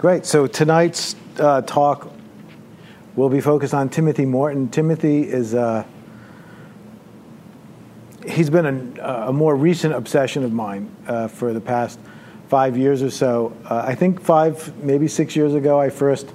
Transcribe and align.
Great. 0.00 0.24
So 0.24 0.46
tonight's 0.46 1.14
uh, 1.38 1.60
talk 1.60 2.10
will 3.16 3.28
be 3.28 3.42
focused 3.42 3.74
on 3.74 3.90
Timothy 3.90 4.24
Morton. 4.24 4.70
Timothy 4.70 5.24
is 5.24 5.54
uh, 5.54 5.84
he's 8.26 8.48
been 8.48 8.98
a, 8.98 9.26
a, 9.28 9.32
more 9.34 9.54
recent 9.54 9.92
obsession 9.92 10.42
of 10.42 10.54
mine 10.54 10.90
uh, 11.06 11.28
for 11.28 11.52
the 11.52 11.60
past 11.60 12.00
five 12.48 12.78
years 12.78 13.02
or 13.02 13.10
so. 13.10 13.54
Uh, 13.68 13.84
I 13.86 13.94
think 13.94 14.22
five, 14.22 14.74
maybe 14.82 15.06
six 15.06 15.36
years 15.36 15.52
ago, 15.52 15.78
I 15.78 15.90
first 15.90 16.32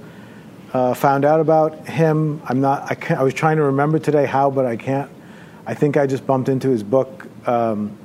uh, 0.72 0.94
found 0.94 1.24
out 1.24 1.40
about 1.40 1.88
him. 1.88 2.40
I'm 2.44 2.60
not. 2.60 3.10
I, 3.10 3.16
I, 3.16 3.24
was 3.24 3.34
trying 3.34 3.56
to 3.56 3.64
remember 3.64 3.98
today 3.98 4.26
how, 4.26 4.48
but 4.48 4.64
I 4.64 4.76
can't. 4.76 5.10
I 5.66 5.74
think 5.74 5.96
I 5.96 6.06
just 6.06 6.24
bumped 6.24 6.48
into 6.48 6.68
his 6.68 6.84
book. 6.84 7.26
Um, 7.48 7.98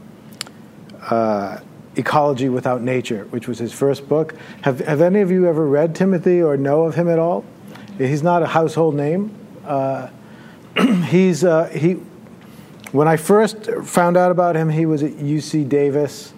uh, 1.04 1.60
Ecology 1.96 2.50
Without 2.50 2.82
Nature, 2.82 3.26
which 3.32 3.48
was 3.48 3.60
his 3.60 3.74
first 3.74 4.08
book. 4.08 4.36
Have, 4.62 4.80
have 4.80 5.02
any 5.02 5.22
of 5.22 5.32
you 5.32 5.48
ever 5.48 5.68
read 5.68 5.96
Timothy 5.96 6.42
or 6.42 6.56
know 6.56 6.84
of 6.84 6.96
him 6.96 7.10
at 7.10 7.20
all? 7.20 7.44
He's 7.98 8.24
not 8.24 8.42
a 8.42 8.48
household 8.48 8.96
name. 8.96 9.36
Uh, 9.66 10.10
he's, 11.08 11.44
uh, 11.44 11.68
he, 11.68 11.94
when 12.92 13.08
I 13.08 13.18
first 13.18 13.70
found 13.84 14.18
out 14.18 14.32
about 14.32 14.56
him, 14.56 14.70
he 14.70 14.86
was 14.86 15.04
at 15.04 15.12
UC 15.12 15.68
Davis, 15.68 16.34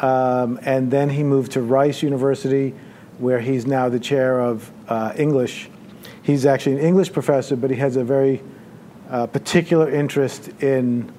um, 0.00 0.58
and 0.62 0.90
then 0.90 1.10
he 1.10 1.22
moved 1.22 1.52
to 1.52 1.62
Rice 1.62 2.02
University, 2.02 2.74
where 3.18 3.40
he's 3.40 3.66
now 3.66 3.88
the 3.88 4.00
chair 4.00 4.40
of 4.40 4.70
uh, 4.88 5.12
English. 5.16 5.68
He's 6.22 6.46
actually 6.46 6.76
an 6.76 6.82
English 6.82 7.12
professor, 7.12 7.56
but 7.56 7.70
he 7.70 7.76
has 7.76 7.96
a 7.96 8.04
very 8.04 8.42
uh, 9.10 9.26
particular 9.26 9.90
interest 9.90 10.48
in 10.62 11.12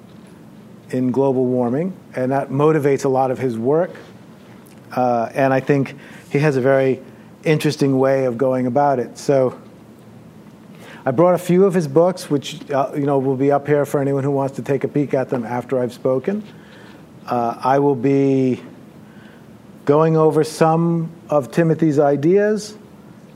in 0.90 1.10
global 1.10 1.44
warming, 1.44 1.96
and 2.14 2.32
that 2.32 2.50
motivates 2.50 3.04
a 3.04 3.08
lot 3.08 3.30
of 3.30 3.38
his 3.38 3.58
work. 3.58 3.90
Uh, 4.92 5.30
and 5.34 5.52
I 5.52 5.60
think 5.60 5.94
he 6.30 6.38
has 6.38 6.56
a 6.56 6.60
very 6.60 7.02
interesting 7.44 7.98
way 7.98 8.24
of 8.24 8.38
going 8.38 8.66
about 8.66 8.98
it. 8.98 9.18
So 9.18 9.58
I 11.04 11.10
brought 11.10 11.34
a 11.34 11.38
few 11.38 11.64
of 11.64 11.74
his 11.74 11.88
books, 11.88 12.30
which 12.30 12.68
uh, 12.70 12.92
you 12.94 13.06
know 13.06 13.18
will 13.18 13.36
be 13.36 13.52
up 13.52 13.66
here 13.66 13.84
for 13.84 14.00
anyone 14.00 14.24
who 14.24 14.30
wants 14.30 14.56
to 14.56 14.62
take 14.62 14.84
a 14.84 14.88
peek 14.88 15.14
at 15.14 15.28
them 15.28 15.44
after 15.44 15.78
I've 15.78 15.92
spoken. 15.92 16.44
Uh, 17.26 17.58
I 17.62 17.78
will 17.78 17.94
be 17.94 18.62
going 19.84 20.16
over 20.16 20.42
some 20.42 21.10
of 21.30 21.52
Timothy's 21.52 21.98
ideas 21.98 22.76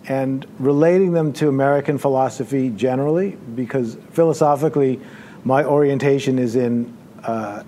and 0.09 0.47
relating 0.59 1.13
them 1.13 1.33
to 1.35 1.49
American 1.49 1.99
philosophy 1.99 2.71
generally, 2.71 3.37
because 3.55 3.97
philosophically, 4.11 5.01
my 5.45 5.65
orientation 5.65 6.39
is 6.39 6.57
in 6.57 6.97
uh, 7.25 7.63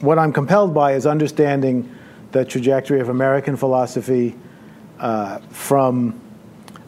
what 0.00 0.18
I'm 0.18 0.32
compelled 0.32 0.74
by 0.74 0.92
is 0.92 1.06
understanding 1.06 1.94
the 2.32 2.44
trajectory 2.44 3.00
of 3.00 3.08
American 3.08 3.56
philosophy 3.56 4.36
uh, 4.98 5.38
from 5.50 6.20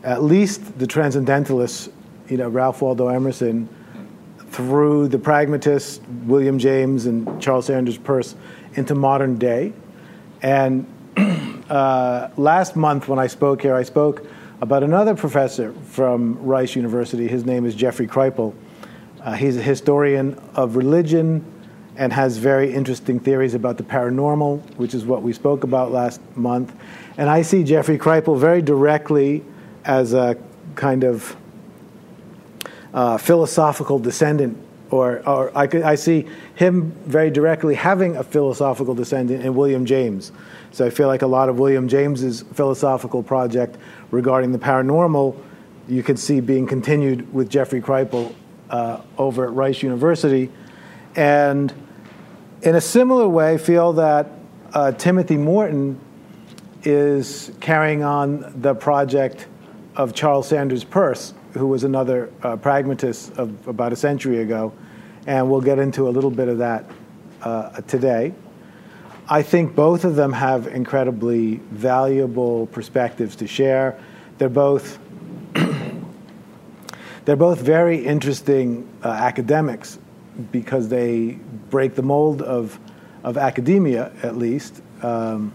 at 0.02 0.22
least 0.22 0.78
the 0.78 0.86
transcendentalists, 0.86 1.90
you 2.28 2.36
know, 2.36 2.48
Ralph 2.48 2.82
Waldo 2.82 3.08
Emerson, 3.08 3.68
through 4.50 5.08
the 5.08 5.18
pragmatists, 5.18 6.00
William 6.24 6.58
James 6.58 7.06
and 7.06 7.40
Charles 7.40 7.66
Sanders 7.66 7.98
Peirce, 7.98 8.34
into 8.74 8.94
modern 8.94 9.38
day. 9.38 9.72
And 10.42 10.86
uh, 11.70 12.30
last 12.36 12.76
month 12.76 13.08
when 13.08 13.18
I 13.18 13.26
spoke 13.26 13.62
here, 13.62 13.74
I 13.74 13.82
spoke 13.82 14.26
about 14.60 14.82
another 14.82 15.14
professor 15.14 15.72
from 15.72 16.42
Rice 16.42 16.74
University. 16.76 17.28
His 17.28 17.44
name 17.44 17.64
is 17.64 17.74
Jeffrey 17.74 18.06
Kripal 18.06 18.54
uh, 19.22 19.32
he's 19.32 19.56
a 19.56 19.62
historian 19.62 20.40
of 20.54 20.76
religion 20.76 21.44
and 21.96 22.12
has 22.12 22.38
very 22.38 22.72
interesting 22.72 23.20
theories 23.20 23.54
about 23.54 23.76
the 23.76 23.82
paranormal, 23.82 24.62
which 24.76 24.94
is 24.94 25.04
what 25.04 25.22
we 25.22 25.32
spoke 25.32 25.64
about 25.64 25.92
last 25.92 26.20
month. 26.36 26.74
And 27.18 27.28
I 27.28 27.42
see 27.42 27.62
Jeffrey 27.62 27.98
Kripal 27.98 28.38
very 28.38 28.62
directly 28.62 29.44
as 29.84 30.14
a 30.14 30.38
kind 30.74 31.04
of 31.04 31.36
uh, 32.94 33.18
philosophical 33.18 33.98
descendant, 33.98 34.56
or, 34.90 35.28
or 35.28 35.56
I, 35.56 35.68
I 35.84 35.94
see 35.94 36.26
him 36.54 36.92
very 37.04 37.30
directly 37.30 37.74
having 37.74 38.16
a 38.16 38.24
philosophical 38.24 38.94
descendant 38.94 39.44
in 39.44 39.54
William 39.54 39.84
James. 39.84 40.32
So 40.72 40.86
I 40.86 40.90
feel 40.90 41.08
like 41.08 41.22
a 41.22 41.26
lot 41.26 41.48
of 41.48 41.58
William 41.58 41.86
James's 41.86 42.42
philosophical 42.54 43.22
project 43.22 43.76
regarding 44.10 44.52
the 44.52 44.58
paranormal, 44.58 45.36
you 45.88 46.02
could 46.02 46.18
see 46.18 46.40
being 46.40 46.66
continued 46.66 47.32
with 47.34 47.50
Jeffrey 47.50 47.82
Kripal 47.82 48.34
uh, 48.70 49.00
over 49.18 49.44
at 49.44 49.52
Rice 49.52 49.82
University. 49.82 50.50
And 51.16 51.72
in 52.62 52.74
a 52.76 52.80
similar 52.80 53.28
way, 53.28 53.58
feel 53.58 53.92
that 53.94 54.30
uh, 54.72 54.92
Timothy 54.92 55.36
Morton 55.36 55.98
is 56.84 57.52
carrying 57.60 58.02
on 58.02 58.52
the 58.62 58.74
project 58.74 59.46
of 59.96 60.14
Charles 60.14 60.48
Sanders 60.48 60.84
Peirce, 60.84 61.34
who 61.52 61.66
was 61.66 61.84
another 61.84 62.32
uh, 62.42 62.56
pragmatist 62.56 63.32
of 63.36 63.68
about 63.68 63.92
a 63.92 63.96
century 63.96 64.38
ago. 64.38 64.72
And 65.26 65.50
we'll 65.50 65.60
get 65.60 65.78
into 65.78 66.08
a 66.08 66.10
little 66.10 66.30
bit 66.30 66.48
of 66.48 66.58
that 66.58 66.84
uh, 67.42 67.80
today. 67.82 68.32
I 69.28 69.42
think 69.42 69.74
both 69.74 70.04
of 70.04 70.16
them 70.16 70.32
have 70.32 70.66
incredibly 70.68 71.56
valuable 71.70 72.66
perspectives 72.66 73.36
to 73.36 73.46
share. 73.46 73.98
They're 74.38 74.48
both 74.48 74.98
they're 77.24 77.36
both 77.36 77.60
very 77.60 78.04
interesting 78.04 78.88
uh, 79.04 79.08
academics 79.08 79.98
because 80.52 80.88
they 80.88 81.38
break 81.70 81.94
the 81.94 82.02
mold 82.02 82.42
of, 82.42 82.78
of 83.24 83.36
academia, 83.36 84.12
at 84.22 84.36
least. 84.36 84.82
Um, 85.02 85.52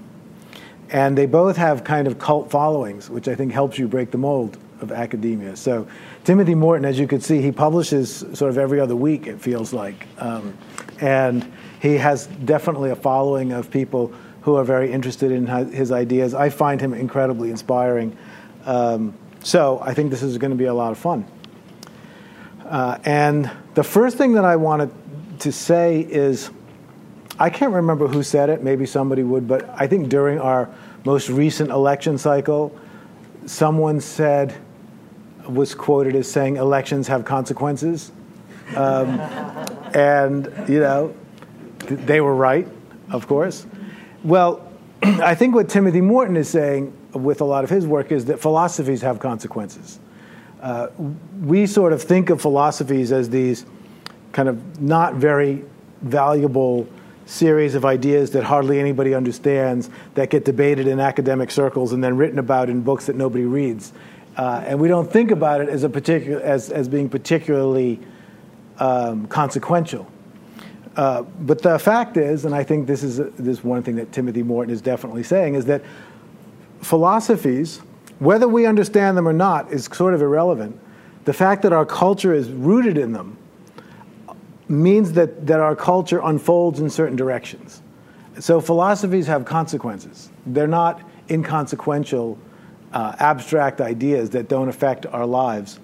and 0.90 1.18
they 1.18 1.26
both 1.26 1.58
have 1.58 1.84
kind 1.84 2.08
of 2.08 2.20
cult 2.20 2.52
followings, 2.52 3.10
which 3.10 3.28
I 3.28 3.36
think 3.36 3.52
helps 3.52 3.78
you 3.78 3.88
break 3.88 4.12
the 4.12 4.18
mold 4.18 4.58
of 4.82 4.92
academia. 4.92 5.56
So, 5.56 5.88
Timothy 6.24 6.56
Morton, 6.56 6.86
as 6.86 7.00
you 7.00 7.08
could 7.08 7.24
see, 7.24 7.42
he 7.42 7.52
publishes 7.52 8.26
sort 8.34 8.50
of 8.50 8.58
every 8.58 8.80
other 8.80 8.96
week, 8.96 9.28
it 9.28 9.40
feels 9.40 9.74
like. 9.74 10.08
Um, 10.20 10.58
and 11.00 11.52
he 11.82 11.96
has 11.96 12.28
definitely 12.28 12.92
a 12.92 12.96
following 12.96 13.52
of 13.52 13.72
people 13.72 14.14
who 14.42 14.56
are 14.56 14.64
very 14.64 14.92
interested 14.92 15.32
in 15.32 15.48
his 15.72 15.92
ideas. 15.92 16.34
I 16.34 16.50
find 16.50 16.80
him 16.80 16.94
incredibly 16.94 17.50
inspiring. 17.50 18.16
Um, 18.66 19.16
so, 19.44 19.80
I 19.82 19.94
think 19.94 20.12
this 20.12 20.24
is 20.24 20.38
going 20.38 20.52
to 20.52 20.58
be 20.58 20.66
a 20.66 20.74
lot 20.74 20.92
of 20.92 20.98
fun. 20.98 21.26
Uh, 22.66 22.98
and 23.06 23.50
the 23.76 23.84
first 23.84 24.18
thing 24.18 24.34
that 24.34 24.46
I 24.46 24.56
wanted 24.56 24.90
to 25.40 25.52
say 25.52 26.00
is 26.02 26.50
I 27.38 27.50
can't 27.50 27.74
remember 27.74 28.08
who 28.08 28.24
said 28.24 28.50
it, 28.50 28.64
maybe 28.64 28.86
somebody 28.86 29.22
would, 29.24 29.48
but 29.48 29.70
I 29.80 29.88
think 29.88 30.10
during 30.10 30.40
our 30.40 30.70
most 31.04 31.30
recent 31.30 31.70
election 31.70 32.18
cycle, 32.18 32.76
someone 33.46 34.00
said, 34.00 34.56
was 35.48 35.76
quoted 35.76 36.16
as 36.16 36.32
saying, 36.32 36.58
elections 36.58 37.08
have 37.08 37.26
consequences. 37.26 38.12
Um, 38.76 39.20
and, 39.94 40.52
you 40.68 40.80
know, 40.80 41.14
they 41.80 42.22
were 42.22 42.34
right, 42.34 42.68
of 43.12 43.28
course. 43.28 43.68
Well, 44.24 44.72
I 45.04 45.36
think 45.36 45.54
what 45.54 45.70
Timothy 45.70 46.02
Morton 46.02 46.38
is 46.38 46.50
saying 46.50 46.94
with 47.14 47.42
a 47.42 47.46
lot 47.46 47.64
of 47.64 47.70
his 47.70 47.86
work 47.86 48.12
is 48.12 48.26
that 48.26 48.40
philosophies 48.40 49.02
have 49.02 49.20
consequences 49.20 50.00
uh, 50.66 50.90
we 51.44 51.68
sort 51.68 51.94
of 51.94 52.02
think 52.02 52.32
of 52.32 52.42
philosophies 52.42 53.12
as 53.12 53.30
these 53.30 53.68
kind 54.32 54.50
of 54.50 54.82
not 54.82 55.14
very 55.14 55.64
valuable 56.02 56.88
series 57.28 57.76
of 57.76 57.86
ideas 57.86 58.32
that 58.32 58.44
hardly 58.44 58.80
anybody 58.80 59.14
understands 59.14 59.92
that 60.16 60.32
get 60.32 60.44
debated 60.44 60.88
in 60.88 61.00
academic 61.00 61.52
circles 61.52 61.94
and 61.94 62.04
then 62.04 62.18
written 62.18 62.40
about 62.40 62.68
in 62.68 62.82
books 62.82 63.06
that 63.06 63.16
nobody 63.16 63.46
reads. 63.46 63.94
Uh, 64.38 64.64
and 64.66 64.80
we 64.80 64.88
don't 64.88 65.12
think 65.14 65.30
about 65.30 65.62
it 65.62 65.70
as, 65.70 65.84
a 65.84 65.90
particular, 65.90 66.42
as, 66.42 66.72
as 66.72 66.90
being 66.90 67.10
particularly 67.10 68.00
um, 68.80 69.28
consequential. 69.28 70.12
Uh, 70.96 71.22
but 71.42 71.62
the 71.62 71.78
fact 71.78 72.18
is, 72.18 72.44
and 72.44 72.56
I 72.56 72.64
think 72.64 72.88
this 72.88 73.04
is, 73.04 73.18
this 73.18 73.60
is 73.60 73.64
one 73.64 73.84
thing 73.84 73.98
that 73.98 74.12
Timothy 74.12 74.42
Morton 74.42 74.74
is 74.74 74.82
definitely 74.82 75.24
saying, 75.24 75.54
is 75.54 75.66
that 75.66 75.84
philosophies 76.82 77.82
whether 78.20 78.48
we 78.48 78.66
understand 78.66 79.18
them 79.18 79.28
or 79.28 79.34
not 79.34 79.72
is 79.72 79.86
sort 79.86 80.14
of 80.14 80.22
irrelevant. 80.22 80.80
The 81.26 81.34
fact 81.34 81.64
that 81.64 81.74
our 81.74 81.86
culture 81.86 82.34
is 82.34 82.50
rooted 82.50 82.98
in 82.98 83.14
them 83.14 83.38
means 84.68 85.14
that, 85.14 85.48
that 85.48 85.60
our 85.60 85.76
culture 85.76 86.22
unfolds 86.24 86.80
in 86.80 86.90
certain 86.90 87.16
directions. 87.16 87.82
So 88.40 88.60
philosophies 88.62 89.28
have 89.28 89.46
consequences. 89.46 90.30
They're 90.46 90.68
not 90.68 91.02
inconsequential, 91.30 92.38
uh, 92.94 93.16
abstract 93.20 93.82
ideas 93.82 94.32
that 94.32 94.48
don't 94.48 94.70
affect 94.70 95.06
our 95.06 95.26
lives. 95.26 95.80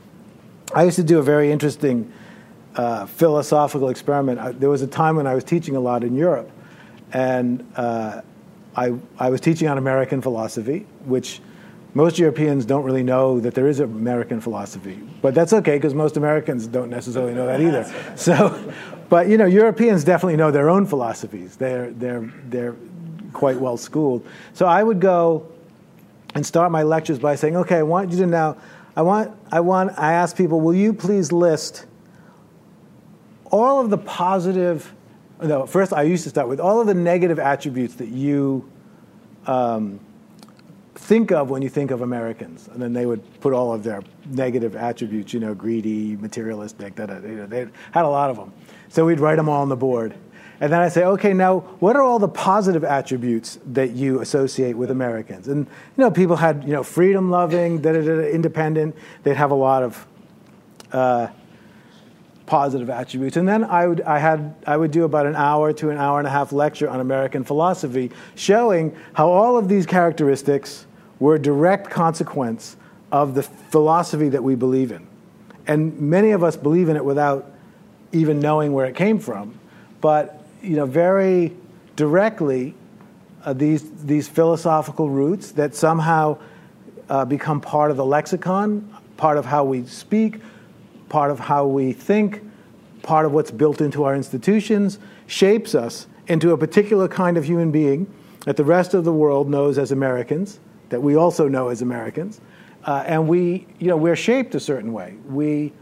I 0.74 0.84
used 0.84 0.96
to 0.98 1.04
do 1.04 1.20
a 1.20 1.24
very 1.24 1.52
interesting 1.52 2.12
uh, 2.76 3.06
philosophical 3.06 3.90
experiment. 3.90 4.40
I, 4.40 4.52
there 4.52 4.70
was 4.70 4.82
a 4.82 4.88
time 4.88 5.16
when 5.16 5.28
I 5.28 5.36
was 5.36 5.44
teaching 5.44 5.76
a 5.76 5.80
lot 5.80 6.04
in 6.04 6.16
Europe, 6.16 6.50
and 7.12 7.70
uh, 7.76 8.22
I, 8.76 8.94
I 9.20 9.30
was 9.30 9.42
teaching 9.42 9.68
on 9.68 9.78
American 9.78 10.22
philosophy, 10.22 10.86
which 11.04 11.42
most 11.94 12.18
Europeans 12.18 12.66
don't 12.66 12.84
really 12.84 13.04
know 13.04 13.40
that 13.40 13.54
there 13.54 13.68
is 13.68 13.80
American 13.80 14.40
philosophy, 14.40 15.00
but 15.22 15.36
that's 15.36 15.54
okay 15.54 15.76
because 15.76 15.94
most 15.94 16.18
Americans 16.18 16.68
don't 16.68 16.90
necessarily 16.90 17.34
know 17.34 17.46
that 17.46 17.62
either. 17.62 17.84
So, 18.16 18.74
but 19.10 19.28
you 19.28 19.38
know, 19.38 19.46
Europeans 19.46 20.04
definitely 20.04 20.38
know 20.38 20.52
their 20.52 20.70
own 20.70 20.86
philosophies. 20.86 21.58
They're 21.58 21.92
they're 21.92 22.32
they're 22.50 22.76
quite 23.34 23.60
well 23.60 23.78
schooled. 23.78 24.26
So 24.54 24.66
I 24.66 24.84
would 24.84 25.00
go 25.00 25.48
and 26.36 26.46
start 26.46 26.72
my 26.72 26.84
lectures 26.84 27.20
by 27.20 27.36
saying, 27.36 27.58
okay, 27.58 27.78
I 27.78 27.84
want 27.84 28.12
you 28.12 28.18
to 28.20 28.28
now, 28.28 28.58
I 28.96 29.02
want, 29.02 29.36
I 29.52 29.60
want, 29.60 29.98
I 29.98 30.14
ask 30.14 30.36
people, 30.36 30.62
will 30.62 30.74
you 30.74 30.94
please 30.94 31.32
list 31.32 31.86
all 33.52 33.82
of 33.82 33.90
the 33.90 33.98
positive, 33.98 34.94
no, 35.42 35.66
first 35.66 35.92
I 35.92 36.04
used 36.04 36.24
to 36.24 36.30
start 36.30 36.48
with 36.48 36.60
all 36.60 36.80
of 36.80 36.88
the 36.88 36.94
negative 36.94 37.38
attributes 37.40 37.96
that 37.96 38.08
you 38.08 38.70
um, 39.46 40.00
think 40.96 41.32
of 41.32 41.50
when 41.50 41.62
you 41.62 41.70
think 41.70 41.92
of 41.92 42.02
Americans. 42.02 42.68
And 42.72 42.82
then 42.82 42.94
they 42.94 43.06
would 43.06 43.22
put 43.42 43.54
all 43.54 43.74
of 43.74 43.84
their 43.84 44.02
negative 44.30 44.76
attributes, 44.76 45.34
you 45.34 45.40
know, 45.40 45.54
greedy, 45.54 46.16
materialistic, 46.18 46.96
da, 46.96 47.06
da, 47.06 47.20
da, 47.20 47.46
they 47.46 47.68
had 47.92 48.06
a 48.06 48.10
lot 48.10 48.30
of 48.30 48.38
them. 48.38 48.54
So 48.90 49.06
we'd 49.06 49.20
write 49.20 49.38
them 49.38 49.48
all 49.48 49.62
on 49.62 49.70
the 49.70 49.76
board. 49.76 50.14
And 50.60 50.72
then 50.72 50.80
I 50.80 50.90
say, 50.90 51.04
okay, 51.06 51.34
now 51.34 51.62
what 51.80 51.96
are 51.96 52.04
all 52.04 52.20
the 52.20 52.28
positive 52.28 52.84
attributes 52.84 53.58
that 53.66 53.92
you 53.92 54.22
associate 54.22 54.78
with 54.78 54.92
Americans? 54.92 55.48
And 55.48 55.66
you 55.66 56.04
know, 56.04 56.12
people 56.12 56.36
had 56.36 56.64
you 56.64 56.74
know 56.74 56.84
freedom 56.84 57.32
loving, 57.32 57.84
independent. 57.84 58.96
They'd 59.24 59.38
have 59.38 59.50
a 59.50 59.56
lot 59.56 59.82
of 59.82 60.08
uh, 60.92 61.28
positive 62.52 62.90
attributes. 62.90 63.38
And 63.38 63.48
then 63.48 63.64
I 63.64 63.88
would 63.88 64.02
I 64.02 64.20
had 64.20 64.54
I 64.68 64.76
would 64.76 64.92
do 64.92 65.06
about 65.06 65.26
an 65.26 65.38
hour 65.38 65.72
to 65.72 65.90
an 65.90 65.98
hour 65.98 66.20
and 66.20 66.28
a 66.28 66.30
half 66.30 66.52
lecture 66.52 66.90
on 66.90 67.00
American 67.00 67.46
philosophy, 67.46 68.12
showing 68.36 68.94
how 69.14 69.30
all 69.30 69.58
of 69.58 69.70
these 69.70 69.86
characteristics 69.86 70.86
were 71.20 71.36
a 71.36 71.40
direct 71.40 71.90
consequence 71.90 72.76
of 73.10 73.36
the 73.36 73.44
philosophy 73.44 74.28
that 74.28 74.44
we 74.44 74.56
believe 74.56 74.92
in. 74.92 75.08
And 75.66 75.98
many 75.98 76.32
of 76.32 76.44
us 76.44 76.58
believe 76.58 76.90
in 76.90 76.98
it 76.98 77.06
without 77.06 77.50
even 78.12 78.42
knowing 78.42 78.74
where 78.74 78.86
it 78.86 78.98
came 78.98 79.18
from. 79.18 79.58
But 80.02 80.44
you 80.62 80.76
know, 80.76 80.86
very 80.86 81.56
directly 81.96 82.74
uh, 83.46 83.54
these, 83.54 83.90
these 84.04 84.28
philosophical 84.28 85.10
roots 85.10 85.54
that 85.54 85.74
somehow 85.74 86.38
uh, 87.08 87.24
become 87.24 87.62
part 87.62 87.92
of 87.92 87.98
the 87.98 88.06
lexicon, 88.06 88.94
part 89.16 89.38
of 89.38 89.46
how 89.46 89.64
we 89.64 89.86
speak, 89.86 90.42
part 91.12 91.30
of 91.30 91.40
how 91.40 91.68
we 91.68 91.92
think, 91.92 92.42
part 93.04 93.26
of 93.26 93.34
what's 93.34 93.52
built 93.52 93.82
into 93.82 94.06
our 94.06 94.16
institutions, 94.16 94.98
shapes 95.28 95.76
us 95.76 96.08
into 96.28 96.54
a 96.54 96.58
particular 96.58 97.10
kind 97.10 97.36
of 97.36 97.44
human 97.44 97.70
being 97.70 98.12
that 98.46 98.56
the 98.56 98.64
rest 98.64 98.94
of 98.94 99.04
the 99.04 99.12
world 99.12 99.50
knows 99.50 99.78
as 99.78 99.92
Americans, 99.92 100.62
that 100.88 101.02
we 101.04 101.16
also 101.16 101.50
know 101.50 101.68
as 101.68 101.82
Americans. 101.82 102.40
Uh, 102.86 103.04
and 103.06 103.28
we, 103.28 103.68
you 103.78 103.88
know, 103.88 103.98
we're 103.98 104.16
shaped 104.16 104.56
a 104.56 104.60
certain 104.60 104.94
way. 104.94 105.16
We, 105.28 105.74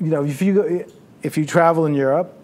you 0.00 0.06
know, 0.06 0.24
if 0.24 0.40
you, 0.40 0.54
go, 0.54 0.84
if 1.22 1.36
you 1.36 1.44
travel 1.44 1.84
in 1.84 1.94
Europe, 1.94 2.34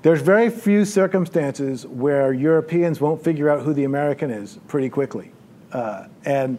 there's 0.00 0.22
very 0.22 0.48
few 0.48 0.86
circumstances 0.86 1.86
where 1.86 2.32
Europeans 2.32 2.98
won't 2.98 3.22
figure 3.22 3.50
out 3.50 3.62
who 3.62 3.74
the 3.74 3.84
American 3.84 4.30
is 4.30 4.58
pretty 4.68 4.88
quickly. 4.88 5.32
Uh, 5.70 6.06
and 6.24 6.58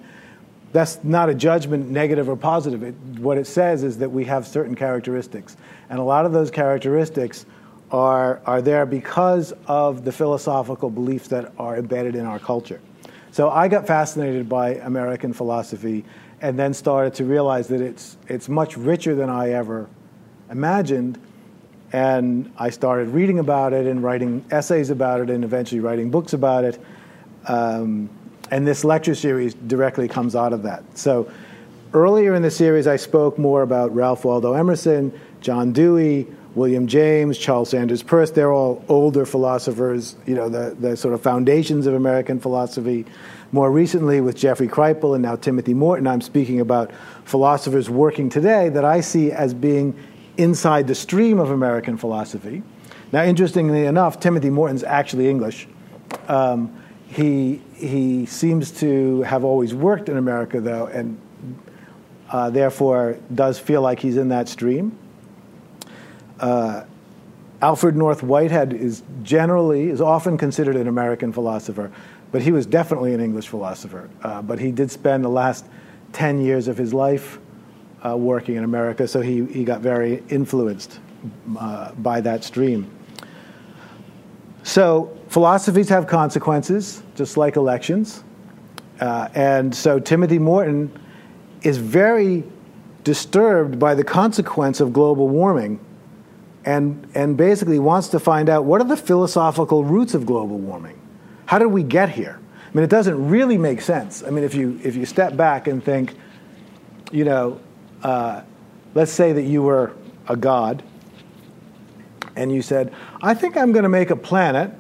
that's 0.71 1.03
not 1.03 1.29
a 1.29 1.33
judgment, 1.33 1.89
negative 1.89 2.29
or 2.29 2.35
positive. 2.35 2.83
It, 2.83 2.95
what 3.19 3.37
it 3.37 3.47
says 3.47 3.83
is 3.83 3.97
that 3.97 4.09
we 4.09 4.25
have 4.25 4.45
certain 4.45 4.75
characteristics. 4.75 5.57
And 5.89 5.99
a 5.99 6.03
lot 6.03 6.25
of 6.25 6.31
those 6.31 6.51
characteristics 6.51 7.45
are, 7.91 8.41
are 8.45 8.61
there 8.61 8.85
because 8.85 9.53
of 9.67 10.05
the 10.05 10.11
philosophical 10.11 10.89
beliefs 10.89 11.27
that 11.29 11.51
are 11.57 11.77
embedded 11.77 12.15
in 12.15 12.25
our 12.25 12.39
culture. 12.39 12.79
So 13.31 13.49
I 13.49 13.67
got 13.67 13.87
fascinated 13.87 14.47
by 14.47 14.75
American 14.75 15.33
philosophy 15.33 16.05
and 16.41 16.57
then 16.57 16.73
started 16.73 17.13
to 17.15 17.25
realize 17.25 17.67
that 17.67 17.81
it's, 17.81 18.17
it's 18.27 18.47
much 18.47 18.77
richer 18.77 19.15
than 19.15 19.29
I 19.29 19.51
ever 19.51 19.89
imagined 20.49 21.19
and 21.91 22.51
I 22.57 22.69
started 22.69 23.09
reading 23.09 23.39
about 23.39 23.73
it 23.73 23.87
and 23.87 24.03
writing 24.03 24.45
essays 24.51 24.89
about 24.91 25.21
it 25.21 25.29
and 25.29 25.43
eventually 25.43 25.81
writing 25.81 26.11
books 26.11 26.33
about 26.33 26.63
it. 26.63 26.79
Um, 27.47 28.09
and 28.51 28.67
this 28.67 28.83
lecture 28.83 29.15
series 29.15 29.53
directly 29.53 30.07
comes 30.07 30.35
out 30.35 30.53
of 30.53 30.63
that. 30.63 30.83
So 30.97 31.31
earlier 31.93 32.35
in 32.35 32.41
the 32.41 32.51
series, 32.51 32.87
I 32.87 32.95
spoke 32.95 33.37
more 33.37 33.61
about 33.61 33.93
Ralph 33.95 34.25
Waldo 34.25 34.53
Emerson, 34.53 35.17
John 35.41 35.71
Dewey, 35.71 36.27
William 36.55 36.87
James, 36.87 37.37
Charles 37.37 37.69
Sanders 37.69 38.03
Peirce. 38.03 38.31
They're 38.31 38.51
all 38.51 38.83
older 38.89 39.25
philosophers, 39.25 40.15
you 40.25 40.35
know, 40.35 40.49
the, 40.49 40.75
the 40.79 40.97
sort 40.97 41.13
of 41.13 41.21
foundations 41.21 41.85
of 41.85 41.93
American 41.93 42.39
philosophy. 42.39 43.05
More 43.51 43.71
recently, 43.71 44.21
with 44.21 44.35
Jeffrey 44.35 44.67
Kripal 44.67 45.15
and 45.15 45.23
now 45.23 45.35
Timothy 45.35 45.73
Morton, 45.73 46.07
I'm 46.07 46.21
speaking 46.21 46.59
about 46.59 46.91
philosophers 47.25 47.89
working 47.89 48.29
today 48.29 48.69
that 48.69 48.85
I 48.85 49.01
see 49.01 49.31
as 49.31 49.53
being 49.53 49.95
inside 50.37 50.87
the 50.87 50.95
stream 50.95 51.39
of 51.39 51.51
American 51.51 51.97
philosophy. 51.97 52.63
Now, 53.11 53.23
interestingly 53.23 53.85
enough, 53.85 54.19
Timothy 54.19 54.49
Morton's 54.49 54.83
actually 54.83 55.29
English. 55.29 55.67
Um, 56.27 56.75
he, 57.09 57.59
he 57.73 58.27
seems 58.27 58.71
to 58.79 59.23
have 59.23 59.43
always 59.43 59.73
worked 59.73 60.09
in 60.09 60.17
America, 60.17 60.61
though, 60.61 60.85
and 60.87 61.19
uh, 62.29 62.51
therefore 62.51 63.17
does 63.33 63.57
feel 63.57 63.81
like 63.81 63.99
he's 63.99 64.15
in 64.15 64.29
that 64.29 64.47
stream. 64.47 64.95
Uh, 66.39 66.83
Alfred 67.63 67.95
North 67.95 68.21
Whitehead 68.21 68.73
is 68.73 69.01
generally, 69.23 69.89
is 69.89 70.01
often 70.01 70.37
considered 70.37 70.75
an 70.75 70.87
American 70.87 71.33
philosopher, 71.33 71.91
but 72.31 72.43
he 72.43 72.51
was 72.51 72.67
definitely 72.67 73.15
an 73.15 73.19
English 73.19 73.47
philosopher. 73.47 74.07
Uh, 74.21 74.43
but 74.43 74.59
he 74.59 74.71
did 74.71 74.91
spend 74.91 75.25
the 75.25 75.29
last 75.29 75.65
10 76.13 76.39
years 76.39 76.67
of 76.67 76.77
his 76.77 76.93
life 76.93 77.39
uh, 78.05 78.15
working 78.15 78.55
in 78.55 78.63
America, 78.63 79.07
so 79.07 79.19
he, 79.19 79.45
he 79.45 79.63
got 79.63 79.81
very 79.81 80.23
influenced 80.29 80.99
uh, 81.59 81.91
by 81.93 82.21
that 82.21 82.43
stream. 82.43 82.89
So, 84.61 85.18
philosophies 85.29 85.87
have 85.89 86.07
consequences, 86.07 87.01
just 87.15 87.37
like 87.37 87.55
elections. 87.55 88.23
Uh, 88.99 89.29
and 89.33 89.73
so, 89.73 89.99
Timothy 89.99 90.39
Morton 90.39 90.91
is 91.61 91.77
very 91.77 92.43
disturbed 93.03 93.79
by 93.79 93.95
the 93.95 94.03
consequence 94.03 94.81
of 94.81 94.91
global 94.91 95.29
warming 95.29 95.79
and, 96.65 97.07
and 97.15 97.37
basically 97.37 97.79
wants 97.79 98.09
to 98.09 98.19
find 98.19 98.49
out 98.49 98.65
what 98.65 98.81
are 98.81 98.87
the 98.87 98.97
philosophical 98.97 99.83
roots 99.83 100.13
of 100.13 100.25
global 100.25 100.57
warming? 100.57 100.99
How 101.45 101.57
did 101.57 101.67
we 101.67 101.83
get 101.83 102.09
here? 102.09 102.39
I 102.67 102.75
mean, 102.75 102.83
it 102.83 102.89
doesn't 102.89 103.29
really 103.29 103.57
make 103.57 103.81
sense. 103.81 104.21
I 104.23 104.29
mean, 104.29 104.43
if 104.43 104.53
you, 104.53 104.79
if 104.83 104.95
you 104.95 105.05
step 105.05 105.35
back 105.35 105.67
and 105.67 105.83
think, 105.83 106.13
you 107.11 107.23
know, 107.23 107.59
uh, 108.03 108.41
let's 108.93 109.11
say 109.11 109.33
that 109.33 109.43
you 109.43 109.63
were 109.63 109.93
a 110.27 110.35
god 110.35 110.83
and 112.35 112.51
you 112.51 112.61
said, 112.61 112.93
I 113.21 113.33
think 113.33 113.57
I'm 113.57 113.71
going 113.71 113.83
to 113.83 113.89
make 113.89 114.11
a 114.11 114.15
planet 114.15 114.71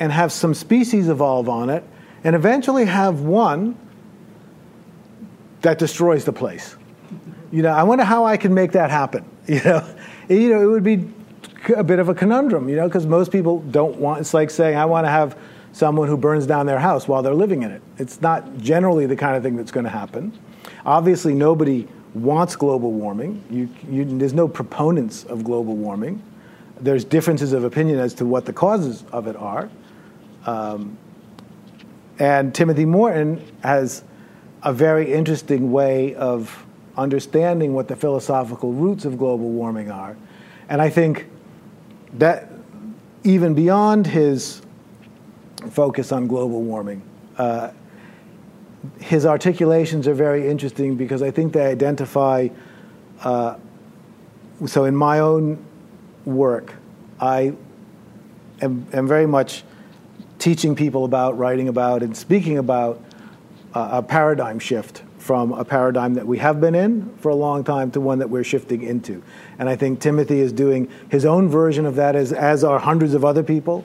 and 0.00 0.10
have 0.10 0.32
some 0.32 0.54
species 0.54 1.08
evolve 1.08 1.48
on 1.48 1.70
it 1.70 1.84
and 2.24 2.34
eventually 2.34 2.86
have 2.86 3.20
one 3.20 3.76
that 5.60 5.78
destroys 5.78 6.24
the 6.24 6.32
place. 6.32 6.76
You 7.52 7.62
know, 7.62 7.70
I 7.70 7.82
wonder 7.82 8.04
how 8.04 8.24
I 8.24 8.36
can 8.36 8.54
make 8.54 8.72
that 8.72 8.90
happen. 8.90 9.24
You 9.50 9.60
know, 9.64 9.84
you 10.28 10.48
know, 10.50 10.62
it 10.62 10.66
would 10.66 10.84
be 10.84 11.10
a 11.76 11.82
bit 11.82 11.98
of 11.98 12.08
a 12.08 12.14
conundrum, 12.14 12.68
you 12.68 12.76
know, 12.76 12.86
because 12.86 13.04
most 13.04 13.32
people 13.32 13.58
don't 13.62 13.96
want. 13.96 14.20
It's 14.20 14.32
like 14.32 14.48
saying, 14.48 14.76
I 14.76 14.84
want 14.84 15.06
to 15.06 15.10
have 15.10 15.36
someone 15.72 16.06
who 16.06 16.16
burns 16.16 16.46
down 16.46 16.66
their 16.66 16.78
house 16.78 17.08
while 17.08 17.20
they're 17.20 17.34
living 17.34 17.64
in 17.64 17.72
it. 17.72 17.82
It's 17.98 18.20
not 18.20 18.58
generally 18.58 19.06
the 19.06 19.16
kind 19.16 19.36
of 19.36 19.42
thing 19.42 19.56
that's 19.56 19.72
going 19.72 19.84
to 19.84 19.90
happen. 19.90 20.38
Obviously, 20.86 21.34
nobody 21.34 21.88
wants 22.14 22.54
global 22.54 22.92
warming. 22.92 23.42
You, 23.50 23.68
you, 23.90 24.04
there's 24.04 24.34
no 24.34 24.46
proponents 24.46 25.24
of 25.24 25.42
global 25.42 25.74
warming. 25.74 26.22
There's 26.80 27.04
differences 27.04 27.52
of 27.52 27.64
opinion 27.64 27.98
as 27.98 28.14
to 28.14 28.24
what 28.24 28.44
the 28.44 28.52
causes 28.52 29.04
of 29.10 29.26
it 29.26 29.34
are. 29.34 29.68
Um, 30.46 30.98
and 32.18 32.54
Timothy 32.54 32.84
Morton 32.84 33.42
has 33.62 34.02
a 34.62 34.72
very 34.72 35.12
interesting 35.12 35.72
way 35.72 36.14
of 36.14 36.66
understanding 36.96 37.72
what 37.72 37.88
the 37.88 37.96
philosophical 37.96 38.72
roots 38.72 39.04
of 39.04 39.18
global 39.18 39.48
warming 39.48 39.90
are. 39.90 40.16
And 40.68 40.82
I 40.82 40.90
think 40.90 41.26
that 42.14 42.50
even 43.24 43.54
beyond 43.54 44.06
his 44.06 44.62
focus 45.70 46.12
on 46.12 46.26
global 46.26 46.62
warming, 46.62 47.02
uh, 47.38 47.70
his 48.98 49.26
articulations 49.26 50.06
are 50.08 50.14
very 50.14 50.48
interesting 50.48 50.96
because 50.96 51.22
I 51.22 51.30
think 51.30 51.52
they 51.52 51.66
identify. 51.66 52.48
Uh, 53.22 53.56
so, 54.66 54.84
in 54.84 54.94
my 54.94 55.20
own 55.20 55.62
work, 56.24 56.74
I 57.18 57.54
am, 58.60 58.86
am, 58.92 59.06
very 59.06 59.26
much 59.26 59.64
teaching 60.40 60.74
people 60.74 61.04
about, 61.04 61.38
writing 61.38 61.68
about, 61.68 62.02
and 62.02 62.16
speaking 62.16 62.58
about 62.58 63.00
uh, 63.74 63.90
a 63.92 64.02
paradigm 64.02 64.58
shift 64.58 65.04
from 65.18 65.52
a 65.52 65.64
paradigm 65.64 66.14
that 66.14 66.26
we 66.26 66.38
have 66.38 66.60
been 66.60 66.74
in 66.74 67.14
for 67.18 67.28
a 67.28 67.34
long 67.34 67.62
time 67.62 67.90
to 67.90 68.00
one 68.00 68.18
that 68.18 68.28
we're 68.28 68.42
shifting 68.42 68.82
into. 68.82 69.22
And 69.58 69.68
I 69.68 69.76
think 69.76 70.00
Timothy 70.00 70.40
is 70.40 70.52
doing 70.52 70.90
his 71.10 71.24
own 71.24 71.48
version 71.48 71.86
of 71.86 71.94
that, 71.96 72.16
as, 72.16 72.32
as 72.32 72.64
are 72.64 72.78
hundreds 72.78 73.14
of 73.14 73.24
other 73.24 73.42
people. 73.42 73.84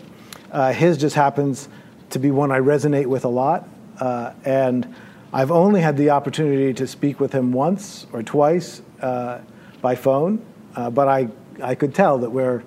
Uh, 0.49 0.71
his 0.71 0.97
just 0.97 1.15
happens 1.15 1.67
to 2.11 2.19
be 2.19 2.31
one 2.31 2.51
I 2.51 2.59
resonate 2.59 3.05
with 3.05 3.25
a 3.25 3.29
lot. 3.29 3.67
Uh, 3.99 4.31
and 4.45 4.95
I've 5.33 5.51
only 5.51 5.81
had 5.81 5.97
the 5.97 6.11
opportunity 6.11 6.73
to 6.73 6.87
speak 6.87 7.19
with 7.19 7.33
him 7.33 7.51
once 7.51 8.07
or 8.13 8.23
twice 8.23 8.81
uh, 9.01 9.41
by 9.81 9.95
phone, 9.95 10.43
uh, 10.75 10.89
but 10.89 11.09
I, 11.09 11.27
I 11.61 11.75
could 11.75 11.93
tell 11.93 12.17
that 12.19 12.29
we're, 12.29 12.63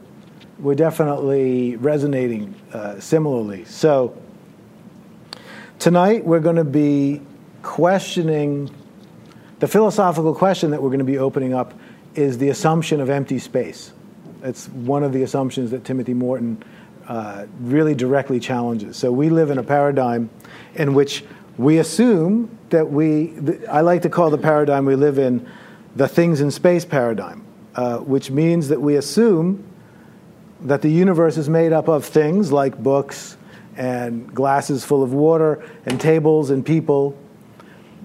we're 0.58 0.74
definitely 0.74 1.76
resonating 1.76 2.54
uh, 2.72 2.98
similarly. 2.98 3.64
So 3.64 4.16
tonight 5.78 6.24
we're 6.24 6.40
going 6.40 6.56
to 6.56 6.64
be 6.64 7.20
questioning 7.62 8.70
the 9.60 9.68
philosophical 9.68 10.34
question 10.34 10.70
that 10.70 10.82
we're 10.82 10.90
going 10.90 10.98
to 10.98 11.04
be 11.04 11.18
opening 11.18 11.54
up 11.54 11.74
is 12.14 12.38
the 12.38 12.48
assumption 12.48 13.00
of 13.00 13.10
empty 13.10 13.38
space. 13.38 13.92
It's 14.42 14.68
one 14.68 15.02
of 15.02 15.12
the 15.12 15.22
assumptions 15.22 15.70
that 15.70 15.84
Timothy 15.84 16.14
Morton 16.14 16.62
uh, 17.06 17.46
really 17.60 17.94
directly 17.94 18.38
challenges. 18.38 18.96
So 18.96 19.10
we 19.10 19.30
live 19.30 19.50
in 19.50 19.58
a 19.58 19.62
paradigm 19.62 20.30
in 20.74 20.94
which 20.94 21.24
we 21.56 21.78
assume 21.78 22.56
that 22.70 22.88
we, 22.88 23.34
I 23.68 23.80
like 23.80 24.02
to 24.02 24.10
call 24.10 24.30
the 24.30 24.38
paradigm 24.38 24.84
we 24.84 24.94
live 24.94 25.18
in 25.18 25.48
the 25.96 26.06
things 26.06 26.40
in 26.40 26.50
space 26.50 26.84
paradigm, 26.84 27.44
uh, 27.74 27.98
which 27.98 28.30
means 28.30 28.68
that 28.68 28.80
we 28.80 28.96
assume 28.96 29.67
that 30.62 30.82
the 30.82 30.88
universe 30.88 31.36
is 31.36 31.48
made 31.48 31.72
up 31.72 31.88
of 31.88 32.04
things 32.04 32.52
like 32.52 32.76
books 32.82 33.36
and 33.76 34.34
glasses 34.34 34.84
full 34.84 35.02
of 35.02 35.12
water 35.12 35.64
and 35.86 36.00
tables 36.00 36.50
and 36.50 36.66
people 36.66 37.16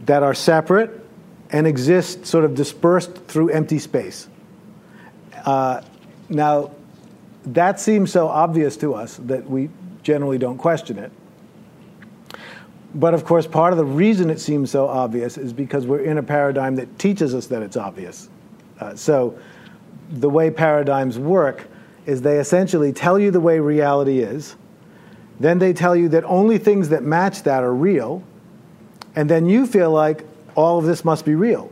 that 0.06 0.22
are 0.22 0.34
separate 0.34 1.04
and 1.50 1.66
exist 1.66 2.26
sort 2.26 2.46
of 2.46 2.56
dispersed 2.56 3.16
through 3.28 3.50
empty 3.50 3.80
space. 3.80 4.28
Uh, 5.46 5.82
now, 6.30 6.72
that 7.46 7.80
seems 7.80 8.12
so 8.12 8.28
obvious 8.28 8.78
to 8.78 8.94
us 8.94 9.18
that 9.18 9.50
we 9.50 9.70
generally 10.04 10.38
don't 10.38 10.58
question 10.58 10.98
it. 10.98 11.12
But 12.96 13.14
of 13.14 13.26
course, 13.26 13.48
part 13.48 13.74
of 13.74 13.78
the 13.78 13.86
reason 13.86 14.30
it 14.30 14.40
seems 14.40 14.70
so 14.70 14.88
obvious 14.88 15.38
is 15.38 15.52
because 15.52 15.88
we're 15.88 16.02
in 16.02 16.20
a 16.20 16.24
paradigm 16.24 16.76
that 16.76 17.00
teaches 17.00 17.34
us 17.34 17.48
that 17.48 17.64
it's 17.64 17.78
obvious. 17.78 18.30
Uh, 18.80 18.96
so, 18.96 19.38
the 20.10 20.30
way 20.30 20.52
paradigms 20.52 21.18
work 21.18 21.68
is 22.06 22.22
they 22.22 22.38
essentially 22.40 22.92
tell 22.94 23.18
you 23.18 23.32
the 23.32 23.40
way 23.40 23.60
reality 23.60 24.20
is, 24.20 24.56
then 25.40 25.60
they 25.60 25.74
tell 25.74 25.96
you 25.96 26.10
that 26.10 26.24
only 26.26 26.58
things 26.58 26.90
that 26.90 27.04
match 27.04 27.44
that 27.44 27.64
are 27.64 27.74
real, 27.74 28.24
and 29.16 29.30
then 29.30 29.46
you 29.46 29.66
feel 29.66 29.92
like, 29.92 30.26
all 30.56 30.78
of 30.78 30.86
this 30.86 31.04
must 31.04 31.26
be 31.26 31.36
real. 31.36 31.72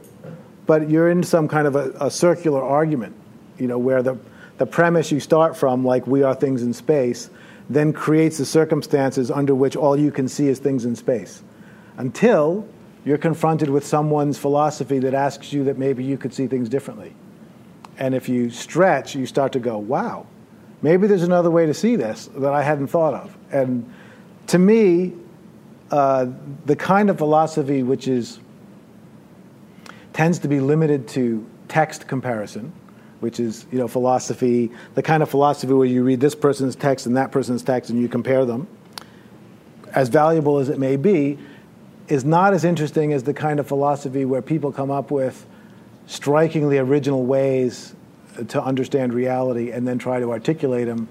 But 0.65 0.89
you're 0.89 1.09
in 1.09 1.23
some 1.23 1.47
kind 1.47 1.67
of 1.67 1.75
a, 1.75 1.91
a 1.99 2.11
circular 2.11 2.63
argument, 2.63 3.15
you 3.59 3.67
know, 3.67 3.77
where 3.77 4.01
the, 4.01 4.17
the 4.57 4.65
premise 4.65 5.11
you 5.11 5.19
start 5.19 5.55
from, 5.55 5.85
like 5.85 6.07
we 6.07 6.23
are 6.23 6.33
things 6.33 6.63
in 6.63 6.73
space, 6.73 7.29
then 7.69 7.93
creates 7.93 8.37
the 8.37 8.45
circumstances 8.45 9.31
under 9.31 9.55
which 9.55 9.75
all 9.75 9.97
you 9.97 10.11
can 10.11 10.27
see 10.27 10.47
is 10.47 10.59
things 10.59 10.85
in 10.85 10.95
space. 10.95 11.43
Until 11.97 12.67
you're 13.05 13.17
confronted 13.17 13.69
with 13.69 13.85
someone's 13.85 14.37
philosophy 14.37 14.99
that 14.99 15.13
asks 15.13 15.53
you 15.53 15.63
that 15.65 15.77
maybe 15.77 16.03
you 16.03 16.17
could 16.17 16.33
see 16.33 16.47
things 16.47 16.69
differently. 16.69 17.13
And 18.01 18.15
if 18.15 18.27
you 18.27 18.49
stretch, 18.49 19.13
you 19.13 19.27
start 19.27 19.51
to 19.51 19.59
go, 19.59 19.77
wow, 19.77 20.25
maybe 20.81 21.05
there's 21.05 21.21
another 21.21 21.51
way 21.51 21.67
to 21.67 21.73
see 21.75 21.95
this 21.95 22.31
that 22.35 22.51
I 22.51 22.63
hadn't 22.63 22.87
thought 22.87 23.13
of. 23.13 23.37
And 23.51 23.93
to 24.47 24.57
me, 24.57 25.13
uh, 25.91 26.25
the 26.65 26.75
kind 26.75 27.11
of 27.11 27.19
philosophy 27.19 27.83
which 27.83 28.07
is 28.07 28.39
tends 30.13 30.39
to 30.39 30.47
be 30.47 30.59
limited 30.59 31.07
to 31.09 31.47
text 31.67 32.07
comparison, 32.07 32.73
which 33.19 33.39
is 33.39 33.67
you 33.71 33.77
know 33.77 33.87
philosophy, 33.87 34.71
the 34.95 35.03
kind 35.03 35.21
of 35.21 35.29
philosophy 35.29 35.71
where 35.71 35.85
you 35.85 36.03
read 36.03 36.19
this 36.19 36.33
person's 36.33 36.75
text 36.75 37.05
and 37.05 37.15
that 37.17 37.31
person's 37.31 37.61
text 37.61 37.91
and 37.91 38.01
you 38.01 38.09
compare 38.09 38.45
them. 38.45 38.67
As 39.93 40.09
valuable 40.09 40.57
as 40.57 40.69
it 40.69 40.79
may 40.79 40.95
be, 40.95 41.37
is 42.07 42.25
not 42.25 42.55
as 42.55 42.65
interesting 42.65 43.13
as 43.13 43.21
the 43.21 43.33
kind 43.35 43.59
of 43.59 43.67
philosophy 43.67 44.25
where 44.25 44.41
people 44.41 44.71
come 44.71 44.89
up 44.89 45.11
with 45.11 45.45
strikingly 46.11 46.77
original 46.77 47.23
ways 47.23 47.95
to 48.49 48.61
understand 48.61 49.13
reality 49.13 49.71
and 49.71 49.87
then 49.87 49.97
try 49.97 50.19
to 50.19 50.29
articulate 50.29 50.85
them 50.85 51.07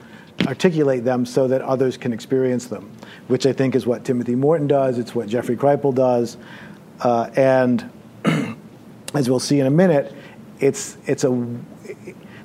articulate 0.47 1.05
them 1.05 1.27
so 1.27 1.47
that 1.49 1.61
others 1.61 1.99
can 1.99 2.15
experience 2.15 2.67
them, 2.67 2.91
which 3.29 3.45
I 3.45 3.53
think 3.53 3.75
is 3.75 3.87
what 3.87 4.05
Timothy 4.07 4.35
Morton 4.35 4.67
does. 4.67 4.99
It's 4.99 5.15
what 5.15 5.29
Jeffrey 5.29 5.55
Kripal 5.55 5.95
does, 5.95 6.39
uh, 7.01 7.31
and 7.37 7.91
as 9.15 9.29
we'll 9.29 9.39
see 9.39 9.61
in 9.61 9.67
a 9.67 9.71
minute, 9.71 10.15
it's, 10.59 10.97
it's 11.07 11.25
a, 11.25 11.59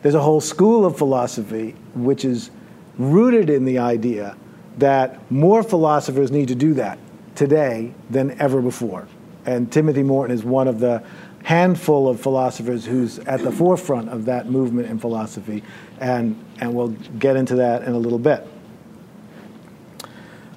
there's 0.02 0.16
a 0.16 0.22
whole 0.22 0.42
school 0.42 0.86
of 0.86 0.98
philosophy 0.98 1.72
which 1.94 2.26
is 2.26 2.52
rooted 2.98 3.50
in 3.50 3.64
the 3.64 3.80
idea 3.80 4.36
that 4.78 5.32
more 5.32 5.64
philosophers 5.64 6.32
need 6.32 6.50
to 6.50 6.56
do 6.56 6.74
that 6.74 7.00
today 7.36 7.94
than 8.10 8.40
ever 8.42 8.62
before. 8.62 9.08
And 9.46 9.72
Timothy 9.72 10.04
Morton 10.04 10.36
is 10.36 10.44
one 10.44 10.68
of 10.68 10.80
the 10.80 11.04
handful 11.46 12.10
of 12.10 12.20
philosophers 12.20 12.86
who's 12.86 13.20
at 13.20 13.40
the 13.40 13.52
forefront 13.52 14.10
of 14.10 14.26
that 14.26 14.50
movement 14.50 14.90
in 14.90 14.98
philosophy, 14.98 15.64
and, 16.00 16.44
and 16.60 16.74
we'll 16.74 16.90
get 17.20 17.36
into 17.36 17.56
that 17.56 17.84
in 17.84 17.94
a 17.94 17.98
little 17.98 18.18
bit. 18.18 18.48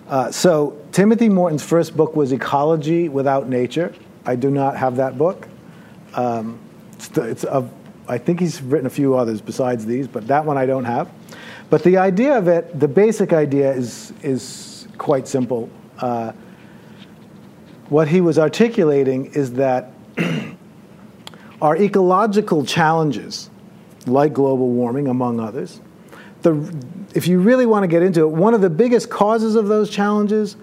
Uh, 0.09 0.30
so, 0.30 0.80
Timothy 0.90 1.28
Morton's 1.28 1.62
first 1.62 1.95
book 1.95 2.16
was 2.16 2.33
Ecology 2.33 3.11
Without 3.11 3.50
Nature. 3.50 3.95
I 4.25 4.35
do 4.35 4.50
not 4.50 4.78
have 4.78 4.97
that 4.97 5.18
book. 5.18 5.47
Um, 6.14 6.59
it's, 6.95 7.11
it's 7.18 7.45
a, 7.45 7.68
I 8.09 8.16
think 8.16 8.40
he's 8.40 8.62
written 8.62 8.87
a 8.87 8.90
few 8.90 9.14
others 9.14 9.42
besides 9.42 9.85
these, 9.85 10.09
but 10.09 10.26
that 10.28 10.47
one 10.47 10.57
I 10.57 10.64
don't 10.64 10.87
have. 10.87 11.12
But 11.68 11.83
the 11.83 11.99
idea 11.99 12.38
of 12.38 12.49
it, 12.49 12.80
the 12.80 12.88
basic 12.88 13.35
idea 13.35 13.71
is, 13.75 14.14
is 14.23 14.88
quite 14.97 15.28
simple. 15.28 15.68
Uh, 15.99 16.33
what 17.90 18.09
he 18.09 18.23
was 18.23 18.38
articulating 18.38 19.26
is 19.35 19.52
that 19.52 19.92
our 21.61 21.77
ecological 21.77 22.65
challenges, 22.65 23.50
like 24.07 24.33
global 24.33 24.69
warming, 24.69 25.09
among 25.09 25.41
others, 25.41 25.81
the, 26.43 26.75
if 27.15 27.27
you 27.27 27.41
really 27.41 27.67
want 27.67 27.83
to 27.83 27.88
get 27.88 28.03
into 28.03 28.21
it, 28.23 28.29
one 28.29 28.55
of 28.55 28.61
the 28.61 28.71
biggest 28.71 29.11
causes 29.11 29.55
of 29.55 29.67
those 29.67 29.91
challenges 29.91 30.57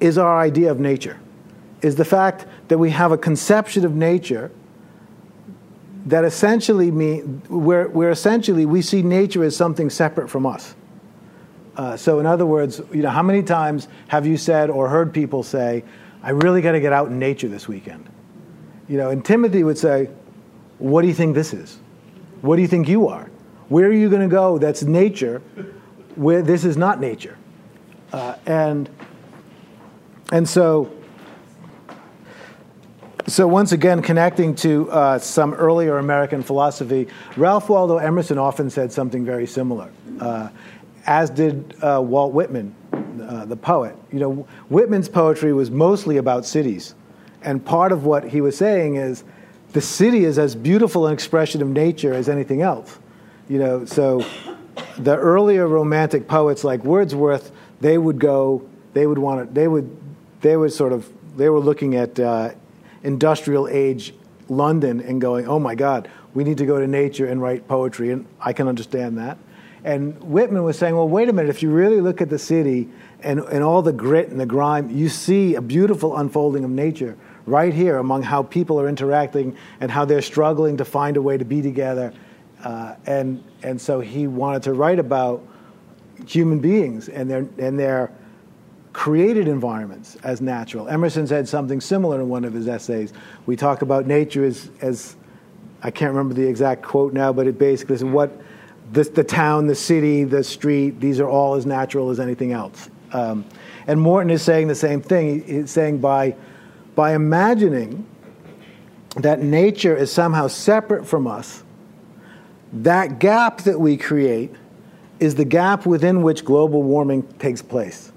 is 0.00 0.18
our 0.18 0.38
idea 0.38 0.70
of 0.70 0.78
nature, 0.80 1.18
is 1.80 1.96
the 1.96 2.04
fact 2.04 2.46
that 2.68 2.78
we 2.78 2.90
have 2.90 3.12
a 3.12 3.18
conception 3.18 3.84
of 3.84 3.94
nature 3.94 4.50
that 6.06 6.24
essentially 6.24 6.90
mean 6.90 7.42
where, 7.48 7.88
where 7.88 8.10
essentially 8.10 8.66
we 8.66 8.82
see 8.82 9.02
nature 9.02 9.44
as 9.44 9.56
something 9.56 9.90
separate 9.90 10.28
from 10.28 10.46
us. 10.46 10.74
Uh, 11.76 11.96
so, 11.96 12.18
in 12.18 12.26
other 12.26 12.44
words, 12.44 12.80
you 12.92 13.02
know, 13.02 13.10
how 13.10 13.22
many 13.22 13.42
times 13.42 13.88
have 14.08 14.26
you 14.26 14.36
said 14.36 14.68
or 14.68 14.88
heard 14.88 15.12
people 15.14 15.42
say, 15.42 15.82
"I 16.22 16.30
really 16.30 16.60
got 16.60 16.72
to 16.72 16.80
get 16.80 16.92
out 16.92 17.08
in 17.08 17.18
nature 17.18 17.48
this 17.48 17.66
weekend"? 17.66 18.08
You 18.88 18.96
know, 18.96 19.10
and 19.10 19.24
Timothy 19.24 19.64
would 19.64 19.78
say, 19.78 20.10
"What 20.78 21.02
do 21.02 21.08
you 21.08 21.14
think 21.14 21.34
this 21.34 21.52
is? 21.52 21.78
What 22.40 22.56
do 22.56 22.62
you 22.62 22.68
think 22.68 22.88
you 22.88 23.08
are? 23.08 23.30
Where 23.68 23.86
are 23.86 23.92
you 23.92 24.10
going 24.10 24.22
to 24.22 24.34
go? 24.34 24.58
That's 24.58 24.82
nature. 24.82 25.40
Where 26.16 26.42
this 26.42 26.64
is 26.64 26.76
not 26.76 27.00
nature." 27.00 27.38
Uh, 28.12 28.36
and 28.46 28.88
and 30.30 30.48
so 30.48 30.92
so, 33.28 33.46
once 33.46 33.70
again, 33.70 34.02
connecting 34.02 34.54
to 34.56 34.90
uh, 34.90 35.18
some 35.18 35.54
earlier 35.54 35.98
American 35.98 36.42
philosophy, 36.42 37.06
Ralph 37.36 37.68
Waldo 37.68 37.98
Emerson 37.98 38.36
often 38.36 38.68
said 38.68 38.92
something 38.92 39.24
very 39.24 39.46
similar, 39.46 39.90
uh, 40.20 40.48
as 41.06 41.30
did 41.30 41.76
uh, 41.82 42.02
Walt 42.04 42.32
Whitman, 42.32 42.74
uh, 42.92 43.44
the 43.44 43.56
poet. 43.56 43.94
You 44.12 44.18
know, 44.18 44.32
Whitman's 44.68 45.08
poetry 45.08 45.52
was 45.52 45.70
mostly 45.70 46.16
about 46.16 46.44
cities. 46.44 46.96
And 47.44 47.64
part 47.64 47.92
of 47.92 48.04
what 48.04 48.24
he 48.24 48.40
was 48.40 48.56
saying 48.56 48.96
is 48.96 49.24
the 49.72 49.80
city 49.80 50.24
is 50.24 50.38
as 50.38 50.54
beautiful 50.54 51.06
an 51.06 51.12
expression 51.12 51.62
of 51.62 51.68
nature 51.68 52.12
as 52.12 52.28
anything 52.28 52.62
else. 52.62 52.98
You 53.48 53.58
know, 53.58 53.84
so 53.84 54.24
the 54.98 55.16
earlier 55.16 55.66
romantic 55.66 56.28
poets 56.28 56.64
like 56.64 56.84
Wordsworth, 56.84 57.50
they 57.80 57.98
would 57.98 58.18
go, 58.18 58.68
they 58.92 59.06
would 59.06 59.18
want 59.18 59.48
to, 59.48 59.54
they 59.54 59.68
would, 59.68 59.96
they 60.40 60.56
would 60.56 60.72
sort 60.72 60.92
of, 60.92 61.10
they 61.36 61.48
were 61.48 61.60
looking 61.60 61.96
at 61.96 62.18
uh, 62.20 62.50
industrial 63.02 63.68
age 63.68 64.14
London 64.48 65.00
and 65.00 65.20
going, 65.20 65.48
oh 65.48 65.58
my 65.58 65.74
God, 65.74 66.10
we 66.34 66.44
need 66.44 66.58
to 66.58 66.66
go 66.66 66.78
to 66.78 66.86
nature 66.86 67.26
and 67.26 67.40
write 67.40 67.66
poetry. 67.66 68.10
And 68.10 68.26
I 68.40 68.52
can 68.52 68.68
understand 68.68 69.18
that. 69.18 69.38
And 69.84 70.22
Whitman 70.22 70.62
was 70.62 70.78
saying, 70.78 70.94
well, 70.94 71.08
wait 71.08 71.28
a 71.28 71.32
minute, 71.32 71.50
if 71.50 71.62
you 71.62 71.70
really 71.70 72.00
look 72.00 72.20
at 72.20 72.30
the 72.30 72.38
city 72.38 72.88
and, 73.20 73.40
and 73.40 73.64
all 73.64 73.82
the 73.82 73.92
grit 73.92 74.28
and 74.28 74.38
the 74.38 74.46
grime, 74.46 74.90
you 74.90 75.08
see 75.08 75.56
a 75.56 75.60
beautiful 75.60 76.16
unfolding 76.16 76.64
of 76.64 76.70
nature 76.70 77.16
right 77.46 77.74
here 77.74 77.98
among 77.98 78.22
how 78.22 78.42
people 78.42 78.80
are 78.80 78.88
interacting 78.88 79.56
and 79.80 79.90
how 79.90 80.04
they're 80.04 80.22
struggling 80.22 80.76
to 80.76 80.84
find 80.84 81.16
a 81.16 81.22
way 81.22 81.36
to 81.36 81.44
be 81.44 81.62
together. 81.62 82.12
Uh, 82.62 82.94
and, 83.06 83.42
and 83.62 83.80
so 83.80 84.00
he 84.00 84.26
wanted 84.26 84.62
to 84.62 84.72
write 84.72 84.98
about 84.98 85.42
human 86.26 86.60
beings 86.60 87.08
and 87.08 87.28
their, 87.28 87.46
and 87.58 87.78
their 87.78 88.12
created 88.92 89.48
environments 89.48 90.16
as 90.22 90.40
natural. 90.40 90.88
Emerson 90.88 91.26
said 91.26 91.48
something 91.48 91.80
similar 91.80 92.20
in 92.20 92.28
one 92.28 92.44
of 92.44 92.52
his 92.52 92.68
essays. 92.68 93.12
We 93.46 93.56
talk 93.56 93.82
about 93.82 94.06
nature 94.06 94.44
as, 94.44 94.70
as 94.80 95.16
I 95.82 95.90
can't 95.90 96.10
remember 96.10 96.34
the 96.34 96.46
exact 96.46 96.82
quote 96.82 97.12
now, 97.12 97.32
but 97.32 97.46
it 97.46 97.58
basically 97.58 97.96
says 97.96 98.04
what 98.04 98.30
the, 98.92 99.04
the 99.04 99.24
town, 99.24 99.66
the 99.66 99.74
city, 99.74 100.24
the 100.24 100.44
street, 100.44 101.00
these 101.00 101.18
are 101.18 101.28
all 101.28 101.54
as 101.54 101.64
natural 101.66 102.10
as 102.10 102.20
anything 102.20 102.52
else. 102.52 102.90
Um, 103.12 103.44
and 103.86 104.00
Morton 104.00 104.30
is 104.30 104.42
saying 104.42 104.68
the 104.68 104.74
same 104.74 105.00
thing. 105.00 105.42
He's 105.44 105.70
saying 105.70 105.98
by, 105.98 106.36
by 106.94 107.14
imagining 107.14 108.06
that 109.16 109.40
nature 109.40 109.96
is 109.96 110.10
somehow 110.10 110.46
separate 110.46 111.06
from 111.06 111.26
us, 111.26 111.62
that 112.72 113.18
gap 113.18 113.62
that 113.62 113.78
we 113.78 113.96
create 113.96 114.50
is 115.20 115.34
the 115.34 115.44
gap 115.44 115.86
within 115.86 116.22
which 116.22 116.44
global 116.44 116.82
warming 116.82 117.22
takes 117.34 117.62
place 117.62 118.12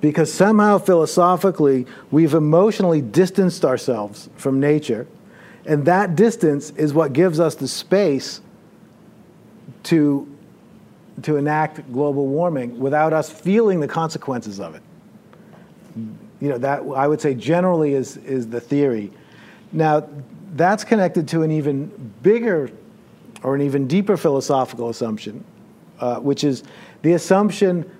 because 0.00 0.32
somehow 0.32 0.78
philosophically 0.78 1.86
we've 2.10 2.34
emotionally 2.34 3.02
distanced 3.02 3.64
ourselves 3.64 4.28
from 4.36 4.60
nature, 4.60 5.06
and 5.64 5.84
that 5.86 6.14
distance 6.14 6.70
is 6.70 6.94
what 6.94 7.12
gives 7.12 7.40
us 7.40 7.56
the 7.56 7.66
space 7.66 8.40
to, 9.84 10.32
to 11.22 11.36
enact 11.36 11.92
global 11.92 12.26
warming 12.26 12.78
without 12.78 13.12
us 13.12 13.30
feeling 13.30 13.80
the 13.80 13.88
consequences 13.88 14.60
of 14.60 14.74
it. 14.74 14.82
You 16.40 16.50
know, 16.50 16.58
that 16.58 16.82
I 16.94 17.06
would 17.06 17.20
say 17.20 17.34
generally 17.34 17.94
is, 17.94 18.16
is 18.18 18.48
the 18.48 18.60
theory. 18.60 19.10
Now, 19.72 20.08
that's 20.54 20.84
connected 20.84 21.28
to 21.28 21.42
an 21.42 21.50
even 21.50 22.12
bigger 22.22 22.70
or 23.42 23.54
an 23.54 23.62
even 23.62 23.86
deeper 23.86 24.16
philosophical 24.16 24.88
assumption, 24.88 25.44
uh, 26.00 26.16
which 26.20 26.44
is 26.44 26.62
the 27.02 27.12
assumption 27.12 27.90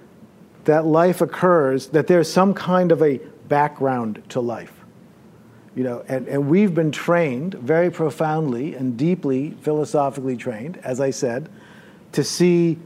that 0.64 0.84
life 0.84 1.20
occurs, 1.20 1.88
that 1.88 2.06
there's 2.06 2.30
some 2.30 2.52
kind 2.52 2.92
of 2.92 3.02
a 3.02 3.18
background 3.48 4.22
to 4.30 4.40
life. 4.40 4.72
You 5.74 5.84
know, 5.84 6.04
and, 6.08 6.26
and 6.26 6.48
we've 6.48 6.74
been 6.74 6.90
trained 6.90 7.54
very 7.54 7.90
profoundly 7.90 8.74
and 8.74 8.96
deeply 8.96 9.50
philosophically 9.60 10.36
trained, 10.36 10.78
as 10.78 11.00
I 11.00 11.10
said, 11.10 11.48
to 12.12 12.24
see 12.24 12.78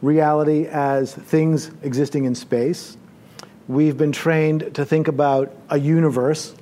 reality 0.00 0.66
as 0.66 1.14
things 1.14 1.70
existing 1.82 2.24
in 2.24 2.34
space. 2.34 2.96
We've 3.68 3.98
been 3.98 4.12
trained 4.12 4.74
to 4.74 4.84
think 4.86 5.08
about 5.08 5.54
a 5.68 5.78
universe. 5.78 6.54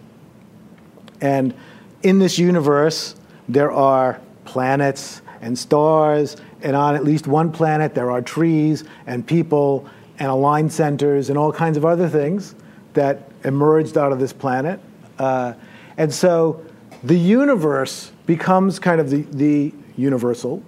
And 1.21 1.55
in 2.03 2.19
this 2.19 2.37
universe, 2.37 3.15
there 3.49 3.71
are 3.71 4.21
planets 4.45 5.23
and 5.41 5.57
stars, 5.57 6.37
and 6.63 6.75
on 6.75 6.97
at 6.97 7.05
least 7.05 7.27
one 7.27 7.53
planet, 7.53 7.95
there 7.95 8.11
are 8.11 8.21
trees 8.21 8.85
and 9.07 9.25
people 9.25 9.89
and 10.19 10.29
aligned 10.29 10.73
centers 10.73 11.29
and 11.29 11.39
all 11.39 11.53
kinds 11.53 11.77
of 11.77 11.85
other 11.85 12.09
things 12.09 12.55
that 12.95 13.31
emerged 13.45 13.97
out 13.97 14.13
of 14.13 14.19
this 14.19 14.33
planet. 14.33 14.81
Uh, 15.19 15.53
and 15.97 16.13
so 16.13 16.65
the 17.05 17.17
universe 17.17 18.11
becomes 18.27 18.79
kind 18.79 19.01
of 19.01 19.11
the, 19.11 19.23
the 19.23 19.73
universal. 19.97 20.63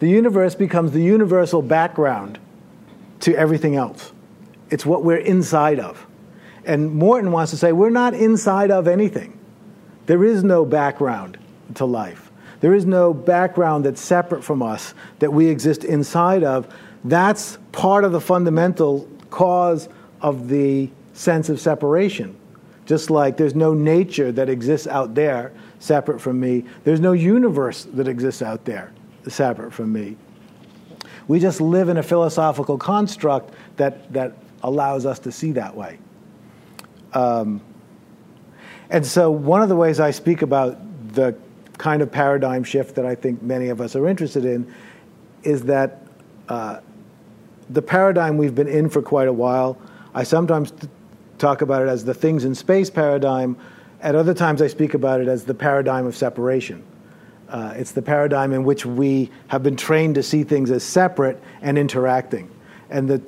The 0.00 0.08
universe 0.08 0.54
becomes 0.54 0.92
the 0.92 1.02
universal 1.02 1.62
background 1.62 2.38
to 3.20 3.36
everything 3.36 3.76
else. 3.76 4.11
It's 4.72 4.86
what 4.86 5.04
we're 5.04 5.18
inside 5.18 5.78
of. 5.78 6.06
And 6.64 6.94
Morton 6.94 7.30
wants 7.30 7.50
to 7.50 7.58
say 7.58 7.72
we're 7.72 7.90
not 7.90 8.14
inside 8.14 8.70
of 8.70 8.88
anything. 8.88 9.38
There 10.06 10.24
is 10.24 10.42
no 10.42 10.64
background 10.64 11.38
to 11.74 11.84
life. 11.84 12.32
There 12.60 12.72
is 12.72 12.86
no 12.86 13.12
background 13.12 13.84
that's 13.84 14.00
separate 14.00 14.42
from 14.42 14.62
us 14.62 14.94
that 15.18 15.30
we 15.30 15.48
exist 15.48 15.84
inside 15.84 16.42
of. 16.42 16.72
That's 17.04 17.58
part 17.72 18.04
of 18.04 18.12
the 18.12 18.20
fundamental 18.20 19.06
cause 19.28 19.90
of 20.22 20.48
the 20.48 20.88
sense 21.12 21.50
of 21.50 21.60
separation. 21.60 22.34
Just 22.86 23.10
like 23.10 23.36
there's 23.36 23.54
no 23.54 23.74
nature 23.74 24.32
that 24.32 24.48
exists 24.48 24.86
out 24.86 25.14
there 25.14 25.52
separate 25.80 26.20
from 26.20 26.40
me, 26.40 26.64
there's 26.84 27.00
no 27.00 27.12
universe 27.12 27.86
that 27.92 28.08
exists 28.08 28.40
out 28.40 28.64
there 28.64 28.92
separate 29.28 29.72
from 29.74 29.92
me. 29.92 30.16
We 31.28 31.40
just 31.40 31.60
live 31.60 31.90
in 31.90 31.98
a 31.98 32.02
philosophical 32.02 32.78
construct 32.78 33.52
that, 33.76 34.10
that 34.12 34.32
allows 34.62 35.06
us 35.06 35.18
to 35.20 35.32
see 35.32 35.52
that 35.52 35.76
way. 35.76 35.98
Um, 37.12 37.60
and 38.90 39.06
so, 39.06 39.30
one 39.30 39.62
of 39.62 39.68
the 39.68 39.76
ways 39.76 40.00
I 40.00 40.10
speak 40.10 40.42
about 40.42 40.78
the 41.14 41.34
kind 41.78 42.02
of 42.02 42.12
paradigm 42.12 42.64
shift 42.64 42.94
that 42.94 43.06
I 43.06 43.14
think 43.14 43.42
many 43.42 43.68
of 43.68 43.80
us 43.80 43.96
are 43.96 44.06
interested 44.06 44.44
in 44.44 44.72
is 45.42 45.64
that 45.64 46.06
uh, 46.48 46.80
the 47.70 47.82
paradigm 47.82 48.36
we've 48.36 48.54
been 48.54 48.68
in 48.68 48.88
for 48.88 49.02
quite 49.02 49.28
a 49.28 49.32
while. 49.32 49.78
I 50.14 50.24
sometimes 50.24 50.72
talk 51.38 51.62
about 51.62 51.82
it 51.82 51.88
as 51.88 52.04
the 52.04 52.14
things 52.14 52.44
in 52.44 52.54
space 52.54 52.90
paradigm. 52.90 53.56
At 54.00 54.14
other 54.14 54.34
times, 54.34 54.60
I 54.60 54.66
speak 54.66 54.94
about 54.94 55.20
it 55.20 55.28
as 55.28 55.44
the 55.44 55.54
paradigm 55.54 56.06
of 56.06 56.16
separation. 56.16 56.84
Uh, 57.48 57.74
it's 57.76 57.92
the 57.92 58.02
paradigm 58.02 58.52
in 58.52 58.64
which 58.64 58.86
we 58.86 59.30
have 59.48 59.62
been 59.62 59.76
trained 59.76 60.14
to 60.16 60.22
see 60.22 60.44
things 60.44 60.70
as 60.70 60.82
separate 60.82 61.42
and 61.60 61.78
interacting. 61.78 62.50
And 62.90 63.08
the, 63.08 63.22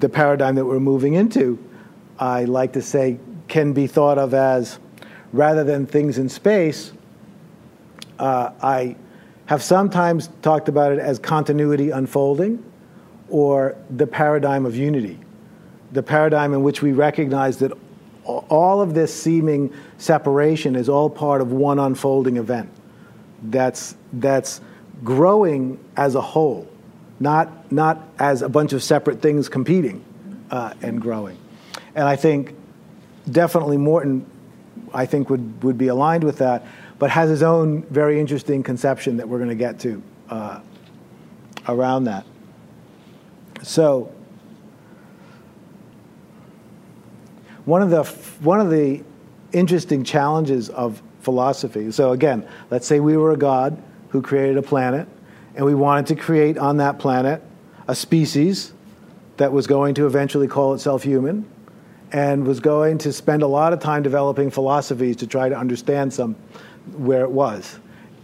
the 0.00 0.08
paradigm 0.08 0.54
that 0.56 0.64
we're 0.64 0.80
moving 0.80 1.14
into, 1.14 1.58
I 2.18 2.44
like 2.44 2.72
to 2.74 2.82
say, 2.82 3.18
can 3.48 3.72
be 3.72 3.86
thought 3.86 4.18
of 4.18 4.34
as 4.34 4.78
rather 5.32 5.64
than 5.64 5.86
things 5.86 6.18
in 6.18 6.28
space, 6.28 6.92
uh, 8.18 8.52
I 8.62 8.96
have 9.46 9.62
sometimes 9.62 10.28
talked 10.42 10.68
about 10.68 10.92
it 10.92 10.98
as 10.98 11.18
continuity 11.18 11.90
unfolding 11.90 12.64
or 13.28 13.76
the 13.90 14.06
paradigm 14.06 14.66
of 14.66 14.76
unity, 14.76 15.18
the 15.92 16.02
paradigm 16.02 16.52
in 16.52 16.62
which 16.62 16.82
we 16.82 16.92
recognize 16.92 17.58
that 17.58 17.72
all 18.24 18.80
of 18.80 18.94
this 18.94 19.12
seeming 19.12 19.72
separation 19.98 20.76
is 20.76 20.88
all 20.88 21.10
part 21.10 21.40
of 21.40 21.52
one 21.52 21.78
unfolding 21.78 22.36
event. 22.36 22.68
That's, 23.44 23.96
that's 24.12 24.60
growing 25.02 25.82
as 25.96 26.14
a 26.14 26.20
whole, 26.20 26.68
not, 27.20 27.70
not 27.70 28.02
as 28.18 28.42
a 28.42 28.48
bunch 28.48 28.72
of 28.72 28.82
separate 28.82 29.22
things 29.22 29.48
competing 29.48 30.04
uh, 30.50 30.74
and 30.82 31.00
growing. 31.00 31.38
And 31.94 32.08
I 32.08 32.16
think 32.16 32.54
definitely 33.30 33.76
Morton, 33.76 34.26
I 34.92 35.06
think, 35.06 35.30
would, 35.30 35.62
would 35.62 35.78
be 35.78 35.88
aligned 35.88 36.24
with 36.24 36.38
that, 36.38 36.66
but 36.98 37.10
has 37.10 37.30
his 37.30 37.42
own 37.42 37.82
very 37.84 38.18
interesting 38.18 38.62
conception 38.62 39.18
that 39.18 39.28
we're 39.28 39.38
going 39.38 39.50
to 39.50 39.54
get 39.54 39.78
to 39.80 40.02
uh, 40.30 40.60
around 41.68 42.04
that. 42.04 42.24
So, 43.62 44.12
one 47.66 47.82
of 47.82 47.90
the 47.90 48.04
one 48.42 48.58
of 48.58 48.70
the 48.70 49.02
interesting 49.52 50.02
challenges 50.02 50.70
of 50.70 51.02
philosophy. 51.20 51.90
So 51.92 52.12
again, 52.12 52.48
let's 52.70 52.86
say 52.86 53.00
we 53.00 53.16
were 53.16 53.32
a 53.32 53.36
god 53.36 53.80
who 54.08 54.22
created 54.22 54.56
a 54.56 54.62
planet, 54.62 55.06
and 55.54 55.64
we 55.64 55.74
wanted 55.74 56.06
to 56.06 56.16
create 56.16 56.58
on 56.58 56.78
that 56.78 56.98
planet 56.98 57.42
a 57.88 57.94
species 57.94 58.72
that 59.36 59.52
was 59.52 59.66
going 59.66 59.94
to 59.94 60.06
eventually 60.06 60.46
call 60.46 60.74
itself 60.74 61.02
human, 61.02 61.44
and 62.12 62.46
was 62.46 62.60
going 62.60 62.98
to 62.98 63.12
spend 63.12 63.42
a 63.42 63.46
lot 63.46 63.72
of 63.72 63.80
time 63.80 64.02
developing 64.02 64.50
philosophies 64.50 65.16
to 65.16 65.26
try 65.26 65.48
to 65.48 65.56
understand 65.56 66.12
some 66.12 66.34
where 66.96 67.22
it 67.22 67.30
was. 67.30 67.78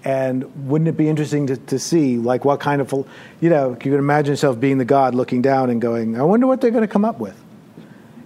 And 0.04 0.68
wouldn't 0.68 0.88
it 0.88 0.96
be 0.96 1.08
interesting 1.08 1.46
to, 1.48 1.56
to 1.56 1.78
see, 1.78 2.16
like, 2.16 2.44
what 2.44 2.60
kind 2.60 2.80
of, 2.80 2.92
you 3.40 3.50
know, 3.50 3.70
you 3.70 3.76
can 3.76 3.94
imagine 3.94 4.32
yourself 4.32 4.60
being 4.60 4.78
the 4.78 4.84
God 4.84 5.14
looking 5.14 5.42
down 5.42 5.70
and 5.70 5.80
going, 5.80 6.18
I 6.18 6.22
wonder 6.22 6.46
what 6.46 6.60
they're 6.60 6.70
going 6.70 6.86
to 6.86 6.92
come 6.92 7.04
up 7.04 7.18
with. 7.18 7.36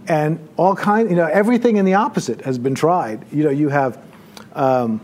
And 0.07 0.47
all 0.57 0.75
kind, 0.75 1.09
you 1.09 1.17
know, 1.17 1.27
everything 1.27 1.77
in 1.77 1.85
the 1.85 1.95
opposite 1.95 2.43
has 2.43 2.59
been 2.59 2.75
tried. 2.75 3.25
You 3.33 3.45
know, 3.45 3.51
you 3.51 3.69
have 3.71 4.03
um, 4.55 5.01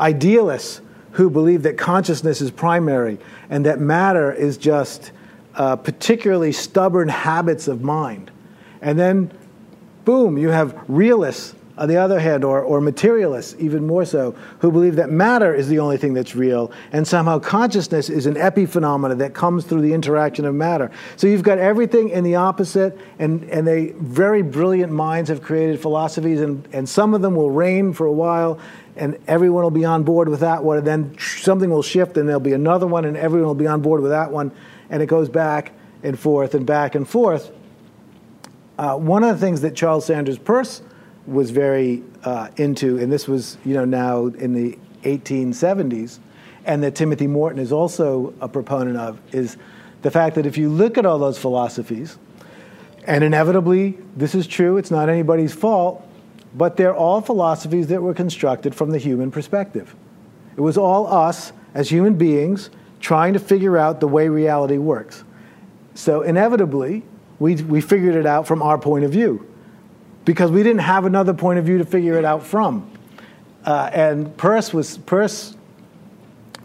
idealists 0.00 0.80
who 1.12 1.30
believe 1.30 1.62
that 1.62 1.78
consciousness 1.78 2.40
is 2.40 2.50
primary 2.50 3.18
and 3.50 3.66
that 3.66 3.80
matter 3.80 4.32
is 4.32 4.56
just 4.56 5.12
uh, 5.54 5.76
particularly 5.76 6.52
stubborn 6.52 7.08
habits 7.08 7.68
of 7.68 7.82
mind. 7.82 8.30
And 8.80 8.98
then, 8.98 9.30
boom, 10.04 10.38
you 10.38 10.48
have 10.48 10.78
realists 10.88 11.54
on 11.78 11.88
the 11.88 11.96
other 11.96 12.20
hand, 12.20 12.44
or, 12.44 12.60
or 12.60 12.80
materialists, 12.80 13.56
even 13.58 13.86
more 13.86 14.04
so, 14.04 14.32
who 14.58 14.70
believe 14.70 14.96
that 14.96 15.10
matter 15.10 15.54
is 15.54 15.68
the 15.68 15.78
only 15.78 15.96
thing 15.96 16.12
that's 16.12 16.36
real, 16.36 16.70
and 16.92 17.08
somehow 17.08 17.38
consciousness 17.38 18.10
is 18.10 18.26
an 18.26 18.34
epiphenomena 18.34 19.16
that 19.16 19.32
comes 19.32 19.64
through 19.64 19.80
the 19.80 19.92
interaction 19.92 20.44
of 20.44 20.54
matter. 20.54 20.90
So 21.16 21.26
you've 21.26 21.42
got 21.42 21.58
everything 21.58 22.10
in 22.10 22.24
the 22.24 22.34
opposite, 22.34 22.98
and, 23.18 23.44
and 23.44 23.66
they 23.66 23.92
very 23.96 24.42
brilliant 24.42 24.92
minds 24.92 25.30
have 25.30 25.42
created 25.42 25.80
philosophies, 25.80 26.42
and, 26.42 26.68
and 26.72 26.86
some 26.86 27.14
of 27.14 27.22
them 27.22 27.34
will 27.34 27.50
reign 27.50 27.94
for 27.94 28.06
a 28.06 28.12
while, 28.12 28.58
and 28.96 29.18
everyone 29.26 29.62
will 29.62 29.70
be 29.70 29.86
on 29.86 30.02
board 30.02 30.28
with 30.28 30.40
that 30.40 30.62
one, 30.62 30.76
and 30.76 30.86
then 30.86 31.16
something 31.18 31.70
will 31.70 31.82
shift, 31.82 32.18
and 32.18 32.28
there'll 32.28 32.40
be 32.40 32.52
another 32.52 32.86
one, 32.86 33.06
and 33.06 33.16
everyone 33.16 33.48
will 33.48 33.54
be 33.54 33.66
on 33.66 33.80
board 33.80 34.02
with 34.02 34.10
that 34.10 34.30
one, 34.30 34.52
and 34.90 35.02
it 35.02 35.06
goes 35.06 35.30
back 35.30 35.72
and 36.02 36.18
forth 36.18 36.54
and 36.54 36.66
back 36.66 36.94
and 36.94 37.08
forth. 37.08 37.50
Uh, 38.78 38.96
one 38.96 39.24
of 39.24 39.38
the 39.38 39.44
things 39.44 39.62
that 39.62 39.74
Charles 39.74 40.04
Sanders 40.04 40.38
Peirce 40.38 40.82
was 41.26 41.50
very 41.50 42.02
uh, 42.24 42.48
into, 42.56 42.98
and 42.98 43.10
this 43.12 43.28
was 43.28 43.58
you 43.64 43.74
know 43.74 43.84
now 43.84 44.26
in 44.26 44.52
the 44.54 44.78
1870s, 45.02 46.18
and 46.64 46.82
that 46.82 46.94
Timothy 46.94 47.26
Morton 47.26 47.58
is 47.58 47.72
also 47.72 48.34
a 48.40 48.48
proponent 48.48 48.96
of, 48.96 49.20
is 49.32 49.56
the 50.02 50.10
fact 50.10 50.36
that 50.36 50.46
if 50.46 50.56
you 50.56 50.68
look 50.68 50.98
at 50.98 51.06
all 51.06 51.18
those 51.18 51.38
philosophies, 51.38 52.18
and 53.06 53.24
inevitably 53.24 53.98
this 54.16 54.34
is 54.34 54.46
true, 54.46 54.76
it's 54.76 54.90
not 54.90 55.08
anybody's 55.08 55.52
fault, 55.52 56.06
but 56.54 56.76
they're 56.76 56.94
all 56.94 57.20
philosophies 57.20 57.88
that 57.88 58.02
were 58.02 58.14
constructed 58.14 58.74
from 58.74 58.90
the 58.90 58.98
human 58.98 59.30
perspective. 59.30 59.94
It 60.56 60.60
was 60.60 60.76
all 60.76 61.06
us 61.06 61.52
as 61.74 61.88
human 61.88 62.14
beings 62.14 62.70
trying 63.00 63.32
to 63.32 63.38
figure 63.38 63.76
out 63.76 64.00
the 64.00 64.08
way 64.08 64.28
reality 64.28 64.78
works. 64.78 65.24
So 65.94 66.22
inevitably, 66.22 67.02
we, 67.38 67.56
we 67.56 67.80
figured 67.80 68.14
it 68.14 68.26
out 68.26 68.46
from 68.46 68.62
our 68.62 68.78
point 68.78 69.04
of 69.04 69.10
view 69.10 69.48
because 70.24 70.50
we 70.50 70.62
didn't 70.62 70.80
have 70.80 71.04
another 71.04 71.34
point 71.34 71.58
of 71.58 71.64
view 71.64 71.78
to 71.78 71.84
figure 71.84 72.18
it 72.18 72.24
out 72.24 72.44
from. 72.44 72.90
Uh, 73.64 73.90
and 73.92 74.36
Peirce 74.36 74.72
was 74.72 74.98
Peirce, 74.98 75.56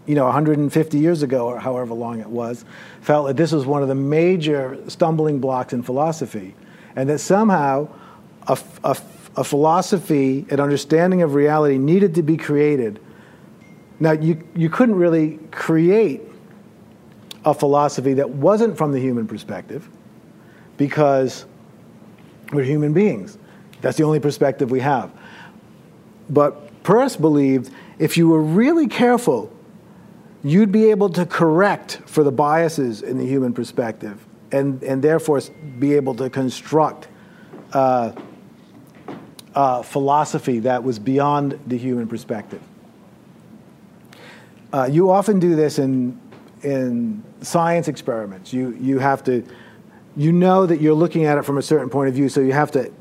you 0.05 0.15
know, 0.15 0.25
150 0.25 0.97
years 0.97 1.23
ago 1.23 1.47
or 1.47 1.59
however 1.59 1.93
long 1.93 2.19
it 2.19 2.29
was, 2.29 2.65
felt 3.01 3.27
that 3.27 3.37
this 3.37 3.51
was 3.51 3.65
one 3.65 3.81
of 3.81 3.87
the 3.87 3.95
major 3.95 4.77
stumbling 4.87 5.39
blocks 5.39 5.73
in 5.73 5.83
philosophy. 5.83 6.55
and 6.97 7.09
that 7.09 7.19
somehow 7.19 7.87
a, 8.47 8.57
a, 8.83 8.97
a 9.35 9.43
philosophy, 9.43 10.45
an 10.49 10.59
understanding 10.59 11.21
of 11.21 11.35
reality 11.35 11.77
needed 11.77 12.15
to 12.15 12.23
be 12.23 12.35
created. 12.35 12.99
Now, 13.99 14.13
you, 14.13 14.43
you 14.55 14.67
couldn't 14.69 14.95
really 14.95 15.39
create 15.51 16.21
a 17.45 17.53
philosophy 17.53 18.15
that 18.15 18.31
wasn't 18.31 18.77
from 18.77 18.91
the 18.91 18.99
human 18.99 19.27
perspective 19.27 19.87
because 20.77 21.45
we're 22.51 22.63
human 22.63 22.93
beings. 22.93 23.37
That's 23.81 23.97
the 23.97 24.03
only 24.03 24.19
perspective 24.19 24.71
we 24.71 24.79
have. 24.79 25.11
But 26.29 26.83
Peirce 26.83 27.15
believed 27.15 27.71
if 27.99 28.17
you 28.17 28.27
were 28.27 28.41
really 28.41 28.87
careful, 28.87 29.51
you'd 30.43 30.71
be 30.71 30.89
able 30.89 31.09
to 31.09 31.25
correct 31.25 32.01
for 32.05 32.23
the 32.23 32.31
biases 32.31 33.01
in 33.01 33.17
the 33.17 33.25
human 33.25 33.53
perspective 33.53 34.25
and, 34.51 34.81
and 34.83 35.03
therefore 35.03 35.41
be 35.79 35.93
able 35.93 36.15
to 36.15 36.29
construct 36.29 37.07
uh, 37.73 38.11
a 39.55 39.83
philosophy 39.83 40.59
that 40.59 40.83
was 40.83 40.99
beyond 40.99 41.59
the 41.67 41.77
human 41.77 42.07
perspective. 42.07 42.61
Uh, 44.71 44.87
you 44.89 45.09
often 45.09 45.39
do 45.39 45.55
this 45.55 45.79
in, 45.79 46.19
in 46.61 47.23
science 47.41 47.87
experiments. 47.87 48.53
You, 48.53 48.77
you 48.79 48.99
have 48.99 49.23
to, 49.25 49.43
you 50.15 50.31
know 50.31 50.65
that 50.65 50.81
you're 50.81 50.93
looking 50.93 51.25
at 51.25 51.37
it 51.37 51.43
from 51.43 51.57
a 51.57 51.61
certain 51.61 51.89
point 51.89 52.09
of 52.09 52.15
view, 52.15 52.29
so 52.29 52.41
you 52.41 52.53
have 52.53 52.71
to, 52.71 52.91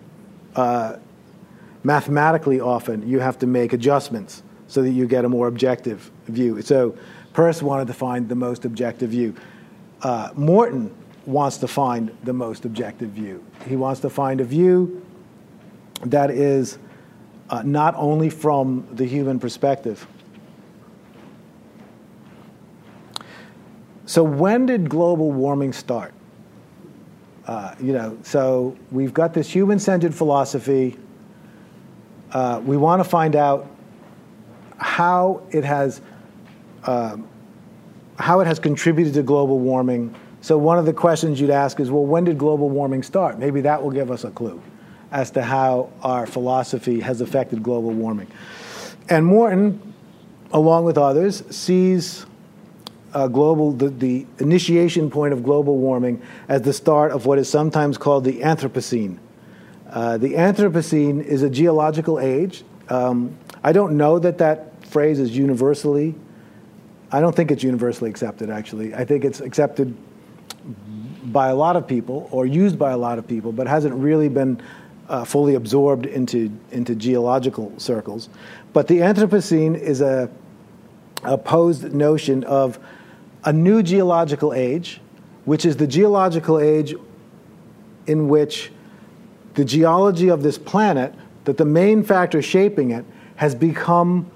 mathematically 1.82 2.60
often, 2.60 3.08
you 3.08 3.20
have 3.20 3.38
to 3.38 3.46
make 3.46 3.72
adjustments 3.72 4.42
so 4.68 4.82
that 4.82 4.90
you 4.90 5.06
get 5.06 5.24
a 5.24 5.28
more 5.28 5.46
objective 5.46 6.10
view. 6.26 6.60
So 6.62 6.96
Peirce 7.32 7.62
wanted 7.62 7.86
to 7.86 7.94
find 7.94 8.28
the 8.28 8.34
most 8.34 8.64
objective 8.64 9.10
view. 9.10 9.34
Uh, 10.02 10.30
Morton 10.34 10.94
wants 11.26 11.58
to 11.58 11.68
find 11.68 12.16
the 12.24 12.32
most 12.32 12.64
objective 12.64 13.10
view. 13.10 13.44
He 13.66 13.76
wants 13.76 14.00
to 14.00 14.10
find 14.10 14.40
a 14.40 14.44
view 14.44 15.04
that 16.04 16.30
is 16.30 16.78
uh, 17.50 17.62
not 17.62 17.94
only 17.96 18.30
from 18.30 18.86
the 18.92 19.04
human 19.04 19.38
perspective. 19.38 20.06
So, 24.06 24.22
when 24.22 24.66
did 24.66 24.88
global 24.88 25.32
warming 25.32 25.72
start? 25.72 26.14
Uh, 27.46 27.74
you 27.80 27.92
know, 27.92 28.18
so 28.22 28.76
we've 28.90 29.14
got 29.14 29.32
this 29.32 29.48
human 29.48 29.78
centered 29.78 30.14
philosophy. 30.14 30.96
Uh, 32.32 32.60
we 32.64 32.76
want 32.76 33.00
to 33.00 33.08
find 33.08 33.36
out 33.36 33.70
how 34.78 35.42
it 35.50 35.64
has 35.64 36.00
uh, 36.84 37.16
how 38.18 38.40
it 38.40 38.46
has 38.46 38.58
contributed 38.58 39.14
to 39.14 39.22
global 39.22 39.58
warming. 39.58 40.14
So 40.40 40.56
one 40.56 40.78
of 40.78 40.86
the 40.86 40.92
questions 40.92 41.40
you'd 41.40 41.50
ask 41.50 41.80
is, 41.80 41.90
well, 41.90 42.04
when 42.04 42.24
did 42.24 42.38
global 42.38 42.70
warming 42.70 43.02
start? 43.02 43.38
Maybe 43.38 43.60
that 43.62 43.82
will 43.82 43.90
give 43.90 44.10
us 44.10 44.24
a 44.24 44.30
clue 44.30 44.62
as 45.10 45.30
to 45.32 45.42
how 45.42 45.90
our 46.02 46.26
philosophy 46.26 47.00
has 47.00 47.20
affected 47.20 47.62
global 47.62 47.90
warming. 47.90 48.28
And 49.08 49.24
Morton, 49.26 49.94
along 50.52 50.84
with 50.84 50.98
others, 50.98 51.44
sees 51.54 52.26
uh, 53.16 53.26
global 53.28 53.72
the, 53.72 53.88
the 53.88 54.26
initiation 54.40 55.10
point 55.10 55.32
of 55.32 55.42
global 55.42 55.78
warming 55.78 56.20
as 56.48 56.60
the 56.60 56.72
start 56.72 57.12
of 57.12 57.24
what 57.24 57.38
is 57.38 57.48
sometimes 57.48 57.96
called 57.96 58.24
the 58.24 58.40
Anthropocene. 58.40 59.16
Uh, 59.88 60.18
the 60.18 60.34
Anthropocene 60.34 61.24
is 61.24 61.42
a 61.42 61.48
geological 61.48 62.20
age. 62.20 62.62
Um, 62.90 63.34
I 63.64 63.72
don't 63.72 63.96
know 63.96 64.18
that 64.18 64.36
that 64.36 64.84
phrase 64.84 65.18
is 65.18 65.34
universally. 65.34 66.14
I 67.10 67.22
don't 67.22 67.34
think 67.34 67.50
it's 67.50 67.62
universally 67.62 68.10
accepted. 68.10 68.50
Actually, 68.50 68.94
I 68.94 69.06
think 69.06 69.24
it's 69.24 69.40
accepted 69.40 69.96
by 71.32 71.48
a 71.48 71.54
lot 71.54 71.74
of 71.74 71.86
people 71.86 72.28
or 72.30 72.44
used 72.44 72.78
by 72.78 72.90
a 72.90 72.98
lot 72.98 73.18
of 73.18 73.26
people, 73.26 73.50
but 73.50 73.66
hasn't 73.66 73.94
really 73.94 74.28
been 74.28 74.60
uh, 75.08 75.24
fully 75.24 75.54
absorbed 75.54 76.04
into, 76.04 76.50
into 76.70 76.94
geological 76.94 77.72
circles. 77.78 78.28
But 78.74 78.88
the 78.88 78.98
Anthropocene 78.98 79.74
is 79.74 80.02
a 80.02 80.28
opposed 81.24 81.94
notion 81.94 82.44
of 82.44 82.78
a 83.44 83.52
new 83.52 83.82
geological 83.82 84.52
age, 84.52 85.00
which 85.44 85.64
is 85.64 85.76
the 85.76 85.86
geological 85.86 86.58
age 86.58 86.94
in 88.06 88.28
which 88.28 88.72
the 89.54 89.64
geology 89.64 90.28
of 90.28 90.42
this 90.42 90.58
planet, 90.58 91.14
that 91.44 91.56
the 91.56 91.64
main 91.64 92.02
factor 92.02 92.42
shaping 92.42 92.90
it, 92.90 93.04
has 93.36 93.54
become 93.54 94.30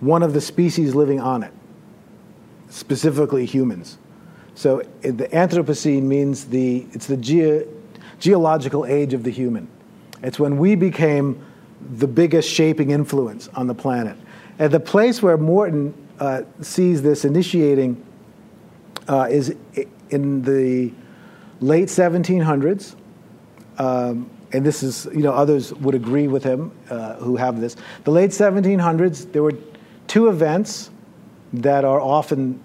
one 0.00 0.22
of 0.22 0.32
the 0.32 0.40
species 0.40 0.94
living 0.94 1.20
on 1.20 1.42
it, 1.42 1.52
specifically 2.68 3.46
humans. 3.46 3.98
So 4.54 4.82
the 5.02 5.28
Anthropocene 5.28 6.02
means 6.02 6.46
the, 6.46 6.86
it's 6.92 7.06
the 7.06 7.16
ge- 7.16 7.66
geological 8.20 8.84
age 8.86 9.14
of 9.14 9.22
the 9.22 9.30
human. 9.30 9.68
It's 10.22 10.38
when 10.38 10.58
we 10.58 10.74
became 10.74 11.44
the 11.96 12.08
biggest 12.08 12.48
shaping 12.48 12.90
influence 12.90 13.48
on 13.54 13.68
the 13.68 13.74
planet. 13.74 14.16
And 14.58 14.72
the 14.72 14.80
place 14.80 15.22
where 15.22 15.36
Morton 15.36 15.94
uh, 16.18 16.42
sees 16.60 17.02
this 17.02 17.24
initiating 17.24 18.04
uh, 19.08 19.26
is 19.30 19.54
in 20.10 20.42
the 20.42 20.92
late 21.60 21.88
1700s. 21.88 22.94
Um, 23.78 24.30
and 24.52 24.64
this 24.64 24.82
is, 24.82 25.06
you 25.12 25.20
know, 25.20 25.32
others 25.32 25.74
would 25.74 25.94
agree 25.94 26.26
with 26.26 26.42
him 26.42 26.72
uh, 26.88 27.14
who 27.16 27.36
have 27.36 27.60
this. 27.60 27.76
The 28.04 28.10
late 28.10 28.30
1700s, 28.30 29.32
there 29.32 29.42
were 29.42 29.54
two 30.06 30.28
events 30.28 30.90
that 31.52 31.84
are 31.84 32.00
often 32.00 32.60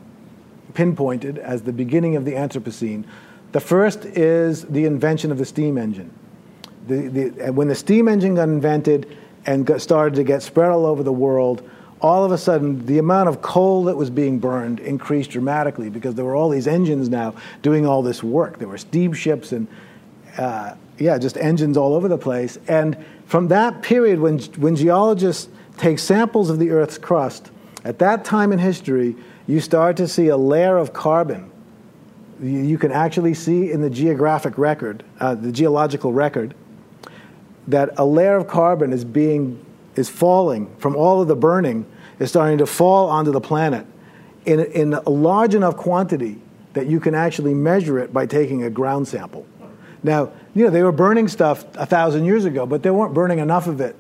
pinpointed 0.74 1.38
as 1.38 1.62
the 1.62 1.74
beginning 1.74 2.16
of 2.16 2.26
the 2.26 2.34
Anthropocene. 2.34 3.06
The 3.52 3.60
first 3.60 4.06
is 4.06 4.64
the 4.66 4.86
invention 4.86 5.32
of 5.32 5.38
the 5.38 5.46
steam 5.46 5.78
engine. 5.78 6.12
The, 6.88 7.08
the, 7.08 7.54
when 7.54 7.68
the 7.68 7.76
steam 7.76 8.08
engine 8.08 8.36
got 8.36 8.50
invented 8.50 9.18
and 9.46 9.66
got, 9.66 9.82
started 9.82 10.16
to 10.16 10.24
get 10.24 10.42
spread 10.42 10.72
all 10.72 10.86
over 10.86 11.04
the 11.04 11.14
world, 11.14 11.70
all 12.04 12.26
of 12.26 12.34
a 12.34 12.38
sudden 12.38 12.86
the 12.86 13.00
amount 13.00 13.30
of 13.30 13.42
coal 13.42 13.86
that 13.86 13.96
was 13.96 14.10
being 14.10 14.38
burned 14.38 14.82
increased 14.82 15.32
dramatically 15.32 15.90
because 15.90 16.16
there 16.16 16.26
were 16.26 16.36
all 16.36 16.50
these 16.50 16.68
engines 16.68 17.08
now 17.08 17.34
doing 17.62 17.88
all 17.88 18.04
this 18.04 18.22
work. 18.22 18.60
There 18.60 18.68
were 18.68 18.78
steamships 18.78 19.54
and 19.54 19.68
uh, 20.38 20.76
yeah, 20.98 21.18
just 21.18 21.38
engines 21.38 21.78
all 21.78 21.94
over 21.94 22.10
the 22.10 22.18
place. 22.18 22.60
And 22.68 22.98
from 23.26 23.48
that 23.48 23.82
period, 23.82 24.20
when 24.20 24.40
when 24.58 24.76
geologists 24.76 25.50
take 25.78 25.98
samples 25.98 26.50
of 26.50 26.60
the 26.60 26.72
Earth's 26.72 26.98
crust, 26.98 27.52
at 27.86 28.00
that 28.00 28.26
time 28.26 28.52
in 28.52 28.60
history, 28.60 29.16
you 29.48 29.60
start 29.60 29.98
to 29.98 30.08
see 30.08 30.28
a 30.28 30.38
layer 30.38 30.78
of 30.78 30.94
carbon. 30.94 31.50
You, 32.42 32.60
you 32.60 32.78
can 32.78 32.92
actually 32.92 33.34
see 33.34 33.72
in 33.72 33.82
the 33.82 33.90
geographic 33.90 34.58
record, 34.58 35.04
uh, 35.20 35.36
the 35.36 35.52
geological 35.52 36.12
record, 36.12 36.54
that 37.68 37.92
a 37.98 38.06
layer 38.06 38.36
of 38.36 38.48
carbon 38.48 38.92
is 38.92 39.06
being 39.06 39.64
is 39.96 40.10
falling 40.10 40.74
from 40.78 40.96
all 40.96 41.22
of 41.22 41.28
the 41.28 41.36
burning 41.36 41.86
is 42.20 42.30
starting 42.30 42.58
to 42.60 42.66
fall 42.66 43.10
onto 43.10 43.32
the 43.32 43.42
planet 43.42 43.86
in, 44.46 44.60
in 44.60 44.94
a 44.94 45.10
large 45.10 45.56
enough 45.56 45.78
quantity 45.78 46.40
that 46.74 46.88
you 46.88 47.00
can 47.00 47.16
actually 47.16 47.54
measure 47.54 48.00
it 48.00 48.12
by 48.14 48.26
taking 48.26 48.64
a 48.64 48.70
ground 48.70 49.08
sample. 49.08 49.46
Now, 50.04 50.32
you 50.54 50.66
know, 50.66 50.70
they 50.70 50.84
were 50.84 50.92
burning 50.92 51.28
stuff 51.28 51.66
a 51.76 51.86
thousand 51.86 52.26
years 52.26 52.46
ago, 52.46 52.66
but 52.66 52.84
they 52.84 52.90
weren't 52.90 53.14
burning 53.14 53.40
enough 53.40 53.68
of 53.68 53.80
it 53.80 53.96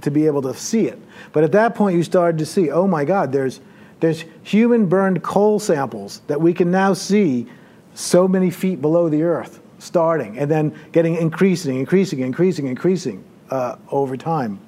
to 0.00 0.10
be 0.10 0.26
able 0.26 0.42
to 0.42 0.54
see 0.54 0.86
it. 0.86 0.98
But 1.32 1.44
at 1.44 1.52
that 1.52 1.74
point, 1.74 1.96
you 1.96 2.02
started 2.02 2.38
to 2.38 2.46
see, 2.46 2.70
oh 2.70 2.86
my 2.86 3.04
God, 3.04 3.32
there's, 3.32 3.60
there's 4.00 4.24
human 4.42 4.86
burned 4.86 5.22
coal 5.22 5.58
samples 5.58 6.22
that 6.28 6.40
we 6.40 6.54
can 6.54 6.70
now 6.70 6.94
see 6.94 7.46
so 7.94 8.28
many 8.28 8.50
feet 8.50 8.80
below 8.80 9.08
the 9.08 9.22
earth 9.22 9.60
starting 9.80 10.38
and 10.38 10.50
then 10.50 10.74
getting 10.92 11.16
increasing, 11.16 11.78
increasing, 11.78 12.20
increasing, 12.20 12.66
increasing 12.66 13.24
uh, 13.50 13.76
over 13.90 14.16
time. 14.16 14.58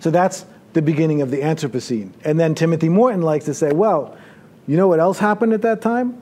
So 0.00 0.10
that's 0.10 0.44
the 0.74 0.82
beginning 0.82 1.22
of 1.22 1.30
the 1.30 1.38
Anthropocene. 1.38 2.10
And 2.24 2.38
then 2.38 2.54
Timothy 2.54 2.88
Morton 2.88 3.22
likes 3.22 3.46
to 3.46 3.54
say, 3.54 3.72
well, 3.72 4.16
you 4.66 4.76
know 4.76 4.88
what 4.88 5.00
else 5.00 5.18
happened 5.18 5.52
at 5.52 5.62
that 5.62 5.80
time? 5.80 6.20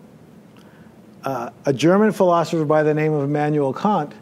Uh, 1.24 1.50
a 1.64 1.72
German 1.72 2.12
philosopher 2.12 2.64
by 2.64 2.82
the 2.82 2.92
name 2.92 3.12
of 3.12 3.24
Immanuel 3.24 3.72
Kant 3.72 4.12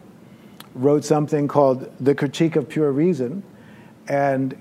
wrote 0.75 1.03
something 1.03 1.47
called 1.47 1.91
The 1.99 2.15
Critique 2.15 2.55
of 2.55 2.69
Pure 2.69 2.93
Reason 2.93 3.43
and 4.07 4.57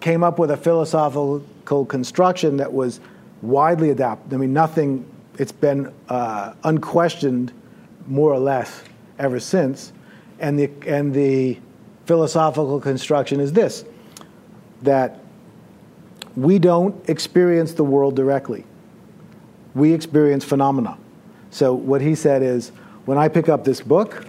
came 0.00 0.24
up 0.24 0.38
with 0.38 0.50
a 0.50 0.56
philosophical 0.56 1.84
construction 1.86 2.56
that 2.56 2.72
was 2.72 2.98
widely 3.42 3.90
adopted. 3.90 4.34
I 4.34 4.38
mean, 4.38 4.52
nothing, 4.52 5.08
it's 5.38 5.52
been 5.52 5.92
uh, 6.08 6.54
unquestioned 6.64 7.52
more 8.06 8.32
or 8.32 8.38
less 8.38 8.82
ever 9.18 9.38
since. 9.38 9.92
And 10.40 10.58
the, 10.58 10.70
and 10.86 11.14
the 11.14 11.60
philosophical 12.06 12.80
construction 12.80 13.38
is 13.38 13.52
this 13.52 13.84
that 14.82 15.20
we 16.36 16.58
don't 16.58 17.08
experience 17.08 17.72
the 17.74 17.84
world 17.84 18.16
directly, 18.16 18.64
we 19.74 19.92
experience 19.92 20.44
phenomena. 20.44 20.98
So, 21.50 21.74
what 21.74 22.00
he 22.00 22.14
said 22.14 22.42
is 22.42 22.70
when 23.04 23.18
I 23.18 23.28
pick 23.28 23.48
up 23.48 23.64
this 23.64 23.80
book, 23.80 24.26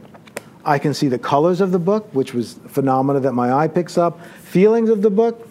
I 0.65 0.79
can 0.79 0.93
see 0.93 1.07
the 1.07 1.19
colors 1.19 1.61
of 1.61 1.71
the 1.71 1.79
book, 1.79 2.07
which 2.13 2.33
was 2.33 2.53
phenomena 2.67 3.19
that 3.21 3.33
my 3.33 3.51
eye 3.51 3.67
picks 3.67 3.97
up, 3.97 4.25
feelings 4.41 4.89
of 4.89 5.01
the 5.01 5.09
book 5.09 5.47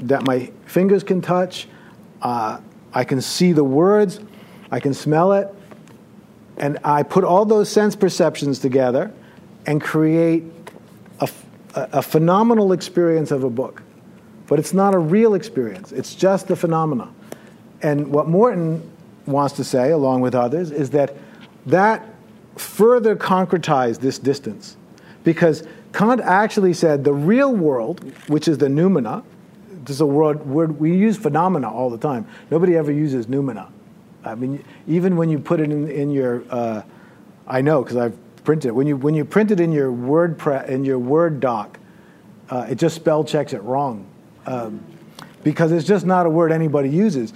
that 0.00 0.24
my 0.24 0.50
fingers 0.66 1.02
can 1.02 1.20
touch. 1.20 1.68
Uh, 2.22 2.60
I 2.92 3.04
can 3.04 3.20
see 3.20 3.52
the 3.52 3.64
words, 3.64 4.20
I 4.70 4.80
can 4.80 4.94
smell 4.94 5.32
it, 5.32 5.54
and 6.56 6.78
I 6.82 7.02
put 7.02 7.24
all 7.24 7.44
those 7.44 7.68
sense 7.68 7.94
perceptions 7.94 8.58
together 8.58 9.12
and 9.66 9.80
create 9.80 10.44
a, 11.20 11.28
a, 11.74 12.02
phenomenal 12.02 12.72
experience 12.72 13.30
of 13.30 13.44
a 13.44 13.50
book. 13.50 13.82
But 14.48 14.58
it's 14.58 14.72
not 14.72 14.94
a 14.94 14.98
real 14.98 15.34
experience, 15.34 15.92
it's 15.92 16.14
just 16.14 16.48
the 16.48 16.56
phenomena. 16.56 17.12
And 17.80 18.08
what 18.08 18.26
Morton 18.26 18.90
wants 19.26 19.54
to 19.54 19.64
say, 19.64 19.92
along 19.92 20.22
with 20.22 20.34
others, 20.34 20.72
is 20.72 20.90
that 20.90 21.14
that 21.66 22.04
further 22.56 23.14
concretized 23.14 24.00
this 24.00 24.18
distance. 24.18 24.76
Because 25.22 25.62
Kant 25.92 26.20
actually 26.20 26.72
said 26.74 27.04
the 27.04 27.12
real 27.12 27.54
world, 27.54 28.00
which 28.28 28.48
is 28.48 28.58
the 28.58 28.66
noumena, 28.66 29.22
this 29.84 29.96
is 29.96 30.00
a 30.00 30.06
word, 30.06 30.44
word 30.46 30.80
we 30.80 30.94
use 30.96 31.16
phenomena 31.16 31.72
all 31.72 31.88
the 31.88 31.98
time. 31.98 32.26
Nobody 32.50 32.76
ever 32.76 32.90
uses 32.90 33.26
noumena. 33.26 33.70
I 34.24 34.34
mean, 34.34 34.64
even 34.86 35.16
when 35.16 35.30
you 35.30 35.38
put 35.38 35.60
it 35.60 35.70
in, 35.70 35.88
in 35.88 36.10
your, 36.10 36.42
uh, 36.50 36.82
I 37.46 37.60
know 37.60 37.82
because 37.82 37.96
I've 37.96 38.18
printed 38.44 38.68
it. 38.68 38.74
When 38.74 38.86
you 38.86 38.96
when 38.96 39.14
you 39.14 39.24
print 39.24 39.50
it 39.50 39.60
in 39.60 39.72
your 39.72 39.92
Word 39.92 40.38
pre, 40.38 40.58
in 40.68 40.84
your 40.84 40.98
Word 40.98 41.40
doc, 41.40 41.78
uh, 42.50 42.66
it 42.68 42.76
just 42.76 42.96
spell 42.96 43.24
checks 43.24 43.52
it 43.52 43.62
wrong, 43.62 44.06
um, 44.48 44.80
because 45.44 45.72
it's 45.72 45.86
just 45.86 46.04
not 46.04 46.26
a 46.26 46.30
word 46.30 46.52
anybody 46.52 46.88
uses 46.88 47.32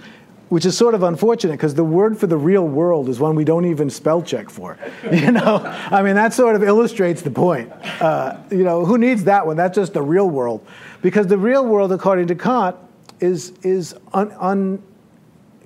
which 0.52 0.66
is 0.66 0.76
sort 0.76 0.94
of 0.94 1.02
unfortunate 1.02 1.52
because 1.52 1.74
the 1.74 1.82
word 1.82 2.18
for 2.18 2.26
the 2.26 2.36
real 2.36 2.68
world 2.68 3.08
is 3.08 3.18
one 3.18 3.34
we 3.34 3.42
don't 3.42 3.64
even 3.64 3.88
spell 3.88 4.20
check 4.20 4.50
for. 4.50 4.76
You 5.10 5.32
know, 5.32 5.62
I 5.90 6.02
mean 6.02 6.14
that 6.16 6.34
sort 6.34 6.56
of 6.56 6.62
illustrates 6.62 7.22
the 7.22 7.30
point. 7.30 7.72
Uh, 8.02 8.36
you 8.50 8.62
know, 8.62 8.84
who 8.84 8.98
needs 8.98 9.24
that 9.24 9.46
one? 9.46 9.56
That's 9.56 9.74
just 9.74 9.94
the 9.94 10.02
real 10.02 10.28
world, 10.28 10.66
because 11.00 11.26
the 11.26 11.38
real 11.38 11.64
world, 11.64 11.90
according 11.90 12.26
to 12.26 12.34
Kant, 12.34 12.76
is 13.20 13.52
is 13.62 13.94
un, 14.12 14.30
un 14.38 14.82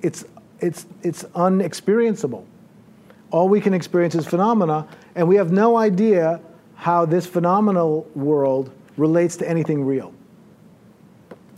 it's 0.01 0.23
it's 0.61 0.85
it's 1.03 1.23
unexperienceable. 1.35 2.45
All 3.31 3.49
we 3.49 3.59
can 3.59 3.73
experience 3.73 4.15
is 4.15 4.25
phenomena, 4.25 4.87
and 5.15 5.27
we 5.27 5.35
have 5.35 5.51
no 5.51 5.75
idea 5.75 6.39
how 6.75 7.05
this 7.05 7.25
phenomenal 7.25 8.09
world 8.15 8.71
relates 8.95 9.35
to 9.37 9.49
anything 9.49 9.83
real. 9.83 10.13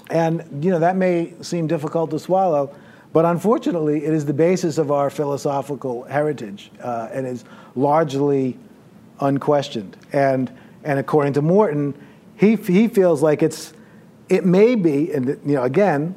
And 0.10 0.64
you 0.64 0.72
know 0.72 0.80
that 0.80 0.96
may 0.96 1.34
seem 1.42 1.68
difficult 1.68 2.12
to 2.12 2.20
swallow 2.20 2.76
but 3.12 3.26
unfortunately, 3.26 4.06
it 4.06 4.14
is 4.14 4.26
the 4.26 4.34
basis 4.34 4.78
of 4.78 4.92
our 4.92 5.10
philosophical 5.10 6.04
heritage 6.04 6.72
uh, 6.82 7.10
and 7.12 7.26
is 7.26 7.44
largely 7.76 8.58
unquestioned. 9.20 9.98
And, 10.14 10.52
and 10.84 11.00
according 11.00 11.34
to 11.34 11.42
Morton, 11.42 11.96
he, 12.36 12.56
he 12.56 12.88
feels 12.88 13.24
like 13.24 13.42
it's, 13.42 13.74
it 14.30 14.46
may 14.46 14.76
be, 14.76 15.12
and 15.12 15.28
you 15.28 15.56
know, 15.56 15.64
again, 15.64 16.14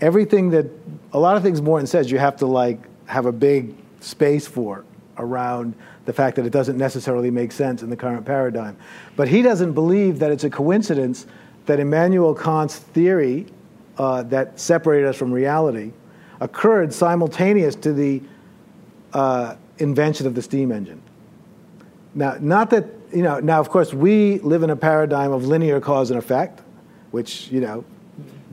everything 0.00 0.50
that, 0.50 0.66
a 1.12 1.18
lot 1.18 1.36
of 1.36 1.42
things 1.42 1.62
Morton 1.62 1.86
says 1.86 2.10
you 2.10 2.18
have 2.18 2.36
to 2.36 2.46
like 2.46 2.78
have 3.06 3.24
a 3.24 3.32
big 3.32 3.74
space 4.00 4.46
for 4.46 4.84
around 5.16 5.74
the 6.04 6.12
fact 6.12 6.36
that 6.36 6.44
it 6.44 6.50
doesn't 6.50 6.76
necessarily 6.76 7.30
make 7.30 7.52
sense 7.52 7.82
in 7.82 7.88
the 7.88 7.96
current 7.96 8.26
paradigm. 8.26 8.76
But 9.16 9.28
he 9.28 9.40
doesn't 9.40 9.72
believe 9.72 10.18
that 10.18 10.30
it's 10.30 10.44
a 10.44 10.50
coincidence 10.50 11.26
that 11.68 11.78
Immanuel 11.78 12.34
Kant's 12.34 12.78
theory 12.78 13.46
uh, 13.98 14.22
that 14.24 14.58
separated 14.58 15.06
us 15.06 15.16
from 15.16 15.30
reality 15.30 15.92
occurred 16.40 16.94
simultaneous 16.94 17.74
to 17.76 17.92
the 17.92 18.22
uh, 19.12 19.54
invention 19.76 20.26
of 20.26 20.34
the 20.34 20.40
steam 20.40 20.72
engine. 20.72 21.00
Now, 22.14 22.38
not 22.40 22.70
that, 22.70 22.86
you 23.12 23.22
know, 23.22 23.38
now 23.40 23.60
of 23.60 23.68
course 23.68 23.92
we 23.92 24.38
live 24.38 24.62
in 24.62 24.70
a 24.70 24.76
paradigm 24.76 25.30
of 25.30 25.46
linear 25.46 25.78
cause 25.78 26.10
and 26.10 26.18
effect, 26.18 26.62
which, 27.10 27.48
you 27.50 27.60
know, 27.60 27.84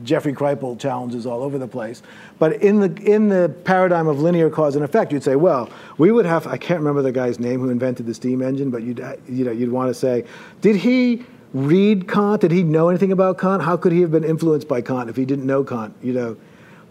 Jeffrey 0.04 0.34
Kripal 0.34 0.78
challenges 0.78 1.24
all 1.24 1.42
over 1.42 1.56
the 1.56 1.66
place. 1.66 2.02
But 2.38 2.60
in 2.62 2.80
the, 2.80 3.02
in 3.02 3.30
the 3.30 3.48
paradigm 3.64 4.08
of 4.08 4.20
linear 4.20 4.50
cause 4.50 4.76
and 4.76 4.84
effect, 4.84 5.10
you'd 5.10 5.24
say, 5.24 5.36
well, 5.36 5.70
we 5.96 6.12
would 6.12 6.26
have, 6.26 6.46
I 6.46 6.58
can't 6.58 6.80
remember 6.80 7.00
the 7.00 7.12
guy's 7.12 7.38
name 7.38 7.60
who 7.60 7.70
invented 7.70 8.04
the 8.04 8.12
steam 8.12 8.42
engine, 8.42 8.70
but 8.70 8.82
you'd, 8.82 8.98
you 9.26 9.46
know, 9.46 9.52
you'd 9.52 9.72
want 9.72 9.88
to 9.88 9.94
say, 9.94 10.26
did 10.60 10.76
he 10.76 11.24
read 11.56 12.08
Kant? 12.08 12.42
Did 12.42 12.52
he 12.52 12.62
know 12.62 12.88
anything 12.88 13.12
about 13.12 13.38
Kant? 13.38 13.62
How 13.62 13.76
could 13.76 13.92
he 13.92 14.00
have 14.02 14.10
been 14.10 14.24
influenced 14.24 14.68
by 14.68 14.82
Kant 14.82 15.08
if 15.08 15.16
he 15.16 15.24
didn't 15.24 15.46
know 15.46 15.64
Kant? 15.64 15.94
You 16.02 16.12
know, 16.12 16.36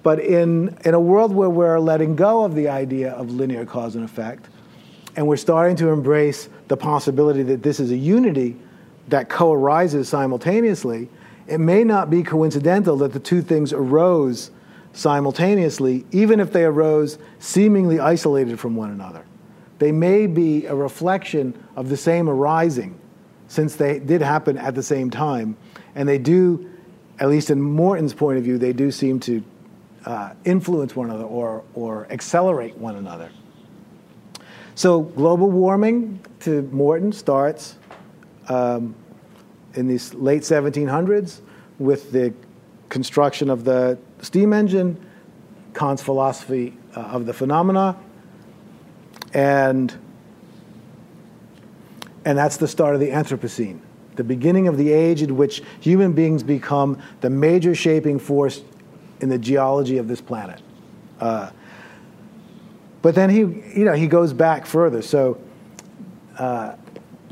but 0.02 0.20
in, 0.20 0.78
in 0.86 0.94
a 0.94 1.00
world 1.00 1.34
where 1.34 1.50
we're 1.50 1.80
letting 1.80 2.16
go 2.16 2.44
of 2.44 2.56
the 2.56 2.68
idea 2.68 3.12
of 3.14 3.32
linear 3.32 3.66
cause 3.66 3.96
and 3.96 4.04
effect, 4.04 4.48
and 5.16 5.28
we're 5.28 5.38
starting 5.38 5.76
to 5.78 5.90
embrace 5.90 6.50
the 6.68 6.78
possibility 6.78 7.44
that 7.44 7.64
this 7.64 7.80
is 7.80 7.92
a 7.92 7.96
unity 7.96 8.56
that 9.08 9.30
co 9.30 9.54
arises 9.54 10.10
simultaneously, 10.10 11.10
it 11.48 11.60
may 11.60 11.84
not 11.84 12.10
be 12.10 12.24
coincidental 12.24 12.98
that 12.98 13.14
the 13.14 13.20
two 13.20 13.42
things 13.42 13.72
arose 13.72 14.52
simultaneously, 14.94 16.06
even 16.12 16.40
if 16.40 16.52
they 16.52 16.64
arose 16.64 17.18
seemingly 17.40 18.00
isolated 18.00 18.60
from 18.60 18.76
one 18.76 18.92
another. 18.92 19.26
They 19.78 19.92
may 19.92 20.26
be 20.26 20.66
a 20.66 20.76
reflection 20.76 21.62
of 21.76 21.90
the 21.90 21.98
same 21.98 22.30
arising, 22.30 22.98
since 23.48 23.76
they 23.76 24.00
did 24.00 24.22
happen 24.22 24.58
at 24.58 24.76
the 24.76 24.84
same 24.84 25.10
time, 25.10 25.58
and 25.94 26.08
they 26.08 26.18
do, 26.18 26.70
at 27.20 27.30
least 27.30 27.50
in 27.50 27.62
Morton's 27.62 28.14
point 28.14 28.38
of 28.38 28.44
view, 28.44 28.58
they 28.58 28.74
do 28.74 28.92
seem 28.92 29.20
to 29.22 29.44
uh, 30.06 30.34
influence 30.44 30.96
one 30.96 31.10
another 31.10 31.26
or, 31.26 31.64
or 31.74 32.08
accelerate 32.10 32.78
one 32.78 32.96
another. 32.96 33.30
So, 34.76 35.02
global 35.02 35.50
warming, 35.50 36.20
to 36.42 36.64
Morton, 36.64 37.12
starts 37.12 37.78
um, 38.50 38.94
in 39.74 39.88
these 39.88 40.14
late 40.14 40.42
1700s 40.42 41.40
with 41.80 42.12
the 42.12 42.34
construction 42.90 43.50
of 43.50 43.64
the 43.64 43.98
steam 44.22 44.54
engine, 44.54 45.04
Kant's 45.74 46.04
philosophy 46.04 46.78
uh, 46.96 47.02
of 47.02 47.26
the 47.26 47.34
phenomena, 47.34 47.98
and, 49.34 49.94
and 52.26 52.38
that's 52.38 52.58
the 52.58 52.68
start 52.68 52.96
of 52.96 53.00
the 53.00 53.10
Anthropocene, 53.10 53.80
the 54.16 54.24
beginning 54.24 54.68
of 54.68 54.78
the 54.78 54.92
age 54.92 55.22
in 55.22 55.38
which 55.38 55.62
human 55.80 56.12
beings 56.12 56.44
become 56.44 57.02
the 57.22 57.30
major 57.30 57.74
shaping 57.76 58.20
force 58.20 58.64
in 59.22 59.30
the 59.30 59.38
geology 59.38 59.98
of 59.98 60.08
this 60.08 60.22
planet. 60.22 60.62
Uh, 61.20 61.50
but 63.02 63.16
then 63.16 63.30
he, 63.30 63.40
you 63.40 63.86
know, 63.86 63.94
he 63.94 64.08
goes 64.08 64.34
back 64.34 64.66
further. 64.66 65.02
So 65.02 65.40
uh, 66.40 66.76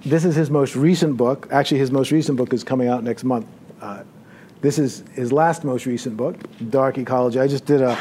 this 0.06 0.24
is 0.24 0.36
his 0.36 0.50
most 0.50 0.76
recent 0.76 1.18
book. 1.18 1.48
Actually, 1.52 1.80
his 1.80 1.92
most 1.92 2.12
recent 2.12 2.38
book 2.38 2.54
is 2.54 2.64
coming 2.64 2.88
out 2.88 3.04
next 3.04 3.24
month. 3.24 3.48
Uh, 3.82 4.04
this 4.62 4.80
is 4.80 5.04
his 5.14 5.34
last 5.34 5.64
most 5.64 5.86
recent 5.86 6.16
book, 6.16 6.38
Dark 6.70 6.98
Ecology. 6.98 7.40
I 7.40 7.48
just 7.48 7.66
did 7.66 7.82
a, 7.82 7.98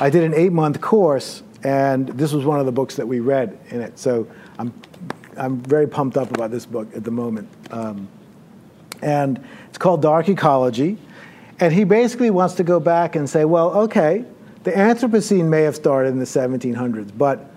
I 0.00 0.08
did 0.08 0.24
an 0.24 0.32
eight-month 0.34 0.80
course, 0.80 1.42
and 1.62 2.08
this 2.08 2.32
was 2.32 2.46
one 2.46 2.58
of 2.58 2.64
the 2.64 2.72
books 2.72 2.96
that 2.96 3.06
we 3.06 3.20
read 3.20 3.58
in 3.68 3.82
it. 3.82 3.98
So 3.98 4.26
I'm, 4.58 4.72
I'm 5.36 5.60
very 5.60 5.86
pumped 5.86 6.16
up 6.16 6.30
about 6.30 6.50
this 6.50 6.66
book 6.66 6.88
at 6.94 7.04
the 7.04 7.10
moment. 7.10 7.48
Um, 7.70 8.08
and 9.02 9.44
it's 9.68 9.78
called 9.78 10.02
Dark 10.02 10.28
Ecology. 10.28 10.98
And 11.58 11.72
he 11.72 11.84
basically 11.84 12.30
wants 12.30 12.54
to 12.54 12.64
go 12.64 12.80
back 12.80 13.16
and 13.16 13.28
say, 13.28 13.44
well, 13.44 13.72
okay, 13.74 14.24
the 14.64 14.72
Anthropocene 14.72 15.46
may 15.46 15.62
have 15.62 15.76
started 15.76 16.08
in 16.10 16.18
the 16.18 16.24
1700s, 16.24 17.16
but, 17.16 17.50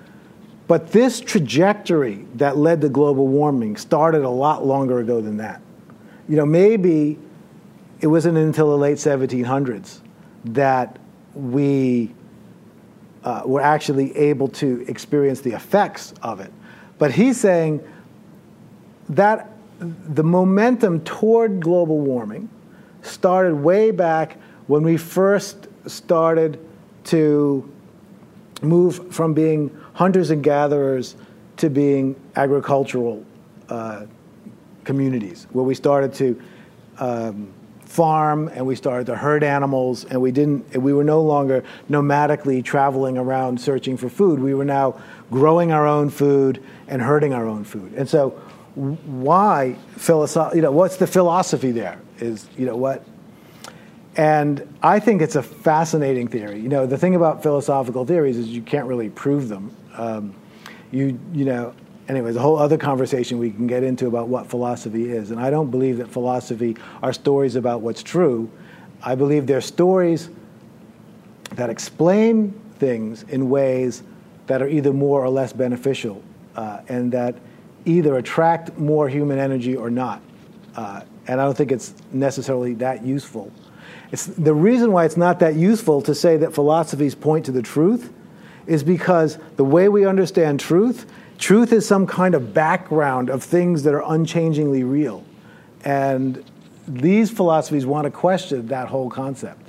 but 0.67 0.91
this 0.91 1.19
trajectory 1.19 2.25
that 2.35 2.55
led 2.55 2.81
to 2.81 2.89
global 2.89 3.27
warming 3.27 3.75
started 3.75 4.23
a 4.23 4.29
lot 4.29 4.65
longer 4.65 4.99
ago 4.99 5.19
than 5.19 5.37
that. 5.37 5.61
You 6.27 6.37
know, 6.37 6.45
maybe 6.45 7.17
it 7.99 8.07
wasn't 8.07 8.37
until 8.37 8.69
the 8.69 8.77
late 8.77 8.97
1700s 8.97 9.99
that 10.45 10.99
we 11.33 12.13
uh, 13.23 13.41
were 13.45 13.61
actually 13.61 14.15
able 14.15 14.47
to 14.47 14.85
experience 14.87 15.41
the 15.41 15.51
effects 15.51 16.13
of 16.21 16.39
it. 16.39 16.53
But 16.99 17.12
he's 17.12 17.39
saying 17.39 17.81
that 19.09 19.51
the 19.79 20.23
momentum 20.23 21.01
toward 21.03 21.62
global 21.62 21.99
warming 21.99 22.49
started 23.01 23.55
way 23.55 23.91
back 23.91 24.38
when 24.67 24.83
we 24.83 24.97
first 24.97 25.67
started 25.88 26.59
to 27.05 27.67
move 28.62 29.13
from 29.13 29.33
being 29.33 29.75
hunters 29.93 30.29
and 30.29 30.43
gatherers 30.43 31.15
to 31.57 31.69
being 31.69 32.15
agricultural 32.35 33.25
uh, 33.69 34.05
communities, 34.83 35.47
where 35.51 35.65
we 35.65 35.73
started 35.73 36.13
to 36.13 36.41
um, 36.99 37.53
farm 37.85 38.49
and 38.49 38.65
we 38.65 38.75
started 38.75 39.05
to 39.05 39.15
herd 39.15 39.43
animals, 39.43 40.05
and 40.05 40.21
we 40.21 40.31
didn't. 40.31 40.77
We 40.77 40.93
were 40.93 41.03
no 41.03 41.21
longer 41.21 41.63
nomadically 41.89 42.63
traveling 42.63 43.17
around 43.17 43.59
searching 43.59 43.97
for 43.97 44.09
food. 44.09 44.39
We 44.39 44.53
were 44.53 44.65
now 44.65 45.01
growing 45.31 45.71
our 45.71 45.88
own 45.88 46.09
food 46.09 46.63
and 46.89 47.02
hurting 47.02 47.34
our 47.34 47.47
own 47.47 47.63
food. 47.63 47.93
And 47.95 48.10
so, 48.10 48.32
why 48.75 49.75
philosoph- 49.95 50.56
You 50.56 50.62
know, 50.62 50.71
what's 50.71 50.97
the 50.97 51.08
philosophy 51.08 51.71
there? 51.71 51.99
is 52.19 52.49
you 52.58 52.65
know 52.65 52.75
what 52.75 53.06
and 54.19 54.67
I 54.84 54.99
think 54.99 55.21
it's 55.21 55.38
a 55.38 55.43
fascinating 55.43 56.28
theory. 56.28 56.60
You 56.60 56.67
know, 56.67 56.86
the 56.86 56.97
thing 56.97 57.15
about 57.15 57.41
philosophical 57.41 58.06
theories 58.06 58.36
is 58.38 58.49
you 58.49 58.62
can't 58.62 58.86
really 58.86 59.10
prove 59.10 59.47
them. 59.47 59.73
Um, 59.95 60.36
you, 60.91 61.17
you 61.32 61.45
know, 61.45 61.73
anyways, 62.10 62.36
a 62.36 62.41
whole 62.41 62.58
other 62.58 62.78
conversation 62.78 63.38
we 63.38 63.52
can 63.52 63.65
get 63.65 63.82
into 63.82 64.08
about 64.08 64.28
what 64.28 64.47
philosophy 64.47 65.10
is. 65.10 65.32
And 65.32 65.39
I 65.39 65.49
don't 65.49 65.71
believe 65.71 65.99
that 65.99 66.10
philosophy 66.10 66.75
are 67.02 67.13
stories 67.13 67.56
about 67.56 67.80
what's 67.80 68.04
true. 68.04 68.52
I 69.02 69.15
believe 69.15 69.47
they're 69.47 69.62
stories 69.62 70.30
that 71.52 71.69
explain 71.69 72.52
things 72.78 73.23
in 73.23 73.49
ways 73.49 74.04
that 74.47 74.62
are 74.62 74.67
either 74.67 74.91
more 74.91 75.23
or 75.23 75.30
less 75.30 75.54
beneficial, 75.54 76.21
uh, 76.60 76.82
and 76.89 77.10
that 77.13 77.36
either 77.86 78.17
attract 78.17 78.78
more 78.78 79.08
human 79.08 79.39
energy 79.39 79.78
or 79.78 79.89
not. 79.89 80.22
Uh, 80.76 81.02
and 81.26 81.39
I 81.39 81.45
don't 81.45 81.56
think 81.56 81.72
it's 81.72 81.93
necessarily 82.12 82.74
that 82.76 83.06
useful. 83.06 83.50
It's, 84.12 84.26
the 84.26 84.54
reason 84.54 84.91
why 84.91 85.06
it's 85.06 85.15
not 85.15 85.39
that 85.39 85.56
useful 85.56 86.02
to 86.02 86.13
say 86.13 86.36
that 86.36 86.54
philosophies 86.54 87.15
point 87.15 87.45
to 87.45 87.54
the 87.54 87.62
truth 87.62 88.12
is 88.67 88.84
because 88.84 89.38
the 89.56 89.63
way 89.63 89.88
we 89.88 90.06
understand 90.06 90.60
truth, 90.60 91.10
truth 91.38 91.72
is 91.72 91.88
some 91.88 92.06
kind 92.06 92.36
of 92.36 92.54
background 92.54 93.30
of 93.30 93.41
things 93.41 93.84
that 93.84 93.93
are 93.93 94.04
unchangingly 94.06 94.84
real. 94.84 95.24
And 95.86 96.43
these 96.89 97.32
philosophies 97.32 97.86
want 97.86 98.04
to 98.04 98.12
question 98.12 98.67
that 98.67 98.89
whole 98.89 99.10
concept. 99.10 99.65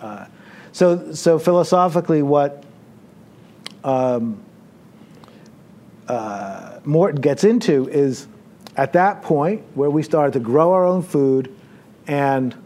Uh, 0.00 0.24
so, 0.72 1.12
so 1.12 1.38
philosophically, 1.38 2.22
what 2.22 2.64
um, 3.84 4.42
uh, 6.10 6.80
Morton 6.84 7.20
gets 7.20 7.44
into 7.44 7.88
is 7.88 8.26
at 8.76 8.92
that 8.94 9.22
point 9.22 9.62
where 9.74 9.90
we 9.90 10.02
started 10.02 10.32
to 10.32 10.40
grow 10.40 10.72
our 10.72 10.84
own 10.84 11.02
food 11.02 11.54
and 12.08 12.56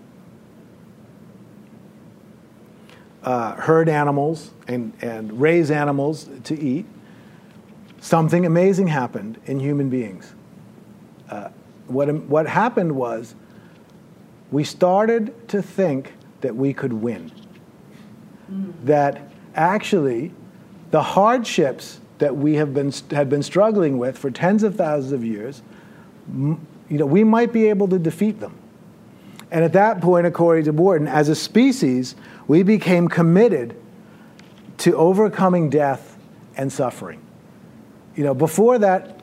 uh, 3.22 3.52
herd 3.56 3.90
animals 3.90 4.50
and, 4.66 4.94
and 5.02 5.38
raise 5.38 5.70
animals 5.70 6.26
to 6.44 6.58
eat, 6.58 6.86
something 8.00 8.46
amazing 8.46 8.86
happened 8.86 9.38
in 9.44 9.60
human 9.60 9.90
beings. 9.90 10.34
Uh, 11.28 11.48
what, 11.86 12.12
what 12.24 12.46
happened 12.46 12.96
was 12.96 13.34
we 14.50 14.64
started 14.64 15.48
to 15.48 15.60
think 15.60 16.14
that 16.40 16.56
we 16.56 16.72
could 16.72 16.94
win. 16.94 17.30
Mm. 18.50 18.72
That 18.84 19.30
actually, 19.54 20.32
the 20.90 21.02
hardships 21.02 22.00
that 22.24 22.38
we 22.38 22.54
have 22.54 22.72
been, 22.72 22.90
had 23.10 23.28
been 23.28 23.42
struggling 23.42 23.98
with 23.98 24.16
for 24.16 24.30
tens 24.30 24.62
of 24.62 24.76
thousands 24.76 25.12
of 25.12 25.22
years, 25.22 25.60
you 26.26 26.58
know, 26.88 27.04
we 27.04 27.22
might 27.22 27.52
be 27.52 27.68
able 27.68 27.86
to 27.86 27.98
defeat 27.98 28.40
them. 28.40 28.56
And 29.50 29.62
at 29.62 29.74
that 29.74 30.00
point, 30.00 30.26
according 30.26 30.64
to 30.64 30.72
Morton, 30.72 31.06
as 31.06 31.28
a 31.28 31.34
species, 31.34 32.16
we 32.48 32.62
became 32.62 33.08
committed 33.08 33.76
to 34.78 34.96
overcoming 34.96 35.68
death 35.68 36.16
and 36.56 36.72
suffering. 36.72 37.20
You 38.16 38.24
know, 38.24 38.32
before 38.32 38.78
that, 38.78 39.20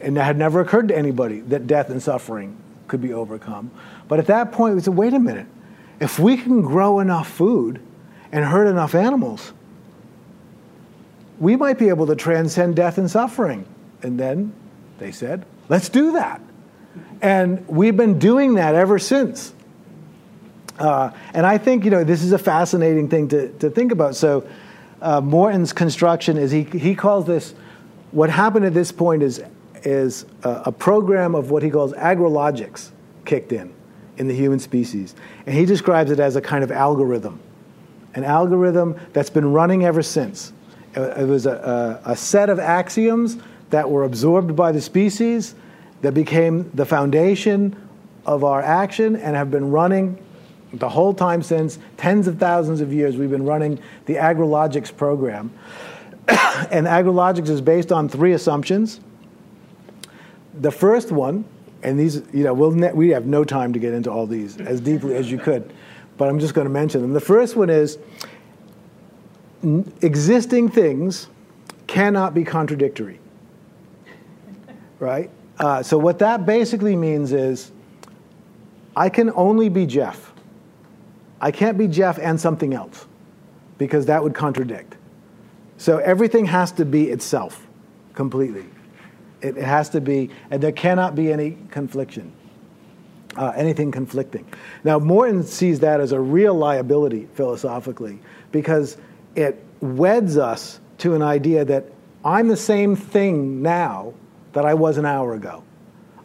and 0.00 0.18
it 0.18 0.20
had 0.20 0.36
never 0.36 0.60
occurred 0.60 0.88
to 0.88 0.98
anybody 0.98 1.38
that 1.42 1.68
death 1.68 1.88
and 1.88 2.02
suffering 2.02 2.56
could 2.88 3.00
be 3.00 3.12
overcome. 3.12 3.70
But 4.08 4.18
at 4.18 4.26
that 4.26 4.50
point, 4.50 4.74
we 4.74 4.80
said, 4.80 4.96
wait 4.96 5.14
a 5.14 5.20
minute. 5.20 5.46
If 6.00 6.18
we 6.18 6.36
can 6.36 6.62
grow 6.62 6.98
enough 6.98 7.30
food 7.30 7.80
and 8.32 8.44
herd 8.44 8.66
enough 8.66 8.96
animals, 8.96 9.52
we 11.40 11.56
might 11.56 11.78
be 11.78 11.88
able 11.88 12.06
to 12.06 12.16
transcend 12.16 12.76
death 12.76 12.98
and 12.98 13.10
suffering. 13.10 13.66
And 14.02 14.18
then 14.18 14.52
they 14.98 15.12
said, 15.12 15.46
let's 15.68 15.88
do 15.88 16.12
that. 16.12 16.40
And 17.20 17.66
we've 17.68 17.96
been 17.96 18.18
doing 18.18 18.54
that 18.54 18.74
ever 18.74 18.98
since. 18.98 19.52
Uh, 20.78 21.10
and 21.34 21.44
I 21.44 21.58
think, 21.58 21.84
you 21.84 21.90
know, 21.90 22.04
this 22.04 22.22
is 22.22 22.32
a 22.32 22.38
fascinating 22.38 23.08
thing 23.08 23.28
to, 23.28 23.52
to 23.58 23.70
think 23.70 23.92
about. 23.92 24.14
So, 24.14 24.48
uh, 25.00 25.20
Morton's 25.20 25.72
construction 25.72 26.36
is 26.36 26.50
he, 26.50 26.62
he 26.62 26.94
calls 26.94 27.26
this, 27.26 27.54
what 28.10 28.30
happened 28.30 28.64
at 28.64 28.74
this 28.74 28.90
point 28.90 29.22
is, 29.22 29.42
is 29.84 30.26
a, 30.42 30.62
a 30.66 30.72
program 30.72 31.34
of 31.34 31.50
what 31.50 31.62
he 31.62 31.70
calls 31.70 31.92
agrologics 31.92 32.90
kicked 33.24 33.52
in 33.52 33.72
in 34.16 34.26
the 34.26 34.34
human 34.34 34.58
species. 34.58 35.14
And 35.46 35.54
he 35.54 35.64
describes 35.64 36.10
it 36.10 36.18
as 36.18 36.36
a 36.36 36.40
kind 36.40 36.64
of 36.64 36.72
algorithm, 36.72 37.40
an 38.14 38.24
algorithm 38.24 38.98
that's 39.12 39.30
been 39.30 39.52
running 39.52 39.84
ever 39.84 40.02
since. 40.02 40.52
It 40.94 41.28
was 41.28 41.46
a, 41.46 42.00
a, 42.04 42.12
a 42.12 42.16
set 42.16 42.50
of 42.50 42.58
axioms 42.58 43.38
that 43.70 43.88
were 43.88 44.04
absorbed 44.04 44.56
by 44.56 44.72
the 44.72 44.80
species 44.80 45.54
that 46.00 46.12
became 46.12 46.70
the 46.74 46.86
foundation 46.86 47.76
of 48.24 48.44
our 48.44 48.62
action 48.62 49.16
and 49.16 49.36
have 49.36 49.50
been 49.50 49.70
running 49.70 50.22
the 50.72 50.88
whole 50.88 51.14
time 51.14 51.42
since 51.42 51.78
tens 51.96 52.26
of 52.26 52.38
thousands 52.38 52.80
of 52.80 52.92
years 52.92 53.16
we've 53.16 53.30
been 53.30 53.44
running 53.44 53.78
the 54.06 54.14
agrologics 54.14 54.94
program. 54.94 55.52
And 56.70 56.86
agrologics 56.86 57.48
is 57.48 57.60
based 57.60 57.92
on 57.92 58.08
three 58.08 58.32
assumptions. 58.32 59.00
The 60.54 60.72
first 60.72 61.12
one 61.12 61.44
and 61.82 61.98
these 61.98 62.22
you 62.32 62.44
know 62.44 62.52
we'll 62.52 62.72
ne- 62.72 62.92
we 62.92 63.10
have 63.10 63.26
no 63.26 63.44
time 63.44 63.72
to 63.72 63.78
get 63.78 63.94
into 63.94 64.10
all 64.10 64.26
these 64.26 64.60
as 64.60 64.80
deeply 64.80 65.14
as 65.14 65.30
you 65.30 65.38
could 65.38 65.72
but 66.16 66.28
i'm 66.28 66.40
just 66.40 66.54
going 66.54 66.66
to 66.66 66.72
mention 66.72 67.00
them. 67.00 67.12
The 67.12 67.20
first 67.20 67.56
one 67.56 67.70
is 67.70 67.98
existing 70.02 70.68
things 70.68 71.28
cannot 71.86 72.34
be 72.34 72.44
contradictory 72.44 73.18
right 74.98 75.30
uh, 75.58 75.82
so 75.82 75.98
what 75.98 76.18
that 76.18 76.46
basically 76.46 76.94
means 76.94 77.32
is 77.32 77.72
i 78.94 79.08
can 79.08 79.30
only 79.34 79.68
be 79.68 79.84
jeff 79.84 80.32
I 81.40 81.50
can't 81.50 81.78
be 81.78 81.86
Jeff 81.86 82.18
and 82.18 82.40
something 82.40 82.74
else 82.74 83.06
because 83.78 84.06
that 84.06 84.22
would 84.22 84.34
contradict. 84.34 84.96
So 85.76 85.98
everything 85.98 86.46
has 86.46 86.72
to 86.72 86.84
be 86.84 87.10
itself 87.10 87.66
completely. 88.14 88.64
It 89.40 89.56
has 89.56 89.88
to 89.90 90.00
be, 90.00 90.30
and 90.50 90.60
there 90.60 90.72
cannot 90.72 91.14
be 91.14 91.32
any 91.32 91.56
confliction, 91.70 92.32
uh, 93.36 93.52
anything 93.54 93.92
conflicting. 93.92 94.44
Now, 94.82 94.98
Morton 94.98 95.44
sees 95.44 95.78
that 95.80 96.00
as 96.00 96.10
a 96.10 96.18
real 96.18 96.54
liability 96.54 97.28
philosophically 97.34 98.18
because 98.50 98.96
it 99.38 99.64
weds 99.80 100.36
us 100.36 100.80
to 100.98 101.14
an 101.14 101.22
idea 101.22 101.64
that 101.64 101.84
I'm 102.24 102.48
the 102.48 102.56
same 102.56 102.96
thing 102.96 103.62
now 103.62 104.14
that 104.52 104.64
I 104.64 104.74
was 104.74 104.98
an 104.98 105.06
hour 105.06 105.34
ago. 105.34 105.62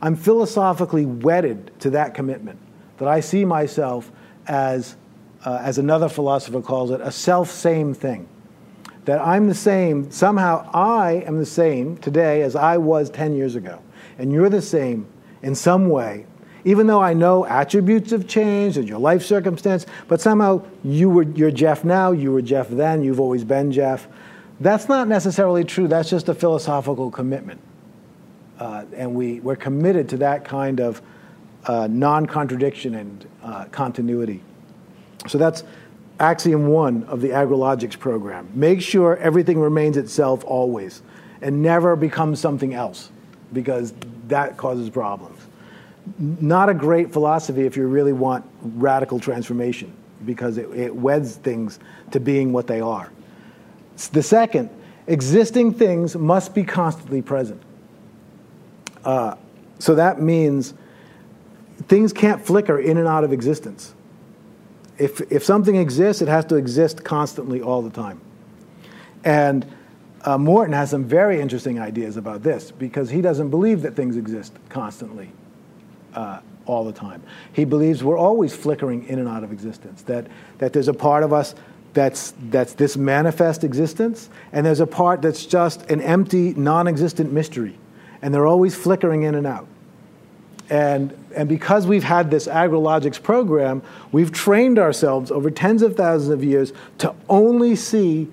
I'm 0.02 0.16
philosophically 0.16 1.06
wedded 1.06 1.72
to 1.82 1.92
that 1.92 2.16
commitment, 2.16 2.60
that 2.98 3.08
I 3.08 3.20
see 3.20 3.46
myself 3.46 4.12
as 4.48 4.96
uh, 5.46 5.60
as 5.62 5.78
another 5.78 6.10
philosopher 6.10 6.62
calls 6.62 6.90
it, 6.92 7.02
a 7.02 7.12
self 7.12 7.52
same 7.52 7.94
thing. 7.94 8.28
That 9.06 9.20
I'm 9.20 9.48
the 9.48 9.56
same, 9.56 10.10
somehow 10.10 10.70
I 10.74 11.24
am 11.28 11.38
the 11.38 11.46
same 11.46 11.98
today 11.98 12.42
as 12.42 12.56
I 12.56 12.78
was 12.78 13.10
10 13.10 13.36
years 13.36 13.56
ago. 13.56 13.82
And 14.18 14.32
you're 14.32 14.50
the 14.50 14.62
same 14.62 15.06
in 15.42 15.56
some 15.56 15.90
way, 15.90 16.26
even 16.66 16.88
though 16.88 17.02
I 17.02 17.14
know 17.14 17.46
attributes 17.46 18.12
have 18.12 18.28
changed 18.28 18.78
and 18.78 18.88
your 18.88 19.00
life 19.00 19.24
circumstance, 19.24 19.86
but 20.08 20.22
somehow 20.22 20.64
you 20.84 21.10
were, 21.10 21.24
you're 21.24 21.52
Jeff 21.52 21.84
now, 21.84 22.12
you 22.12 22.32
were 22.32 22.42
Jeff 22.42 22.70
then, 22.70 23.04
you've 23.04 23.20
always 23.20 23.44
been 23.44 23.72
Jeff. 23.72 24.08
That's 24.60 24.88
not 24.88 25.08
necessarily 25.08 25.64
true, 25.64 25.88
that's 25.88 26.10
just 26.10 26.30
a 26.30 26.34
philosophical 26.34 27.12
commitment. 27.12 27.60
Uh, 28.60 28.86
and 28.96 29.14
we, 29.14 29.40
we're 29.42 29.56
committed 29.56 30.08
to 30.10 30.18
that 30.18 30.46
kind 30.46 30.80
of 30.80 31.02
uh, 31.66 31.88
non 31.90 32.26
contradiction 32.26 32.96
and 32.96 33.28
uh, 33.42 33.66
continuity. 33.66 34.42
So 35.28 35.38
that's 35.38 35.64
axiom 36.20 36.68
one 36.68 37.04
of 37.06 37.22
the 37.22 37.30
agrologics 37.30 37.98
program. 37.98 38.50
Make 38.54 38.82
sure 38.82 39.18
everything 39.18 39.60
remains 39.60 39.98
itself 39.98 40.44
always 40.46 41.02
and 41.42 41.62
never 41.62 41.96
becomes 41.96 42.40
something 42.40 42.74
else 42.74 43.12
because 43.52 43.94
that 44.28 44.56
causes 44.58 44.90
problems. 44.90 45.40
Not 46.18 46.70
a 46.70 46.74
great 46.74 47.12
philosophy 47.14 47.66
if 47.66 47.78
you 47.78 47.88
really 47.88 48.14
want 48.14 48.46
radical 48.62 49.20
transformation 49.20 49.94
because 50.26 50.58
it, 50.58 50.70
it 50.72 50.96
weds 50.96 51.36
things 51.36 51.80
to 52.12 52.20
being 52.20 52.54
what 52.54 52.68
they 52.68 52.82
are. 52.82 53.12
The 54.12 54.24
second, 54.24 54.70
existing 55.08 55.74
things 55.74 56.16
must 56.16 56.54
be 56.54 56.64
constantly 56.64 57.22
present. 57.22 57.62
Uh, 59.04 59.36
so 59.80 59.96
that 59.96 60.22
means 60.22 60.74
things 61.88 62.14
can't 62.14 62.46
flicker 62.46 62.80
in 62.80 62.98
and 62.98 63.08
out 63.08 63.24
of 63.24 63.34
existence 63.34 63.94
if, 64.98 65.22
if 65.32 65.44
something 65.44 65.76
exists, 65.76 66.22
it 66.22 66.28
has 66.28 66.46
to 66.46 66.56
exist 66.56 67.04
constantly 67.04 67.62
all 67.62 67.82
the 67.82 67.90
time. 67.90 68.22
And 69.24 69.66
uh, 70.24 70.38
Morton 70.38 70.74
has 70.74 70.92
some 70.92 71.04
very 71.04 71.42
interesting 71.42 71.80
ideas 71.80 72.18
about 72.18 72.44
this 72.44 72.72
because 72.72 73.10
he 73.10 73.22
doesn't 73.22 73.50
believe 73.50 73.82
that 73.82 73.96
things 73.96 74.18
exist 74.18 74.54
constantly 74.70 75.30
uh, 76.16 76.40
all 76.66 76.84
the 76.84 76.94
time. 76.94 77.22
He 77.52 77.66
believes 77.66 78.04
we're 78.04 78.18
always 78.18 78.56
flickering 78.56 79.08
in 79.08 79.20
and 79.20 79.28
out 79.28 79.44
of 79.44 79.52
existence, 79.52 80.02
that, 80.04 80.28
that 80.60 80.74
there's 80.74 80.88
a 80.88 80.94
part 80.94 81.24
of 81.24 81.34
us 81.34 81.56
that's, 81.94 82.34
that's 82.50 82.74
this 82.74 82.98
manifest 82.98 83.64
existence, 83.64 84.30
and 84.52 84.66
there's 84.66 84.80
a 84.80 84.88
part 84.88 85.22
that's 85.22 85.46
just 85.46 85.90
an 85.92 86.02
empty, 86.02 86.54
non 86.56 86.88
existent 86.88 87.32
mystery, 87.32 87.78
and 88.22 88.34
they're 88.34 88.48
always 88.48 88.76
flickering 88.76 89.24
in 89.24 89.36
and 89.36 89.46
out. 89.46 89.68
And, 90.70 91.16
and 91.36 91.48
because 91.48 91.86
we've 91.86 92.04
had 92.04 92.32
this 92.32 92.48
agrologics 92.48 93.22
program, 93.22 93.84
we've 94.12 94.32
trained 94.32 94.80
ourselves 94.80 95.30
over 95.30 95.52
tens 95.52 95.82
of 95.82 95.96
thousands 95.96 96.32
of 96.32 96.44
years 96.44 96.74
to 97.00 97.14
only 97.30 97.76
see 97.76 98.32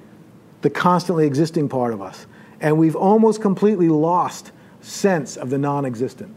the 0.62 0.70
constantly 0.70 1.26
existing 1.26 1.68
part 1.68 1.92
of 1.92 2.00
us. 2.00 2.26
And 2.60 2.78
we've 2.78 2.96
almost 2.96 3.42
completely 3.42 3.88
lost 3.88 4.52
sense 4.80 5.36
of 5.36 5.50
the 5.50 5.58
non 5.58 5.84
existent. 5.84 6.34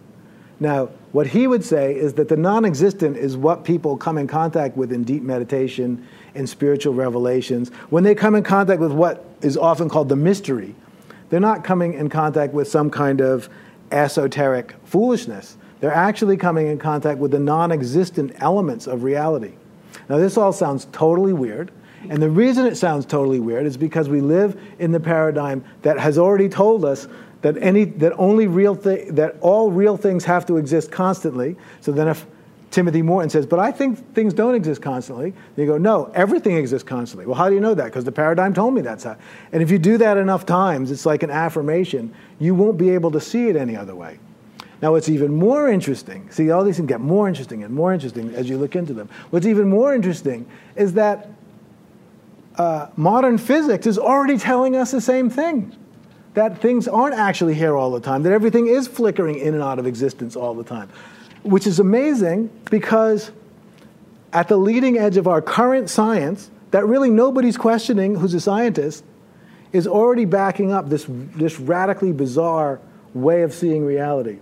Now, 0.63 0.85
what 1.11 1.27
he 1.27 1.45
would 1.45 1.65
say 1.65 1.93
is 1.93 2.13
that 2.13 2.29
the 2.29 2.37
non 2.37 2.63
existent 2.63 3.17
is 3.17 3.35
what 3.35 3.65
people 3.65 3.97
come 3.97 4.17
in 4.17 4.27
contact 4.27 4.77
with 4.77 4.93
in 4.93 5.03
deep 5.03 5.21
meditation, 5.21 6.07
in 6.35 6.47
spiritual 6.47 6.93
revelations. 6.93 7.67
When 7.89 8.05
they 8.05 8.15
come 8.15 8.33
in 8.33 8.43
contact 8.43 8.79
with 8.79 8.93
what 8.93 9.25
is 9.41 9.57
often 9.57 9.89
called 9.89 10.07
the 10.07 10.15
mystery, 10.15 10.73
they're 11.29 11.41
not 11.41 11.65
coming 11.65 11.95
in 11.95 12.07
contact 12.07 12.53
with 12.53 12.69
some 12.69 12.89
kind 12.89 13.19
of 13.19 13.49
esoteric 13.91 14.73
foolishness. 14.85 15.57
They're 15.81 15.93
actually 15.93 16.37
coming 16.37 16.67
in 16.67 16.79
contact 16.79 17.19
with 17.19 17.31
the 17.31 17.39
non 17.39 17.73
existent 17.73 18.31
elements 18.37 18.87
of 18.87 19.03
reality. 19.03 19.55
Now, 20.07 20.17
this 20.17 20.37
all 20.37 20.53
sounds 20.53 20.87
totally 20.93 21.33
weird. 21.33 21.73
And 22.09 22.21
the 22.21 22.29
reason 22.29 22.65
it 22.65 22.75
sounds 22.75 23.05
totally 23.05 23.39
weird 23.41 23.65
is 23.65 23.75
because 23.75 24.07
we 24.07 24.21
live 24.21 24.59
in 24.79 24.93
the 24.93 24.99
paradigm 24.99 25.63
that 25.81 25.99
has 25.99 26.17
already 26.17 26.47
told 26.47 26.85
us 26.85 27.07
that 27.43 27.57
any 27.61 27.83
that 27.85 28.13
only 28.17 28.47
real 28.47 28.73
thi- 28.73 29.09
that 29.11 29.35
all 29.41 29.69
real 29.69 29.97
things 29.97 30.25
have 30.25 30.45
to 30.47 30.57
exist 30.57 30.91
constantly. 30.91 31.55
So 31.81 31.91
then 31.91 32.07
if 32.07 32.25
Timothy 32.71 33.03
Morton 33.03 33.29
says, 33.29 33.45
"But 33.45 33.59
I 33.59 33.71
think 33.71 34.13
things 34.15 34.33
don't 34.33 34.55
exist 34.55 34.81
constantly," 34.81 35.33
you 35.57 35.67
go, 35.67 35.77
"No, 35.77 36.09
everything 36.15 36.55
exists 36.55 36.87
constantly." 36.87 37.25
Well, 37.27 37.35
how 37.35 37.49
do 37.49 37.53
you 37.53 37.61
know 37.61 37.75
that? 37.75 37.85
Because 37.85 38.05
the 38.05 38.11
paradigm 38.11 38.53
told 38.53 38.73
me 38.73 38.81
that's 38.81 39.03
how. 39.03 39.17
And 39.51 39.61
if 39.61 39.69
you 39.69 39.77
do 39.77 39.97
that 39.97 40.17
enough 40.17 40.45
times, 40.45 40.89
it's 40.89 41.05
like 41.05 41.21
an 41.21 41.29
affirmation. 41.29 42.11
You 42.39 42.55
won't 42.55 42.77
be 42.77 42.89
able 42.91 43.11
to 43.11 43.19
see 43.19 43.49
it 43.49 43.57
any 43.57 43.75
other 43.75 43.93
way. 43.93 44.19
Now, 44.81 44.91
what's 44.91 45.09
even 45.09 45.33
more 45.35 45.69
interesting, 45.69 46.27
see, 46.29 46.49
all 46.49 46.63
these 46.63 46.77
things 46.77 46.89
get 46.89 46.99
more 46.99 47.27
interesting 47.27 47.63
and 47.63 47.73
more 47.73 47.93
interesting 47.93 48.33
as 48.35 48.49
you 48.49 48.57
look 48.57 48.75
into 48.75 48.93
them. 48.93 49.07
What's 49.29 49.45
even 49.45 49.69
more 49.69 49.93
interesting 49.93 50.45
is 50.75 50.93
that 50.93 51.29
uh, 52.57 52.87
modern 52.95 53.37
physics 53.37 53.85
is 53.85 53.97
already 53.97 54.37
telling 54.37 54.75
us 54.75 54.91
the 54.91 55.01
same 55.01 55.29
thing 55.29 55.75
that 56.33 56.59
things 56.59 56.87
aren't 56.87 57.15
actually 57.15 57.53
here 57.53 57.75
all 57.75 57.91
the 57.91 57.99
time, 57.99 58.23
that 58.23 58.33
everything 58.33 58.67
is 58.67 58.87
flickering 58.87 59.37
in 59.37 59.53
and 59.53 59.63
out 59.63 59.79
of 59.79 59.85
existence 59.85 60.35
all 60.35 60.53
the 60.53 60.63
time, 60.63 60.89
which 61.43 61.67
is 61.67 61.79
amazing 61.79 62.49
because 62.69 63.31
at 64.31 64.47
the 64.47 64.57
leading 64.57 64.97
edge 64.97 65.17
of 65.17 65.27
our 65.27 65.41
current 65.41 65.89
science, 65.89 66.49
that 66.71 66.85
really 66.87 67.11
nobody's 67.11 67.55
questioning 67.55 68.15
who's 68.15 68.33
a 68.33 68.39
scientist, 68.39 69.03
is 69.71 69.87
already 69.87 70.25
backing 70.25 70.71
up 70.71 70.89
this, 70.89 71.05
this 71.09 71.59
radically 71.59 72.11
bizarre 72.11 72.79
way 73.13 73.43
of 73.43 73.53
seeing 73.53 73.85
reality. 73.85 74.39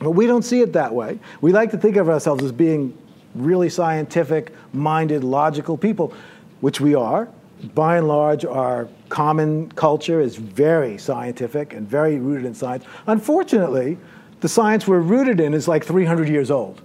But 0.00 0.12
we 0.12 0.26
don't 0.26 0.42
see 0.42 0.60
it 0.60 0.72
that 0.74 0.94
way. 0.94 1.18
We 1.40 1.52
like 1.52 1.72
to 1.72 1.78
think 1.78 1.96
of 1.96 2.08
ourselves 2.08 2.44
as 2.44 2.52
being 2.52 2.96
really 3.34 3.68
scientific 3.68 4.52
minded, 4.72 5.24
logical 5.24 5.76
people, 5.76 6.12
which 6.60 6.80
we 6.80 6.94
are. 6.94 7.28
By 7.74 7.98
and 7.98 8.06
large, 8.06 8.44
our 8.44 8.88
common 9.08 9.70
culture 9.72 10.20
is 10.20 10.36
very 10.36 10.96
scientific 10.98 11.72
and 11.72 11.88
very 11.88 12.18
rooted 12.18 12.44
in 12.44 12.54
science. 12.54 12.84
Unfortunately, 13.06 13.98
the 14.40 14.48
science 14.48 14.86
we're 14.86 15.00
rooted 15.00 15.40
in 15.40 15.54
is 15.54 15.66
like 15.66 15.84
300 15.84 16.28
years 16.28 16.50
old. 16.50 16.80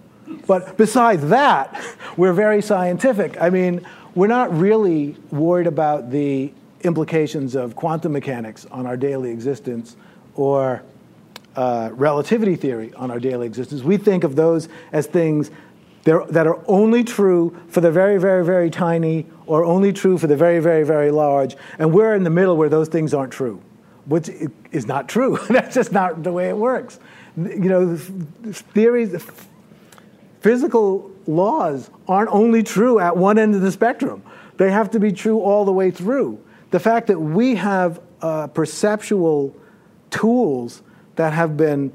But 0.47 0.77
besides 0.77 1.27
that, 1.27 1.79
we're 2.17 2.33
very 2.33 2.61
scientific. 2.61 3.39
I 3.39 3.49
mean, 3.49 3.85
we're 4.15 4.27
not 4.27 4.55
really 4.55 5.15
worried 5.31 5.67
about 5.67 6.11
the 6.11 6.51
implications 6.81 7.55
of 7.55 7.75
quantum 7.75 8.11
mechanics 8.11 8.65
on 8.71 8.85
our 8.85 8.97
daily 8.97 9.31
existence 9.31 9.95
or 10.35 10.83
uh, 11.55 11.89
relativity 11.93 12.55
theory 12.55 12.91
on 12.95 13.11
our 13.11 13.19
daily 13.19 13.45
existence. 13.45 13.83
We 13.83 13.97
think 13.97 14.23
of 14.23 14.35
those 14.35 14.69
as 14.91 15.05
things 15.05 15.51
that 16.03 16.47
are 16.47 16.59
only 16.67 17.03
true 17.03 17.57
for 17.67 17.81
the 17.81 17.91
very, 17.91 18.17
very, 18.17 18.43
very 18.43 18.69
tiny 18.69 19.25
or 19.45 19.63
only 19.63 19.93
true 19.93 20.17
for 20.17 20.27
the 20.27 20.35
very, 20.35 20.59
very, 20.59 20.83
very 20.83 21.11
large. 21.11 21.55
And 21.79 21.93
we're 21.93 22.13
in 22.13 22.23
the 22.23 22.29
middle 22.29 22.57
where 22.57 22.69
those 22.69 22.89
things 22.89 23.13
aren't 23.13 23.31
true, 23.31 23.61
which 24.05 24.29
is 24.71 24.85
not 24.85 25.07
true. 25.07 25.39
That's 25.49 25.75
just 25.75 25.91
not 25.91 26.23
the 26.23 26.31
way 26.31 26.49
it 26.49 26.57
works. 26.57 26.99
You 27.37 27.69
know, 27.69 27.95
theories, 27.95 29.25
physical 30.41 31.09
laws 31.25 31.89
aren't 32.07 32.29
only 32.31 32.63
true 32.63 32.99
at 32.99 33.15
one 33.15 33.39
end 33.39 33.55
of 33.55 33.61
the 33.61 33.71
spectrum, 33.71 34.23
they 34.57 34.71
have 34.71 34.91
to 34.91 34.99
be 34.99 35.11
true 35.11 35.39
all 35.39 35.65
the 35.65 35.71
way 35.71 35.89
through. 35.89 36.39
The 36.71 36.79
fact 36.79 37.07
that 37.07 37.19
we 37.19 37.55
have 37.55 37.99
uh, 38.21 38.47
perceptual 38.47 39.55
tools 40.09 40.83
that 41.15 41.33
have 41.33 41.57
been 41.57 41.91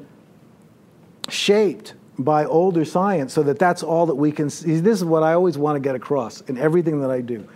shaped 1.28 1.94
by 2.18 2.44
older 2.44 2.84
science 2.84 3.32
so 3.32 3.42
that 3.44 3.58
that's 3.58 3.82
all 3.82 4.06
that 4.06 4.14
we 4.14 4.32
can 4.32 4.50
see. 4.50 4.76
This 4.80 4.98
is 4.98 5.04
what 5.04 5.22
I 5.22 5.34
always 5.34 5.56
want 5.56 5.76
to 5.76 5.80
get 5.80 5.94
across 5.94 6.40
in 6.42 6.58
everything 6.58 7.00
that 7.00 7.10
I 7.10 7.20
do. 7.20 7.46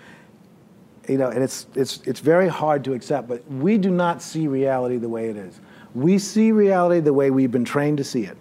You 1.08 1.18
know, 1.18 1.28
and 1.28 1.42
it's, 1.42 1.66
it's, 1.74 2.00
it's 2.06 2.20
very 2.20 2.48
hard 2.48 2.84
to 2.84 2.92
accept, 2.92 3.26
but 3.26 3.48
we 3.50 3.76
do 3.76 3.90
not 3.90 4.22
see 4.22 4.46
reality 4.46 4.98
the 4.98 5.08
way 5.08 5.30
it 5.30 5.36
is. 5.36 5.60
We 5.94 6.18
see 6.18 6.52
reality 6.52 7.00
the 7.00 7.12
way 7.12 7.30
we've 7.30 7.50
been 7.50 7.64
trained 7.64 7.98
to 7.98 8.04
see 8.04 8.22
it. 8.22 8.36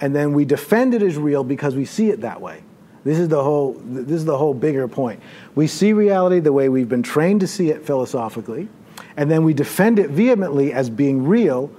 And 0.00 0.16
then 0.16 0.32
we 0.32 0.44
defend 0.44 0.94
it 0.94 1.02
as 1.02 1.16
real 1.16 1.44
because 1.44 1.76
we 1.76 1.84
see 1.84 2.10
it 2.10 2.22
that 2.22 2.40
way. 2.40 2.64
This 3.04 3.18
is 3.18 3.28
the 3.28 3.42
whole, 3.42 3.74
this 3.84 4.16
is 4.16 4.24
the 4.24 4.36
whole 4.36 4.54
bigger 4.54 4.86
point. 4.88 5.20
We 5.54 5.66
see 5.68 5.92
reality 5.92 6.40
the 6.40 6.52
way 6.52 6.68
we've 6.68 6.88
been 6.88 7.02
trained 7.02 7.40
to 7.40 7.46
see 7.46 7.70
it 7.70 7.84
philosophically, 7.84 8.68
and 9.16 9.30
then 9.30 9.44
we 9.44 9.54
defend 9.54 9.98
it 9.98 10.10
vehemently 10.10 10.72
as 10.72 10.88
being 10.88 11.26
real 11.26 11.70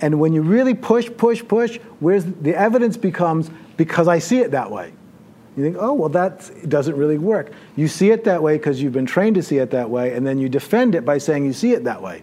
and 0.00 0.20
when 0.20 0.32
you 0.32 0.42
really 0.42 0.74
push, 0.74 1.10
push, 1.16 1.42
push, 1.46 1.78
where's 2.00 2.24
the 2.24 2.54
evidence 2.54 2.96
becomes 2.96 3.50
because 3.76 4.08
I 4.08 4.18
see 4.18 4.38
it 4.38 4.50
that 4.50 4.70
way. 4.70 4.92
You 5.56 5.62
think, 5.62 5.76
oh, 5.78 5.94
well, 5.94 6.10
that 6.10 6.68
doesn't 6.68 6.96
really 6.96 7.16
work. 7.16 7.52
You 7.76 7.88
see 7.88 8.10
it 8.10 8.24
that 8.24 8.42
way 8.42 8.58
because 8.58 8.82
you've 8.82 8.92
been 8.92 9.06
trained 9.06 9.36
to 9.36 9.42
see 9.42 9.56
it 9.56 9.70
that 9.70 9.88
way, 9.88 10.12
and 10.12 10.26
then 10.26 10.38
you 10.38 10.50
defend 10.50 10.94
it 10.94 11.04
by 11.04 11.16
saying 11.16 11.46
you 11.46 11.54
see 11.54 11.72
it 11.72 11.84
that 11.84 12.02
way. 12.02 12.22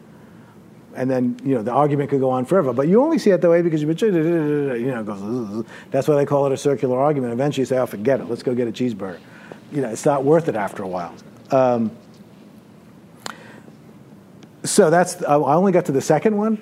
And 0.96 1.10
then, 1.10 1.40
you 1.44 1.56
know, 1.56 1.64
the 1.64 1.72
argument 1.72 2.12
could 2.12 2.20
go 2.20 2.30
on 2.30 2.46
forever. 2.46 2.72
But 2.72 2.88
you 2.88 3.02
only 3.02 3.18
see 3.18 3.32
it 3.32 3.42
that 3.42 3.50
way 3.50 3.64
because 3.64 3.82
you've 3.82 3.98
been, 3.98 4.80
you 4.80 4.92
know, 4.92 5.04
goes, 5.04 5.66
that's 5.90 6.08
why 6.08 6.14
they 6.14 6.26
call 6.26 6.46
it 6.46 6.52
a 6.52 6.58
circular 6.58 7.00
argument. 7.00 7.34
Eventually 7.34 7.64
you 7.64 7.66
say, 7.66 7.80
oh, 7.80 7.88
forget 7.88 8.20
it, 8.20 8.26
let's 8.26 8.44
go 8.44 8.54
get 8.54 8.68
a 8.68 8.72
cheeseburger. 8.72 9.20
You 9.72 9.82
know, 9.82 9.90
it's 9.90 10.06
not 10.06 10.24
worth 10.24 10.48
it 10.48 10.56
after 10.56 10.84
a 10.84 10.88
while. 10.88 11.16
Um, 11.50 11.90
so 14.64 14.92
that's, 14.92 15.24
I 15.24 15.36
only 15.36 15.72
got 15.72 15.86
to 15.86 15.92
the 15.92 16.02
second 16.02 16.38
one. 16.38 16.60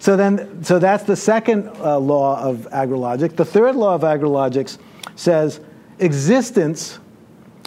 So 0.00 0.16
then, 0.16 0.64
so 0.64 0.78
that's 0.78 1.04
the 1.04 1.14
second 1.14 1.68
uh, 1.78 1.98
law 1.98 2.42
of 2.42 2.66
agrologic. 2.72 3.36
The 3.36 3.44
third 3.44 3.76
law 3.76 3.94
of 3.94 4.00
agrologics 4.00 4.78
says 5.14 5.60
existence 5.98 6.98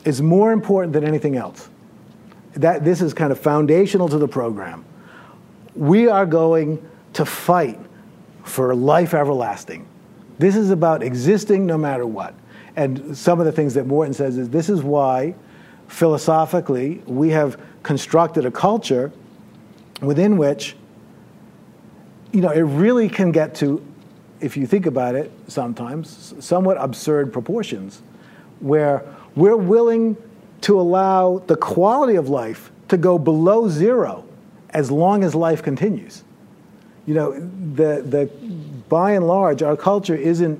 is 0.03 0.19
more 0.19 0.51
important 0.51 0.93
than 0.93 1.03
anything 1.03 1.37
else. 1.37 1.69
That 2.55 2.83
this 2.83 3.01
is 3.01 3.13
kind 3.13 3.31
of 3.31 3.39
foundational 3.39 4.09
to 4.09 4.17
the 4.17 4.27
program. 4.27 4.83
We 5.75 6.07
are 6.07 6.25
going 6.25 6.83
to 7.13 7.23
fight 7.23 7.79
for 8.43 8.73
life 8.73 9.13
everlasting. 9.13 9.85
This 10.39 10.55
is 10.55 10.71
about 10.71 11.03
existing 11.03 11.67
no 11.67 11.77
matter 11.77 12.07
what. 12.07 12.33
And 12.75 13.15
some 13.15 13.39
of 13.39 13.45
the 13.45 13.51
things 13.51 13.75
that 13.75 13.85
Morton 13.85 14.13
says 14.13 14.39
is 14.39 14.49
this 14.49 14.69
is 14.69 14.81
why, 14.81 15.35
philosophically, 15.87 17.03
we 17.05 17.29
have 17.29 17.61
constructed 17.83 18.43
a 18.47 18.51
culture 18.51 19.11
within 20.01 20.37
which 20.37 20.75
you 22.33 22.41
know, 22.41 22.49
it 22.49 22.61
really 22.61 23.07
can 23.07 23.31
get 23.31 23.55
to, 23.55 23.81
if 24.41 24.57
you 24.57 24.67
think 24.67 24.85
about 24.85 25.15
it 25.15 25.31
sometimes, 25.47 26.33
somewhat 26.43 26.77
absurd 26.77 27.31
proportions 27.31 28.01
where 28.59 29.05
we're 29.35 29.55
willing 29.55 30.17
to 30.61 30.79
allow 30.79 31.39
the 31.47 31.55
quality 31.55 32.15
of 32.15 32.29
life 32.29 32.71
to 32.87 32.97
go 32.97 33.17
below 33.17 33.69
zero 33.69 34.25
as 34.71 34.89
long 34.89 35.23
as 35.23 35.35
life 35.35 35.61
continues. 35.61 36.23
You 37.05 37.13
know, 37.13 37.31
the, 37.33 38.01
the, 38.01 38.25
by 38.89 39.11
and 39.11 39.27
large, 39.27 39.61
our 39.61 39.77
culture 39.77 40.15
isn't 40.15 40.59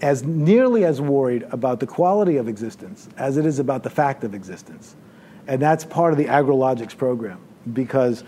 as 0.00 0.22
nearly 0.22 0.84
as 0.84 1.00
worried 1.00 1.42
about 1.50 1.80
the 1.80 1.86
quality 1.86 2.38
of 2.38 2.48
existence 2.48 3.08
as 3.18 3.36
it 3.36 3.44
is 3.44 3.58
about 3.58 3.82
the 3.82 3.90
fact 3.90 4.24
of 4.24 4.34
existence. 4.34 4.96
And 5.46 5.60
that's 5.60 5.84
part 5.84 6.12
of 6.12 6.18
the 6.18 6.24
agrologics 6.24 6.96
program 6.96 7.38
because 7.72 8.24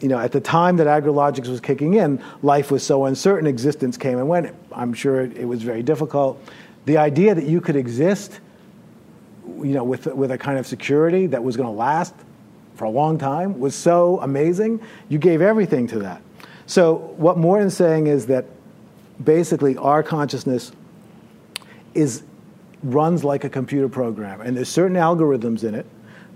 you 0.00 0.08
know, 0.08 0.18
at 0.18 0.32
the 0.32 0.40
time 0.40 0.76
that 0.76 0.86
agrologics 0.86 1.48
was 1.48 1.60
kicking 1.60 1.94
in, 1.94 2.22
life 2.42 2.70
was 2.70 2.82
so 2.82 3.06
uncertain, 3.06 3.46
existence 3.46 3.96
came 3.96 4.18
and 4.18 4.28
went. 4.28 4.54
I'm 4.72 4.92
sure 4.92 5.22
it, 5.22 5.46
was 5.46 5.62
very 5.62 5.82
difficult. 5.82 6.42
The 6.86 6.96
idea 6.96 7.34
that 7.34 7.44
you 7.44 7.60
could 7.60 7.76
exist, 7.76 8.40
you 9.46 9.74
know, 9.74 9.84
with, 9.84 10.06
with 10.06 10.30
a 10.32 10.38
kind 10.38 10.58
of 10.58 10.66
security 10.66 11.26
that 11.28 11.42
was 11.42 11.56
going 11.56 11.68
to 11.68 11.74
last 11.74 12.14
for 12.74 12.84
a 12.84 12.90
long 12.90 13.18
time 13.18 13.60
was 13.60 13.74
so 13.74 14.20
amazing. 14.20 14.80
You 15.08 15.18
gave 15.18 15.40
everything 15.40 15.86
to 15.88 16.00
that. 16.00 16.20
So 16.66 16.94
what 17.16 17.38
Morton's 17.38 17.76
saying 17.76 18.08
is 18.08 18.26
that 18.26 18.46
basically 19.22 19.76
our 19.76 20.02
consciousness 20.02 20.72
is 21.94 22.24
runs 22.82 23.22
like 23.22 23.44
a 23.44 23.48
computer 23.48 23.88
program, 23.88 24.40
and 24.40 24.56
there's 24.56 24.68
certain 24.68 24.96
algorithms 24.96 25.62
in 25.62 25.74
it 25.74 25.86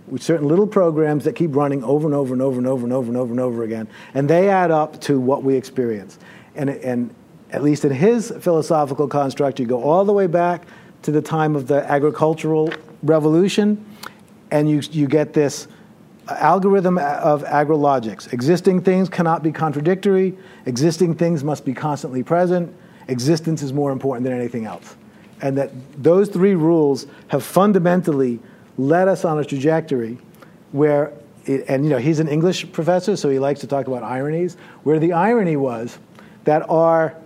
with 0.08 0.22
certain 0.22 0.46
little 0.48 0.66
programs 0.66 1.24
that 1.24 1.34
keep 1.34 1.54
running 1.54 1.82
over 1.82 2.06
and 2.06 2.14
over 2.14 2.32
and 2.32 2.42
over 2.42 2.58
and 2.58 2.66
over 2.66 2.84
and 2.84 2.92
over 2.92 3.08
and 3.08 3.16
over 3.16 3.30
and 3.32 3.40
over 3.40 3.64
again, 3.64 3.88
and 4.14 4.28
they 4.28 4.48
add 4.48 4.70
up 4.70 5.00
to 5.02 5.18
what 5.20 5.42
we 5.42 5.54
experience. 5.54 6.18
And, 6.54 6.70
and 6.70 7.14
at 7.50 7.62
least 7.62 7.84
in 7.84 7.92
his 7.92 8.32
philosophical 8.40 9.08
construct, 9.08 9.58
you 9.60 9.66
go 9.66 9.82
all 9.82 10.04
the 10.04 10.12
way 10.12 10.26
back 10.26 10.66
to 11.02 11.10
the 11.10 11.22
time 11.22 11.56
of 11.56 11.66
the 11.66 11.88
agricultural 11.90 12.72
revolution, 13.02 13.84
and 14.50 14.68
you, 14.70 14.80
you 14.90 15.06
get 15.06 15.32
this 15.32 15.68
algorithm 16.28 16.98
of 16.98 17.44
agrologics. 17.44 18.32
Existing 18.32 18.82
things 18.82 19.08
cannot 19.08 19.42
be 19.42 19.52
contradictory, 19.52 20.36
existing 20.66 21.14
things 21.14 21.44
must 21.44 21.64
be 21.64 21.72
constantly 21.72 22.22
present, 22.22 22.74
existence 23.08 23.62
is 23.62 23.72
more 23.72 23.92
important 23.92 24.24
than 24.24 24.32
anything 24.32 24.64
else. 24.66 24.96
And 25.40 25.56
that 25.58 25.70
those 26.02 26.28
three 26.28 26.54
rules 26.54 27.06
have 27.28 27.44
fundamentally 27.44 28.40
led 28.78 29.08
us 29.08 29.24
on 29.24 29.38
a 29.38 29.44
trajectory 29.44 30.18
where 30.72 31.12
it, 31.46 31.64
and 31.68 31.84
you 31.84 31.90
know 31.90 31.98
he's 31.98 32.18
an 32.18 32.28
English 32.28 32.70
professor, 32.72 33.16
so 33.16 33.28
he 33.28 33.38
likes 33.38 33.60
to 33.60 33.66
talk 33.66 33.86
about 33.86 34.02
ironies. 34.02 34.56
Where 34.82 34.98
the 34.98 35.12
irony 35.12 35.56
was 35.56 35.98
that 36.44 36.68
our 36.68 37.16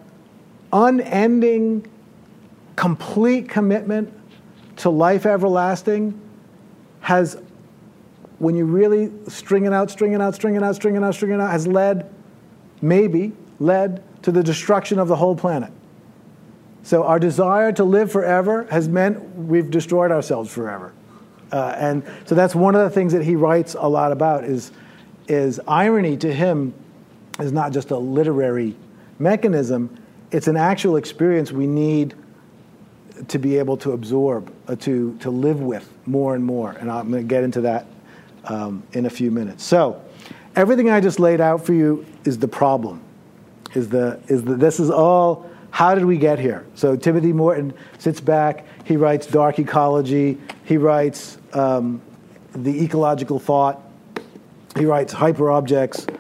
unending, 0.73 1.87
complete 2.77 3.49
commitment 3.49 4.13
to 4.77 4.91
life 4.91 5.27
everlasting 5.27 6.19
has, 7.01 7.41
when 8.39 8.55
you 8.55 8.65
really 8.65 9.11
string 9.29 9.65
it 9.65 9.73
out, 9.73 9.91
string 9.91 10.13
it 10.13 10.21
out, 10.21 10.35
string 10.35 10.55
it 10.55 10.63
out, 10.63 10.75
string 10.75 10.97
it 10.97 11.03
out, 11.03 11.15
string 11.15 11.33
it 11.33 11.41
out, 11.41 11.51
has 11.51 11.67
led, 11.67 12.13
maybe 12.81 13.33
led 13.59 14.03
to 14.23 14.33
the 14.33 14.43
destruction 14.43 14.99
of 14.99 15.09
the 15.09 15.17
whole 15.17 15.35
planet. 15.35 15.73
So 16.83 17.05
our 17.05 17.19
desire 17.19 17.73
to 17.73 17.85
live 17.85 18.11
forever 18.11 18.65
has 18.71 18.89
meant 18.89 19.37
we've 19.37 19.71
destroyed 19.71 20.11
ourselves 20.11 20.51
forever. 20.51 20.95
Uh, 21.53 21.75
and 21.77 22.03
so 22.27 22.35
that's 22.35 22.55
one 22.55 22.75
of 22.75 22.83
the 22.83 22.91
things 22.91 23.13
that 23.13 23.25
he 23.25 23.35
writes 23.35 23.75
a 23.79 23.89
lot 23.89 24.13
about 24.13 24.45
is, 24.45 24.73
is 25.29 25.61
irony 25.67 26.17
to 26.17 26.33
him 26.33 26.73
is 27.39 27.53
not 27.53 27.73
just 27.73 27.91
a 27.91 27.99
literary 27.99 28.77
mechanism, 29.19 29.97
it's 30.31 30.49
an 30.49 30.57
actual 30.57 30.97
experience 30.97 31.51
we 31.51 31.67
need 31.67 32.15
to 33.29 33.39
be 33.39 33.59
able 33.59 33.77
to 33.79 33.93
absorb, 33.93 34.53
uh, 34.69 34.77
to, 34.77 35.17
to 35.19 35.31
live 35.31 35.61
with 35.61 35.93
more 36.07 36.35
and 36.35 36.45
more. 36.45 36.73
And 36.73 36.91
I'm 36.91 37.11
going 37.11 37.23
to 37.23 37.29
get 37.29 37.45
into 37.45 37.61
that 37.63 37.87
um, 38.45 38.83
in 38.93 39.07
a 39.07 39.11
few 39.11 39.31
minutes. 39.31 39.65
So, 39.65 40.03
everything 40.57 40.91
I 40.91 41.01
just 41.01 41.21
laid 41.21 41.41
out 41.41 41.65
for 41.65 41.75
you 41.75 42.07
is 42.25 42.39
the 42.39 42.49
problem. 42.49 43.03
Is 43.75 43.89
the, 43.89 44.21
is 44.29 44.43
the, 44.43 44.55
this 44.55 44.81
is 44.81 44.91
all, 44.91 45.49
how 45.71 45.95
did 45.95 46.05
we 46.05 46.17
get 46.17 46.39
here? 46.39 46.67
So, 46.75 46.97
Timothy 46.97 47.33
Morton 47.33 47.75
sits 47.99 48.21
back, 48.21 48.67
he 48.91 48.97
writes 48.97 49.25
Dark 49.29 49.61
Ecology, 49.61 50.37
he 50.65 50.77
writes 50.77 51.39
um, 51.53 52.03
The 52.55 52.83
Ecological 52.83 53.39
Thought, 53.39 53.81
he 54.77 54.85
writes 54.85 55.15
Hyperobjects 55.15 56.19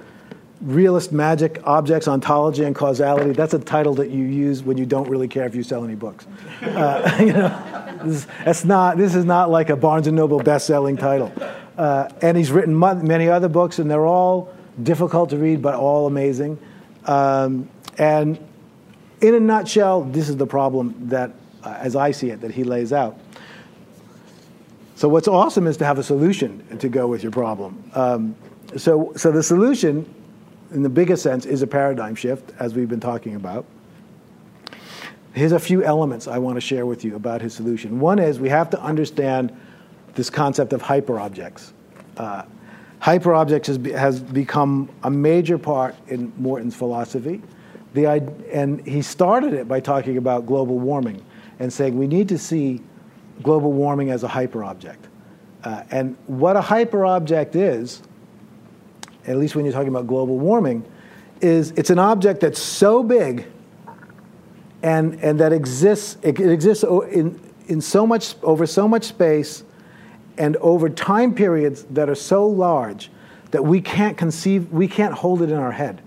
realist 0.60 1.10
magic, 1.10 1.60
objects, 1.64 2.06
ontology, 2.06 2.64
and 2.64 2.76
causality. 2.76 3.32
That's 3.32 3.54
a 3.54 3.58
title 3.58 3.94
that 3.94 4.10
you 4.10 4.24
use 4.24 4.62
when 4.62 4.76
you 4.76 4.86
don't 4.86 5.08
really 5.08 5.26
care 5.26 5.46
if 5.46 5.54
you 5.54 5.62
sell 5.62 5.84
any 5.84 5.94
books. 5.94 6.26
Uh, 6.62 7.16
you 7.20 7.32
know, 7.32 7.98
this, 8.04 8.26
that's 8.44 8.64
not, 8.64 8.98
this 8.98 9.14
is 9.14 9.24
not 9.24 9.50
like 9.50 9.70
a 9.70 9.76
Barnes 9.76 10.06
& 10.06 10.12
Noble 10.12 10.38
best-selling 10.38 10.96
title. 10.96 11.32
Uh, 11.76 12.08
and 12.20 12.36
he's 12.36 12.52
written 12.52 12.78
many 12.78 13.28
other 13.28 13.48
books, 13.48 13.78
and 13.78 13.90
they're 13.90 14.06
all 14.06 14.54
difficult 14.82 15.30
to 15.30 15.38
read, 15.38 15.62
but 15.62 15.74
all 15.74 16.06
amazing. 16.06 16.58
Um, 17.06 17.68
and 17.98 18.38
in 19.20 19.34
a 19.34 19.40
nutshell, 19.40 20.02
this 20.02 20.28
is 20.28 20.36
the 20.36 20.46
problem 20.46 21.08
that, 21.08 21.32
uh, 21.64 21.76
as 21.78 21.96
I 21.96 22.10
see 22.10 22.30
it, 22.30 22.40
that 22.40 22.52
he 22.52 22.64
lays 22.64 22.92
out. 22.92 23.18
So 24.96 25.08
what's 25.08 25.28
awesome 25.28 25.66
is 25.66 25.76
to 25.78 25.84
have 25.84 25.98
a 25.98 26.02
solution 26.02 26.78
to 26.78 26.88
go 26.88 27.06
with 27.06 27.22
your 27.22 27.32
problem. 27.32 27.90
Um, 27.94 28.36
so, 28.76 29.12
so 29.16 29.32
the 29.32 29.42
solution 29.42 30.06
in 30.72 30.82
the 30.82 30.88
biggest 30.88 31.22
sense, 31.22 31.46
is 31.46 31.62
a 31.62 31.66
paradigm 31.66 32.14
shift, 32.14 32.52
as 32.58 32.74
we've 32.74 32.88
been 32.88 33.00
talking 33.00 33.34
about. 33.34 33.64
Here's 35.32 35.52
a 35.52 35.58
few 35.58 35.84
elements 35.84 36.26
I 36.26 36.38
want 36.38 36.56
to 36.56 36.60
share 36.60 36.86
with 36.86 37.04
you 37.04 37.16
about 37.16 37.40
his 37.40 37.54
solution. 37.54 38.00
One 38.00 38.18
is 38.18 38.40
we 38.40 38.48
have 38.48 38.70
to 38.70 38.80
understand 38.80 39.56
this 40.14 40.28
concept 40.28 40.72
of 40.72 40.82
hyperobjects. 40.82 41.72
Uh, 42.16 42.42
hyperobjects 43.00 43.66
has, 43.66 43.78
be, 43.78 43.92
has 43.92 44.20
become 44.20 44.90
a 45.04 45.10
major 45.10 45.56
part 45.56 45.94
in 46.08 46.32
Morton's 46.36 46.74
philosophy. 46.74 47.42
The, 47.94 48.06
and 48.52 48.86
he 48.86 49.02
started 49.02 49.52
it 49.52 49.66
by 49.66 49.80
talking 49.80 50.16
about 50.16 50.46
global 50.46 50.78
warming 50.78 51.24
and 51.60 51.72
saying 51.72 51.96
we 51.96 52.08
need 52.08 52.28
to 52.30 52.38
see 52.38 52.80
global 53.42 53.72
warming 53.72 54.10
as 54.10 54.24
a 54.24 54.28
hyperobject. 54.28 54.96
Uh, 55.62 55.84
and 55.90 56.16
what 56.26 56.56
a 56.56 56.60
hyperobject 56.60 57.54
is, 57.54 58.02
at 59.26 59.36
least 59.36 59.54
when 59.54 59.64
you're 59.64 59.72
talking 59.72 59.88
about 59.88 60.06
global 60.06 60.38
warming, 60.38 60.84
is 61.40 61.70
it's 61.72 61.90
an 61.90 61.98
object 61.98 62.40
that's 62.40 62.60
so 62.60 63.02
big 63.02 63.46
and, 64.82 65.14
and 65.22 65.38
that 65.38 65.52
exists, 65.52 66.16
it, 66.22 66.40
it 66.40 66.50
exists 66.50 66.82
in, 66.82 67.38
in 67.68 67.80
so 67.80 68.06
much, 68.06 68.34
over 68.42 68.66
so 68.66 68.88
much 68.88 69.04
space 69.04 69.62
and 70.38 70.56
over 70.56 70.88
time 70.88 71.34
periods 71.34 71.84
that 71.90 72.08
are 72.08 72.14
so 72.14 72.46
large 72.46 73.10
that 73.50 73.62
we 73.62 73.80
can't 73.80 74.16
conceive, 74.16 74.70
we 74.72 74.88
can't 74.88 75.12
hold 75.12 75.42
it 75.42 75.50
in 75.50 75.56
our 75.56 75.72
head. 75.72 76.00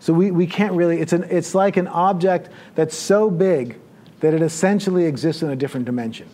So 0.00 0.14
we, 0.14 0.30
we 0.30 0.46
can't 0.46 0.72
really, 0.72 1.00
it's, 1.00 1.12
an, 1.12 1.24
it's 1.24 1.54
like 1.54 1.76
an 1.76 1.88
object 1.88 2.48
that's 2.74 2.96
so 2.96 3.30
big 3.30 3.78
that 4.20 4.34
it 4.34 4.42
essentially 4.42 5.04
exists 5.04 5.42
in 5.42 5.50
a 5.50 5.56
different 5.56 5.86
dimension. 5.86 6.28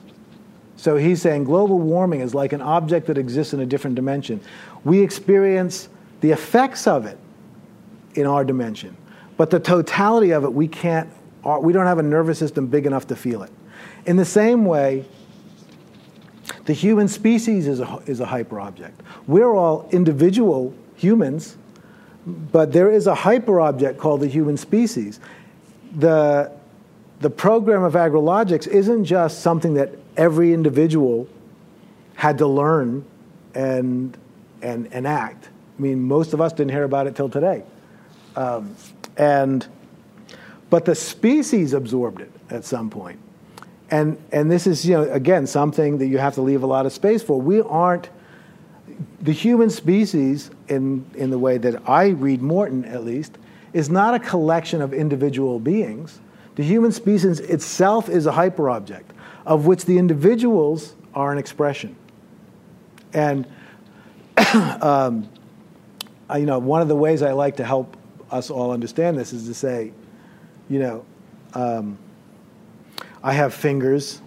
So 0.76 0.97
he's 0.97 1.22
saying 1.22 1.45
global 1.45 1.78
warming 1.78 2.20
is 2.20 2.35
like 2.35 2.53
an 2.53 2.61
object 2.61 3.07
that 3.07 3.18
exists 3.18 3.55
in 3.55 3.61
a 3.61 3.66
different 3.66 3.97
dimension. 3.97 4.41
We 4.85 5.01
experience 5.01 5.89
the 6.20 6.30
effects 6.30 6.87
of 6.87 7.07
it 7.07 7.18
in 8.14 8.26
our 8.26 8.45
dimension. 8.45 8.97
But 9.37 9.51
the 9.51 9.61
totality 9.61 10.30
of 10.30 10.45
it, 10.45 10.53
we 10.53 10.68
can't, 10.68 11.09
we 11.61 11.72
don't 11.72 11.87
have 11.87 11.99
a 11.99 12.03
nervous 12.03 12.39
system 12.39 12.66
big 12.66 12.87
enough 12.87 13.07
to 13.09 13.16
feel 13.16 13.43
it. 13.43 13.51
In 14.07 14.16
the 14.16 14.24
same 14.24 14.64
way, 14.64 15.05
the 16.64 16.72
human 16.72 17.09
species 17.09 17.66
is 17.66 17.80
a, 17.80 18.03
is 18.07 18.20
a 18.20 18.26
hyperobject. 18.26 18.93
We're 19.26 19.55
all 19.55 19.89
individual 19.91 20.74
humans, 20.97 21.57
but 22.26 22.72
there 22.72 22.91
is 22.91 23.07
a 23.07 23.14
hyper 23.14 23.61
object 23.61 23.99
called 23.99 24.20
the 24.20 24.28
human 24.28 24.57
species. 24.57 25.20
The, 25.97 26.51
the 27.25 27.31
program 27.31 27.85
of 27.85 27.95
agrologics 27.95 28.68
isn't 28.68 29.07
just 29.07 29.41
something 29.41 29.72
that 29.75 29.93
every 30.14 30.53
individual 30.53 31.27
had 32.16 32.37
to 32.37 32.47
learn 32.47 33.03
and, 33.55 34.14
and 34.61 34.89
enact. 34.89 35.47
I 35.47 35.81
mean, 35.81 36.03
most 36.03 36.35
of 36.35 36.43
us 36.43 36.53
didn't 36.53 36.72
hear 36.72 36.85
about 36.85 37.07
it 37.07 37.16
till 37.16 37.31
today. 37.31 37.62
Um, 38.37 38.77
and, 39.16 39.66
but 40.68 40.85
the 40.85 40.95
species 40.95 41.72
absorbed 41.72 42.20
it 42.20 42.31
at 42.51 42.66
some 42.66 42.91
point. 42.91 43.18
And, 43.91 44.22
and 44.31 44.51
this 44.51 44.66
is, 44.66 44.85
you 44.85 44.93
know, 44.93 45.11
again, 45.11 45.47
something 45.47 45.97
that 45.97 46.09
you 46.09 46.18
have 46.18 46.35
to 46.35 46.43
leave 46.43 46.62
a 46.62 46.66
lot 46.66 46.85
of 46.85 46.93
space 46.93 47.22
for. 47.22 47.41
We 47.41 47.62
aren't, 47.62 48.11
the 49.22 49.33
human 49.33 49.70
species, 49.70 50.51
in, 50.68 51.07
in 51.14 51.31
the 51.31 51.39
way 51.39 51.57
that 51.57 51.89
I 51.89 52.09
read 52.09 52.43
Morton 52.43 52.85
at 52.85 53.03
least, 53.03 53.39
is 53.72 53.89
not 53.89 54.12
a 54.12 54.18
collection 54.18 54.83
of 54.83 54.93
individual 54.93 55.59
beings. 55.59 56.20
The 56.57 56.62
human 56.62 56.92
species 56.92 57.40
itself 57.40 58.09
is 58.09 58.26
a 58.26 58.32
hyperobject, 58.32 59.05
of 59.44 59.66
which 59.66 59.84
the 59.84 59.98
individuals 59.98 60.94
are 61.14 61.32
an 61.32 61.38
expression. 61.38 61.96
And 63.12 63.46
um, 64.55 65.28
you 66.34 66.46
know, 66.46 66.59
one 66.59 66.80
of 66.80 66.88
the 66.88 66.96
ways 66.96 67.22
I 67.22 67.32
like 67.32 67.57
to 67.57 67.64
help 67.64 67.96
us 68.30 68.50
all 68.50 68.70
understand 68.72 69.18
this 69.18 69.32
is 69.32 69.46
to 69.46 69.55
say, 69.55 69.92
you 70.68 70.78
know, 70.78 71.05
um, 71.55 71.98
I 73.22 73.32
have 73.32 73.55
fingers 73.55 74.20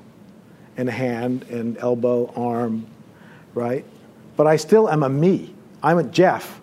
and 0.77 0.87
a 0.87 0.91
hand 0.91 1.43
and 1.49 1.77
elbow, 1.77 2.31
arm, 2.35 2.87
right? 3.53 3.83
But 4.35 4.47
I 4.47 4.55
still 4.55 4.89
am 4.89 5.03
a 5.03 5.09
me. 5.09 5.53
I'm 5.81 5.97
a 5.97 6.03
Jeff. 6.03 6.61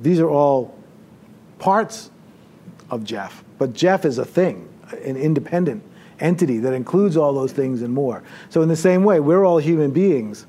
These 0.00 0.20
are 0.20 0.30
all 0.30 0.76
parts 1.58 2.10
of 2.90 3.04
Jeff. 3.04 3.44
But 3.58 3.72
Jeff 3.72 4.04
is 4.04 4.18
a 4.18 4.24
thing, 4.24 4.67
an 4.92 5.16
independent 5.16 5.82
entity 6.20 6.58
that 6.58 6.72
includes 6.72 7.16
all 7.16 7.32
those 7.32 7.52
things 7.52 7.82
and 7.82 7.92
more. 7.92 8.22
So, 8.50 8.62
in 8.62 8.68
the 8.68 8.76
same 8.76 9.04
way, 9.04 9.20
we're 9.20 9.44
all 9.44 9.58
human 9.58 9.90
beings, 9.90 10.46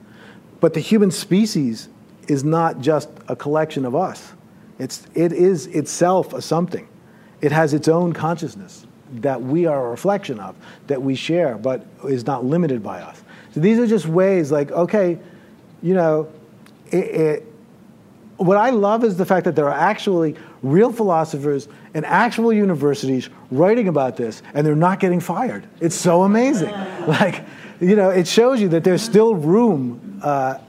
but 0.59 0.73
the 0.73 0.79
human 0.79 1.11
species 1.11 1.89
is 2.27 2.43
not 2.43 2.79
just 2.79 3.09
a 3.27 3.35
collection 3.35 3.85
of 3.85 3.95
us. 3.95 4.33
It's, 4.77 5.07
it 5.13 5.33
is 5.33 5.67
itself 5.67 6.33
a 6.33 6.41
something. 6.41 6.87
It 7.41 7.51
has 7.51 7.73
its 7.73 7.87
own 7.87 8.13
consciousness 8.13 8.85
that 9.15 9.41
we 9.41 9.65
are 9.65 9.87
a 9.87 9.89
reflection 9.89 10.39
of, 10.39 10.55
that 10.87 11.01
we 11.01 11.15
share, 11.15 11.57
but 11.57 11.85
is 12.05 12.25
not 12.25 12.45
limited 12.45 12.83
by 12.83 13.01
us. 13.01 13.21
So 13.53 13.59
these 13.59 13.79
are 13.79 13.87
just 13.87 14.05
ways 14.05 14.51
like, 14.51 14.71
okay, 14.71 15.17
you 15.81 15.93
know, 15.93 16.31
it, 16.91 16.97
it, 16.97 17.53
what 18.37 18.57
I 18.57 18.69
love 18.69 19.03
is 19.03 19.17
the 19.17 19.25
fact 19.25 19.45
that 19.45 19.55
there 19.55 19.67
are 19.67 19.77
actually 19.77 20.35
real 20.61 20.91
philosophers 20.91 21.67
and 21.93 22.05
actual 22.05 22.51
universities 22.51 23.29
writing 23.51 23.87
about 23.87 24.17
this, 24.17 24.41
and 24.53 24.65
they're 24.65 24.75
not 24.75 24.99
getting 24.99 25.19
fired. 25.19 25.67
It's 25.79 25.95
so 25.95 26.23
amazing. 26.23 26.71
like, 27.07 27.43
you 27.79 27.95
know, 27.95 28.09
it 28.09 28.27
shows 28.27 28.59
you 28.61 28.69
that 28.69 28.83
there's 28.83 29.01
still 29.01 29.35
room. 29.35 30.19
Uh, 30.23 30.59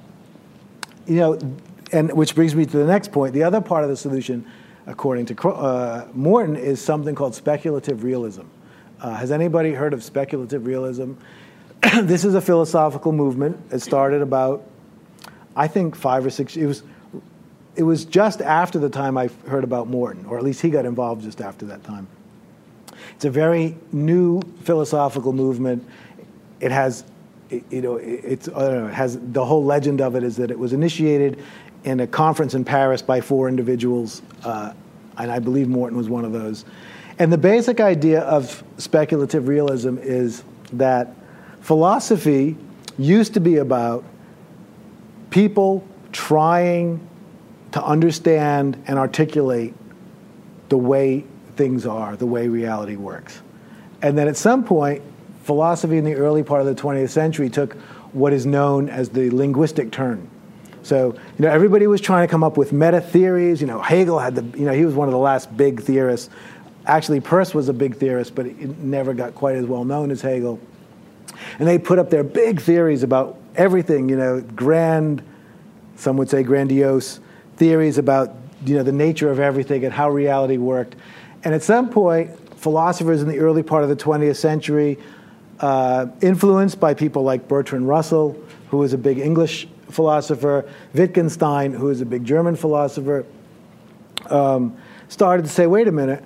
you 1.07 1.17
know, 1.17 1.39
and 1.93 2.13
which 2.13 2.35
brings 2.35 2.55
me 2.55 2.65
to 2.65 2.77
the 2.77 2.87
next 2.87 3.11
point. 3.11 3.35
The 3.35 3.43
other 3.43 3.61
part 3.61 3.83
of 3.83 3.91
the 3.91 3.97
solution, 3.97 4.47
according 4.87 5.27
to 5.27 5.49
uh, 5.49 6.07
Morton, 6.13 6.57
is 6.57 6.81
something 6.81 7.15
called 7.15 7.35
speculative 7.35 8.05
realism. 8.05 8.43
Uh, 9.01 9.15
has 9.15 9.33
anybody 9.33 9.73
heard 9.73 9.93
of 9.93 10.05
speculative 10.05 10.67
realism? 10.67 11.15
this 12.03 12.25
is 12.25 12.35
a 12.35 12.41
philosophical 12.41 13.13
movement. 13.13 13.59
It 13.73 13.81
started 13.81 14.23
about, 14.23 14.63
I 15.57 15.67
think, 15.67 15.97
five 15.97 16.25
or 16.25 16.31
six. 16.31 16.57
It 16.57 16.67
was, 16.67 16.83
it 17.77 17.83
was 17.83 18.05
just 18.05 18.41
after 18.41 18.79
the 18.79 18.91
time 18.91 19.17
I 19.17 19.31
heard 19.49 19.65
about 19.65 19.89
Morton, 19.89 20.27
or 20.27 20.39
at 20.39 20.45
least 20.45 20.61
he 20.61 20.71
got 20.71 20.85
involved 20.85 21.23
just 21.23 21.41
after 21.41 21.67
that 21.67 21.85
time. 21.85 22.07
It's 23.15 23.25
a 23.25 23.31
very 23.31 23.77
new 23.93 24.43
philosophical 24.63 25.33
movement. 25.33 25.87
It 26.61 26.73
has 26.73 27.05
you 27.51 27.83
know, 27.83 27.97
it's, 27.97 28.49
I 28.49 28.53
don't 28.53 28.75
know, 28.75 28.87
it 28.87 28.95
has 28.95 29.19
the 29.21 29.45
whole 29.45 29.65
legend 29.65 30.01
of 30.01 30.15
it 30.15 30.23
is 30.23 30.37
that 30.37 30.51
it 30.51 30.59
was 30.59 30.73
initiated 30.73 31.43
in 31.85 32.01
a 32.01 32.07
conference 32.07 32.55
in 32.55 32.65
Paris 32.65 33.03
by 33.03 33.21
four 33.21 33.49
individuals, 33.49 34.23
uh, 34.45 34.73
and 35.19 35.31
I 35.31 35.39
believe 35.39 35.69
Morton 35.69 35.97
was 35.97 36.09
one 36.09 36.25
of 36.25 36.33
those. 36.33 36.65
And 37.19 37.33
the 37.33 37.39
basic 37.39 37.81
idea 37.81 38.21
of 38.21 38.63
speculative 38.79 39.49
realism 39.49 39.99
is 39.99 40.45
that 40.73 41.15
philosophy 41.61 42.57
used 42.99 43.35
to 43.35 43.41
be 43.41 43.57
about 43.57 44.05
people 45.31 45.87
trying 46.13 47.07
to 47.73 47.83
understand 47.85 48.83
and 48.87 48.99
articulate 48.99 49.75
the 50.69 50.77
way 50.79 51.25
things 51.57 51.87
are, 51.87 52.17
the 52.17 52.27
way 52.27 52.49
reality 52.49 52.97
works. 52.97 53.41
And 54.03 54.17
then 54.17 54.29
at 54.29 54.37
some 54.37 54.65
point, 54.65 55.03
philosophy 55.43 55.99
in 55.99 56.05
the 56.05 56.15
early 56.15 56.43
part 56.43 56.61
of 56.61 56.67
the 56.67 56.81
20th 56.81 57.11
century 57.11 57.51
took 57.51 57.75
what 58.13 58.33
is 58.33 58.47
known 58.47 58.89
as 58.89 59.11
the 59.11 59.31
linguistic 59.31 59.93
turn. 59.93 60.29
So, 60.83 61.13
you 61.39 61.45
know, 61.45 61.51
everybody 61.51 61.87
was 61.87 62.01
trying 62.01 62.27
to 62.27 62.31
come 62.31 62.43
up 62.43 62.57
with 62.57 62.73
meta 62.73 63.01
theories. 63.01 63.61
You 63.61 63.67
know, 63.67 63.81
Hegel 63.81 64.19
had 64.19 64.35
the, 64.35 64.59
you 64.59 64.65
know, 64.65 64.73
he 64.73 64.85
was 64.85 64.95
one 64.95 65.09
of 65.09 65.13
the 65.13 65.19
last 65.19 65.55
big 65.57 65.83
theorists. 65.83 66.31
Actually, 66.87 67.21
Peirce 67.21 67.55
was 67.55 67.69
a 67.69 67.73
big 67.73 67.97
theorist, 67.97 68.35
but 68.35 68.47
it 68.47 68.79
never 68.79 69.13
got 69.13 69.35
quite 69.35 69.57
as 69.57 69.67
well 69.67 69.85
known 69.85 70.11
as 70.11 70.23
Hegel. 70.23 70.59
And 71.59 71.69
they 71.69 71.79
put 71.79 71.99
up 71.99 72.11
their 72.11 72.25
big 72.25 72.61
theories 72.61 73.03
about 73.03 73.39
everything, 73.55 74.09
you 74.09 74.17
know, 74.17 74.41
grand, 74.41 75.23
some 75.97 76.17
would 76.17 76.31
say 76.31 76.43
grandiose 76.43 77.21
theories 77.61 77.99
about, 77.99 78.35
you 78.65 78.75
know, 78.75 78.83
the 78.83 78.91
nature 78.91 79.31
of 79.31 79.39
everything 79.39 79.85
and 79.85 79.93
how 79.93 80.09
reality 80.09 80.57
worked. 80.57 80.97
And 81.45 81.55
at 81.55 81.63
some 81.63 81.91
point, 81.91 82.31
philosophers 82.59 83.21
in 83.21 83.29
the 83.29 83.39
early 83.39 83.63
part 83.63 83.83
of 83.83 83.91
the 83.91 83.97
20th 83.97 84.37
century, 84.37 84.97
uh, 85.61 86.07
influenced 86.23 86.81
by 86.81 86.95
people 86.95 87.23
like 87.23 87.49
Bertrand 87.49 87.87
Russell, 87.87 88.43
who 88.71 88.79
was 88.79 88.95
a 88.95 88.99
big 88.99 89.19
English 89.19 89.69
philosopher, 89.91 90.67
Wittgenstein, 90.95 91.75
who 91.75 91.87
was 91.87 92.01
a 92.01 92.07
big 92.07 92.25
German 92.25 92.57
philosopher, 92.57 93.27
um, 94.31 94.75
started 95.11 95.43
to 95.43 95.51
say, 95.51 95.67
wait 95.67 95.87
a 95.87 95.93
minute, 95.93 96.25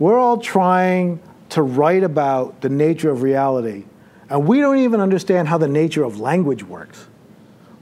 we're 0.00 0.18
all 0.18 0.38
trying 0.38 1.20
to 1.50 1.62
write 1.62 2.02
about 2.02 2.62
the 2.62 2.68
nature 2.68 3.10
of 3.10 3.22
reality, 3.22 3.84
and 4.28 4.48
we 4.48 4.58
don't 4.58 4.78
even 4.78 5.00
understand 5.00 5.46
how 5.46 5.56
the 5.56 5.68
nature 5.68 6.02
of 6.02 6.18
language 6.18 6.64
works 6.64 7.06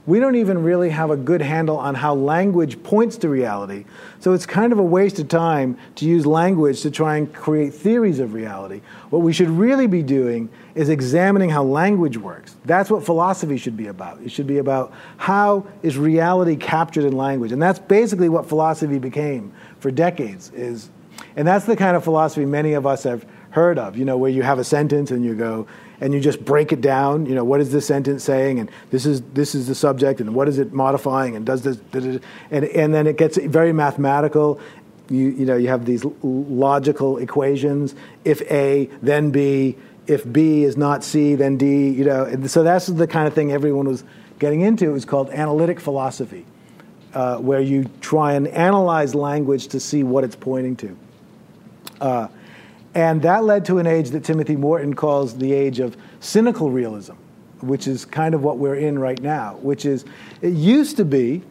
we 0.07 0.19
don't 0.19 0.35
even 0.35 0.63
really 0.63 0.89
have 0.89 1.11
a 1.11 1.17
good 1.17 1.41
handle 1.41 1.77
on 1.77 1.93
how 1.93 2.15
language 2.15 2.81
points 2.81 3.17
to 3.17 3.29
reality. 3.29 3.85
So 4.19 4.33
it's 4.33 4.45
kind 4.45 4.71
of 4.71 4.79
a 4.79 4.83
waste 4.83 5.19
of 5.19 5.27
time 5.27 5.77
to 5.95 6.05
use 6.05 6.25
language 6.25 6.81
to 6.81 6.89
try 6.89 7.17
and 7.17 7.31
create 7.31 7.73
theories 7.73 8.19
of 8.19 8.33
reality. 8.33 8.81
What 9.09 9.19
we 9.19 9.33
should 9.33 9.49
really 9.49 9.85
be 9.85 10.01
doing 10.01 10.49
is 10.75 10.89
examining 10.89 11.49
how 11.49 11.63
language 11.63 12.17
works. 12.17 12.55
That's 12.65 12.89
what 12.89 13.03
philosophy 13.03 13.57
should 13.57 13.77
be 13.77 13.87
about. 13.87 14.21
It 14.21 14.31
should 14.31 14.47
be 14.47 14.57
about 14.57 14.93
how 15.17 15.67
is 15.83 15.97
reality 15.97 16.55
captured 16.55 17.03
in 17.03 17.15
language. 17.15 17.51
And 17.51 17.61
that's 17.61 17.79
basically 17.79 18.29
what 18.29 18.47
philosophy 18.47 18.97
became 18.97 19.53
for 19.79 19.91
decades 19.91 20.51
is 20.55 20.89
and 21.35 21.47
that's 21.47 21.65
the 21.65 21.75
kind 21.75 21.95
of 21.95 22.03
philosophy 22.03 22.45
many 22.45 22.73
of 22.73 22.85
us 22.85 23.03
have 23.03 23.25
heard 23.51 23.79
of, 23.79 23.97
you 23.97 24.05
know, 24.05 24.17
where 24.17 24.31
you 24.31 24.43
have 24.43 24.59
a 24.59 24.63
sentence 24.63 25.11
and 25.11 25.23
you 25.23 25.35
go, 25.35 25.67
and 25.99 26.13
you 26.13 26.19
just 26.19 26.43
break 26.43 26.71
it 26.71 26.81
down. 26.81 27.25
You 27.25 27.35
know, 27.35 27.43
what 27.43 27.59
is 27.59 27.71
this 27.71 27.87
sentence 27.87 28.23
saying, 28.23 28.59
and 28.59 28.69
this 28.91 29.05
is 29.05 29.21
this 29.33 29.55
is 29.55 29.67
the 29.67 29.75
subject, 29.75 30.19
and 30.19 30.33
what 30.35 30.47
is 30.47 30.59
it 30.59 30.73
modifying, 30.73 31.35
and 31.35 31.45
does 31.45 31.63
this, 31.63 31.79
and 31.93 32.65
and 32.65 32.93
then 32.93 33.07
it 33.07 33.17
gets 33.17 33.37
very 33.37 33.73
mathematical. 33.73 34.59
You 35.09 35.29
you 35.29 35.45
know 35.45 35.57
you 35.57 35.69
have 35.69 35.85
these 35.85 36.05
logical 36.21 37.17
equations. 37.17 37.95
If 38.25 38.41
A, 38.51 38.89
then 39.01 39.31
B. 39.31 39.75
If 40.05 40.31
B 40.31 40.63
is 40.63 40.77
not 40.77 41.03
C, 41.03 41.35
then 41.35 41.57
D. 41.57 41.89
You 41.89 42.05
know, 42.05 42.45
so 42.47 42.63
that's 42.63 42.87
the 42.87 43.07
kind 43.07 43.27
of 43.27 43.33
thing 43.33 43.51
everyone 43.51 43.87
was 43.87 44.03
getting 44.39 44.61
into. 44.61 44.85
It 44.85 44.93
was 44.93 45.05
called 45.05 45.29
analytic 45.31 45.79
philosophy, 45.79 46.45
uh, 47.13 47.37
where 47.37 47.59
you 47.59 47.89
try 47.99 48.33
and 48.33 48.47
analyze 48.47 49.15
language 49.15 49.67
to 49.69 49.79
see 49.79 50.03
what 50.03 50.23
it's 50.23 50.35
pointing 50.35 50.75
to. 50.77 50.97
Uh, 51.99 52.27
and 52.97 53.21
that 53.21 53.43
led 53.43 53.63
to 53.65 53.77
an 53.77 53.85
age 53.85 54.09
that 54.09 54.23
Timothy 54.23 54.55
Morton 54.55 54.95
calls 54.95 55.37
the 55.37 55.53
age 55.53 55.79
of 55.79 55.95
cynical 56.19 56.71
realism, 56.71 57.13
which 57.61 57.87
is 57.87 58.05
kind 58.05 58.33
of 58.33 58.41
what 58.41 58.57
we're 58.57 58.73
in 58.73 58.97
right 58.97 59.21
now, 59.21 59.53
which 59.61 59.85
is 59.85 60.03
it 60.41 60.53
used 60.53 60.97
to 60.97 61.05
be, 61.05 61.43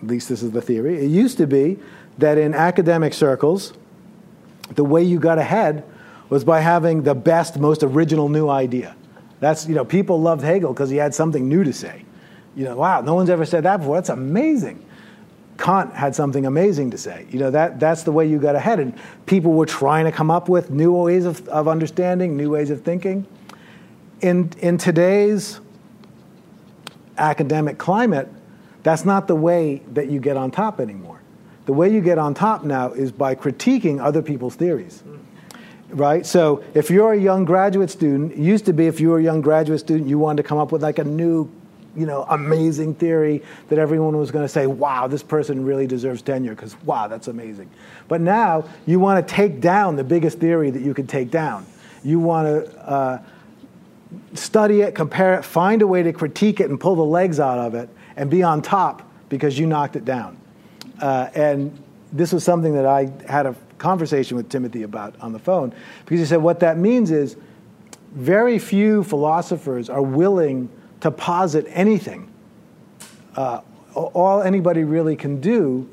at 0.00 0.06
least 0.06 0.28
this 0.28 0.40
is 0.40 0.52
the 0.52 0.62
theory, 0.62 1.04
it 1.04 1.08
used 1.08 1.36
to 1.38 1.48
be 1.48 1.80
that 2.18 2.38
in 2.38 2.54
academic 2.54 3.12
circles, 3.12 3.72
the 4.76 4.84
way 4.84 5.02
you 5.02 5.18
got 5.18 5.36
ahead 5.36 5.82
was 6.28 6.44
by 6.44 6.60
having 6.60 7.02
the 7.02 7.14
best, 7.14 7.58
most 7.58 7.82
original 7.82 8.28
new 8.28 8.48
idea. 8.48 8.94
That's, 9.40 9.66
you 9.66 9.74
know, 9.74 9.84
people 9.84 10.20
loved 10.20 10.42
Hegel 10.42 10.72
because 10.72 10.90
he 10.90 10.96
had 10.96 11.12
something 11.12 11.48
new 11.48 11.64
to 11.64 11.72
say. 11.72 12.04
You 12.54 12.66
know, 12.66 12.76
wow, 12.76 13.00
no 13.00 13.14
one's 13.14 13.30
ever 13.30 13.44
said 13.44 13.64
that 13.64 13.78
before. 13.78 13.96
That's 13.96 14.10
amazing. 14.10 14.86
Kant 15.58 15.92
had 15.92 16.14
something 16.14 16.46
amazing 16.46 16.92
to 16.92 16.98
say. 16.98 17.26
You 17.30 17.40
know, 17.40 17.50
that, 17.50 17.80
that's 17.80 18.04
the 18.04 18.12
way 18.12 18.26
you 18.26 18.38
got 18.38 18.54
ahead. 18.54 18.78
And 18.78 18.94
people 19.26 19.52
were 19.52 19.66
trying 19.66 20.04
to 20.04 20.12
come 20.12 20.30
up 20.30 20.48
with 20.48 20.70
new 20.70 20.92
ways 20.92 21.24
of, 21.24 21.46
of 21.48 21.68
understanding, 21.68 22.36
new 22.36 22.50
ways 22.50 22.70
of 22.70 22.82
thinking. 22.82 23.26
In, 24.20 24.52
in 24.58 24.78
today's 24.78 25.60
academic 27.18 27.76
climate, 27.76 28.28
that's 28.84 29.04
not 29.04 29.26
the 29.26 29.34
way 29.34 29.82
that 29.92 30.08
you 30.08 30.20
get 30.20 30.36
on 30.36 30.50
top 30.52 30.80
anymore. 30.80 31.20
The 31.66 31.72
way 31.72 31.92
you 31.92 32.00
get 32.00 32.18
on 32.18 32.34
top 32.34 32.64
now 32.64 32.92
is 32.92 33.12
by 33.12 33.34
critiquing 33.34 34.00
other 34.00 34.22
people's 34.22 34.54
theories. 34.54 35.02
Right? 35.90 36.24
So 36.24 36.62
if 36.74 36.90
you're 36.90 37.12
a 37.12 37.18
young 37.18 37.44
graduate 37.44 37.90
student, 37.90 38.32
it 38.32 38.38
used 38.38 38.64
to 38.66 38.72
be 38.72 38.86
if 38.86 39.00
you 39.00 39.10
were 39.10 39.18
a 39.18 39.22
young 39.22 39.40
graduate 39.40 39.80
student, 39.80 40.08
you 40.08 40.18
wanted 40.18 40.42
to 40.42 40.48
come 40.48 40.58
up 40.58 40.70
with 40.70 40.82
like 40.82 40.98
a 40.98 41.04
new 41.04 41.50
you 41.98 42.06
know, 42.06 42.24
amazing 42.28 42.94
theory 42.94 43.42
that 43.68 43.78
everyone 43.78 44.16
was 44.16 44.30
going 44.30 44.44
to 44.44 44.48
say, 44.48 44.66
wow, 44.66 45.06
this 45.06 45.22
person 45.22 45.64
really 45.64 45.86
deserves 45.86 46.22
tenure 46.22 46.54
because, 46.54 46.80
wow, 46.82 47.08
that's 47.08 47.28
amazing. 47.28 47.68
But 48.06 48.20
now 48.20 48.64
you 48.86 49.00
want 49.00 49.26
to 49.26 49.34
take 49.34 49.60
down 49.60 49.96
the 49.96 50.04
biggest 50.04 50.38
theory 50.38 50.70
that 50.70 50.82
you 50.82 50.94
could 50.94 51.08
take 51.08 51.30
down. 51.30 51.66
You 52.04 52.20
want 52.20 52.46
to 52.46 52.88
uh, 52.88 53.22
study 54.34 54.82
it, 54.82 54.94
compare 54.94 55.34
it, 55.34 55.44
find 55.44 55.82
a 55.82 55.86
way 55.86 56.02
to 56.02 56.12
critique 56.12 56.60
it 56.60 56.70
and 56.70 56.78
pull 56.78 56.94
the 56.94 57.04
legs 57.04 57.40
out 57.40 57.58
of 57.58 57.74
it 57.74 57.88
and 58.16 58.30
be 58.30 58.42
on 58.42 58.62
top 58.62 59.02
because 59.28 59.58
you 59.58 59.66
knocked 59.66 59.96
it 59.96 60.04
down. 60.04 60.38
Uh, 61.00 61.28
and 61.34 61.76
this 62.12 62.32
was 62.32 62.44
something 62.44 62.74
that 62.74 62.86
I 62.86 63.12
had 63.28 63.46
a 63.46 63.54
conversation 63.78 64.36
with 64.36 64.48
Timothy 64.48 64.82
about 64.82 65.14
on 65.20 65.32
the 65.32 65.38
phone 65.38 65.74
because 66.04 66.20
he 66.20 66.26
said 66.26 66.42
what 66.42 66.60
that 66.60 66.78
means 66.78 67.10
is 67.10 67.36
very 68.12 68.58
few 68.58 69.04
philosophers 69.04 69.90
are 69.90 70.02
willing 70.02 70.68
to 71.00 71.10
posit 71.10 71.66
anything. 71.68 72.32
Uh, 73.36 73.60
all 73.94 74.42
anybody 74.42 74.84
really 74.84 75.16
can 75.16 75.40
do 75.40 75.88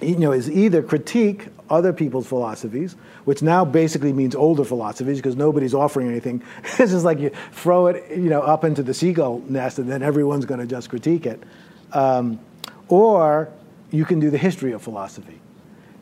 you 0.00 0.16
know, 0.16 0.32
is 0.32 0.50
either 0.50 0.82
critique 0.82 1.48
other 1.68 1.92
people's 1.92 2.26
philosophies, 2.26 2.96
which 3.24 3.42
now 3.42 3.64
basically 3.64 4.12
means 4.12 4.34
older 4.34 4.64
philosophies 4.64 5.18
because 5.18 5.36
nobody's 5.36 5.74
offering 5.74 6.08
anything. 6.08 6.42
it's 6.64 6.92
just 6.92 7.04
like 7.04 7.18
you 7.18 7.30
throw 7.52 7.86
it, 7.88 8.10
you 8.10 8.28
know, 8.30 8.40
up 8.40 8.64
into 8.64 8.82
the 8.82 8.94
seagull 8.94 9.42
nest, 9.48 9.78
and 9.78 9.90
then 9.90 10.02
everyone's 10.02 10.46
going 10.46 10.60
to 10.60 10.66
just 10.66 10.88
critique 10.88 11.26
it. 11.26 11.42
Um, 11.92 12.40
or 12.88 13.52
you 13.90 14.04
can 14.04 14.20
do 14.20 14.30
the 14.30 14.38
history 14.38 14.72
of 14.72 14.82
philosophy. 14.82 15.40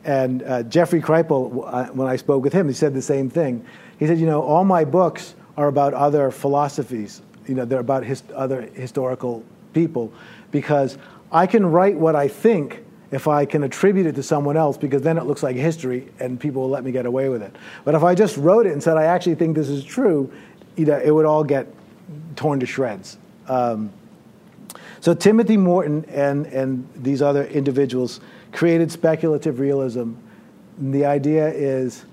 And 0.05 0.43
uh, 0.43 0.63
Jeffrey 0.63 1.01
Kripal, 1.01 1.63
uh, 1.65 1.85
when 1.87 2.07
I 2.07 2.15
spoke 2.15 2.43
with 2.43 2.53
him, 2.53 2.67
he 2.67 2.73
said 2.73 2.93
the 2.93 3.01
same 3.01 3.29
thing. 3.29 3.65
He 3.99 4.07
said, 4.07 4.17
you 4.17 4.25
know, 4.25 4.41
all 4.41 4.63
my 4.63 4.85
books 4.85 5.35
are 5.57 5.67
about 5.67 5.93
other 5.93 6.31
philosophies 6.31 7.21
you 7.49 7.55
know, 7.55 7.65
they're 7.65 7.79
about 7.79 8.05
his, 8.05 8.21
other 8.35 8.61
historical 8.61 9.43
people 9.73 10.13
because 10.51 10.99
I 11.31 11.47
can 11.47 11.65
write 11.65 11.95
what 11.95 12.15
I 12.15 12.27
think 12.27 12.85
if 13.11 13.27
I 13.27 13.45
can 13.45 13.63
attribute 13.63 14.05
it 14.05 14.13
to 14.15 14.23
someone 14.23 14.55
else 14.55 14.77
because 14.77 15.01
then 15.01 15.17
it 15.17 15.25
looks 15.25 15.41
like 15.41 15.55
history 15.55 16.07
and 16.19 16.39
people 16.39 16.61
will 16.61 16.69
let 16.69 16.83
me 16.83 16.91
get 16.91 17.07
away 17.07 17.27
with 17.27 17.41
it. 17.41 17.55
But 17.83 17.95
if 17.95 18.03
I 18.03 18.13
just 18.13 18.37
wrote 18.37 18.67
it 18.67 18.73
and 18.73 18.83
said 18.83 18.97
I 18.97 19.05
actually 19.05 19.33
think 19.33 19.55
this 19.55 19.67
is 19.67 19.83
true, 19.83 20.31
you 20.75 20.85
know, 20.85 20.99
it 20.99 21.09
would 21.09 21.25
all 21.25 21.43
get 21.43 21.67
torn 22.35 22.59
to 22.59 22.67
shreds. 22.67 23.17
Um, 23.47 23.91
so 25.01 25.15
Timothy 25.15 25.57
Morton 25.57 26.05
and, 26.09 26.45
and 26.47 26.87
these 26.95 27.23
other 27.23 27.45
individuals 27.45 28.19
created 28.51 28.91
speculative 28.91 29.59
realism. 29.59 30.13
And 30.77 30.93
the 30.93 31.05
idea 31.05 31.47
is 31.49 32.05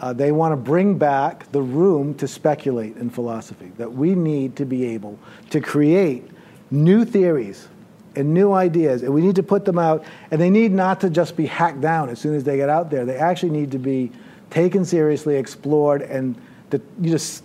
uh, 0.00 0.12
they 0.12 0.32
want 0.32 0.52
to 0.52 0.56
bring 0.56 0.96
back 0.96 1.50
the 1.52 1.60
room 1.60 2.14
to 2.14 2.26
speculate 2.26 2.96
in 2.96 3.10
philosophy, 3.10 3.70
that 3.76 3.92
we 3.92 4.14
need 4.14 4.56
to 4.56 4.64
be 4.64 4.86
able 4.86 5.18
to 5.50 5.60
create 5.60 6.28
new 6.70 7.04
theories 7.04 7.68
and 8.16 8.34
new 8.34 8.52
ideas, 8.52 9.02
and 9.02 9.12
we 9.12 9.20
need 9.20 9.36
to 9.36 9.42
put 9.42 9.64
them 9.64 9.78
out, 9.78 10.04
and 10.30 10.40
they 10.40 10.50
need 10.50 10.72
not 10.72 11.00
to 11.00 11.10
just 11.10 11.36
be 11.36 11.46
hacked 11.46 11.80
down 11.80 12.08
as 12.08 12.18
soon 12.18 12.34
as 12.34 12.42
they 12.42 12.56
get 12.56 12.68
out 12.68 12.90
there. 12.90 13.04
They 13.04 13.16
actually 13.16 13.50
need 13.50 13.70
to 13.72 13.78
be 13.78 14.10
taken 14.48 14.84
seriously, 14.84 15.36
explored, 15.36 16.02
and 16.02 16.34
the, 16.70 16.80
you 17.00 17.10
just, 17.10 17.44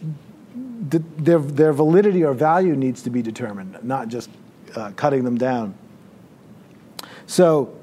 the, 0.90 1.00
their, 1.18 1.40
their 1.40 1.74
validity 1.74 2.24
or 2.24 2.34
value 2.34 2.76
needs 2.76 3.04
to 3.04 3.10
be 3.10 3.22
determined, 3.22 3.78
not 3.84 4.08
just 4.08 4.30
uh, 4.76 4.92
cutting 4.96 5.24
them 5.24 5.38
down. 5.38 5.76
So, 7.28 7.76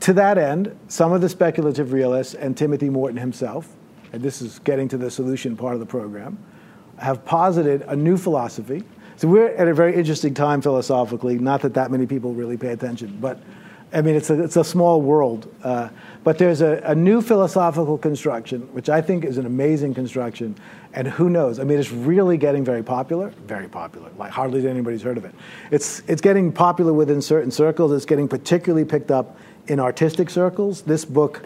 to 0.00 0.12
that 0.14 0.38
end, 0.38 0.78
some 0.88 1.12
of 1.12 1.20
the 1.20 1.28
speculative 1.28 1.92
realists 1.92 2.34
and 2.34 2.56
Timothy 2.56 2.88
Morton 2.88 3.18
himself, 3.18 3.68
and 4.12 4.22
this 4.22 4.42
is 4.42 4.58
getting 4.60 4.88
to 4.88 4.96
the 4.96 5.10
solution 5.10 5.56
part 5.56 5.74
of 5.74 5.80
the 5.80 5.86
program, 5.86 6.38
have 6.98 7.24
posited 7.24 7.82
a 7.82 7.96
new 7.96 8.16
philosophy. 8.16 8.82
So 9.16 9.28
we're 9.28 9.48
at 9.48 9.68
a 9.68 9.74
very 9.74 9.94
interesting 9.94 10.34
time 10.34 10.62
philosophically. 10.62 11.38
Not 11.38 11.62
that 11.62 11.74
that 11.74 11.90
many 11.90 12.06
people 12.06 12.32
really 12.32 12.56
pay 12.56 12.68
attention, 12.68 13.18
but 13.20 13.38
I 13.92 14.02
mean, 14.02 14.14
it's 14.14 14.30
a, 14.30 14.42
it's 14.42 14.56
a 14.56 14.64
small 14.64 15.02
world. 15.02 15.52
Uh, 15.64 15.88
but 16.22 16.38
there's 16.38 16.60
a, 16.60 16.80
a, 16.84 16.94
new 16.94 17.20
philosophical 17.20 17.98
construction, 17.98 18.62
which 18.72 18.88
I 18.88 19.00
think 19.00 19.24
is 19.24 19.36
an 19.36 19.46
amazing 19.46 19.94
construction. 19.94 20.54
And 20.92 21.08
who 21.08 21.28
knows? 21.28 21.58
I 21.58 21.64
mean, 21.64 21.78
it's 21.78 21.90
really 21.90 22.36
getting 22.36 22.64
very 22.64 22.84
popular. 22.84 23.30
Very 23.46 23.68
popular. 23.68 24.10
Like 24.16 24.30
hardly 24.30 24.66
anybody's 24.68 25.02
heard 25.02 25.18
of 25.18 25.24
it. 25.24 25.34
It's, 25.70 26.02
it's 26.06 26.20
getting 26.20 26.52
popular 26.52 26.92
within 26.92 27.20
certain 27.20 27.50
circles. 27.50 27.92
It's 27.92 28.04
getting 28.04 28.28
particularly 28.28 28.84
picked 28.84 29.10
up 29.10 29.36
in 29.68 29.80
artistic 29.80 30.30
circles. 30.30 30.82
This 30.82 31.04
book, 31.04 31.42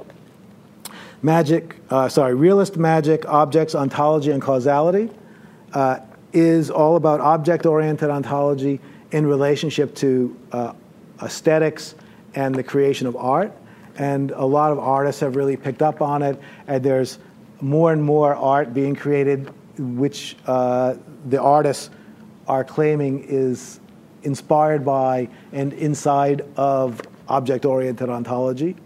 Magic, 1.23 1.77
uh, 1.91 2.09
sorry, 2.09 2.35
Realist 2.35 2.77
Magic, 2.77 3.27
Objects, 3.27 3.75
Ontology, 3.75 4.31
and 4.31 4.43
Causality, 4.43 5.11
uh, 5.73 5.99
is 6.33 6.71
all 6.71 6.97
about 6.97 7.21
object 7.21 7.65
oriented 7.67 8.11
ontology 8.11 8.81
in 9.12 9.27
relationship 9.27 9.95
to 9.95 10.37
uh, 10.53 10.73
aesthetics 11.23 11.95
and 12.35 12.55
the 12.55 12.62
creation 12.62 13.07
of 13.07 13.17
art. 13.17 13.53
And 13.97 14.33
a 14.33 14.45
lot 14.45 14.73
of 14.73 14.79
artists 14.79 15.21
have 15.21 15.37
really 15.37 15.57
picked 15.57 15.83
up 15.83 16.03
on 16.03 16.23
it. 16.23 16.41
And 16.67 16.83
there's 16.83 17.19
more 17.61 17.93
and 17.93 18.03
more 18.03 18.35
art 18.35 18.75
being 18.75 18.97
created, 18.97 19.51
which 19.79 20.37
uh, 20.47 20.97
the 21.29 21.41
artists 21.41 21.91
are 22.49 22.65
claiming 22.65 23.25
is 23.29 23.81
inspired 24.25 24.85
by 24.85 25.29
and 25.53 25.73
inside 25.75 26.43
of 26.57 27.01
object 27.29 27.64
oriented 27.64 28.09
ontology. 28.09 28.77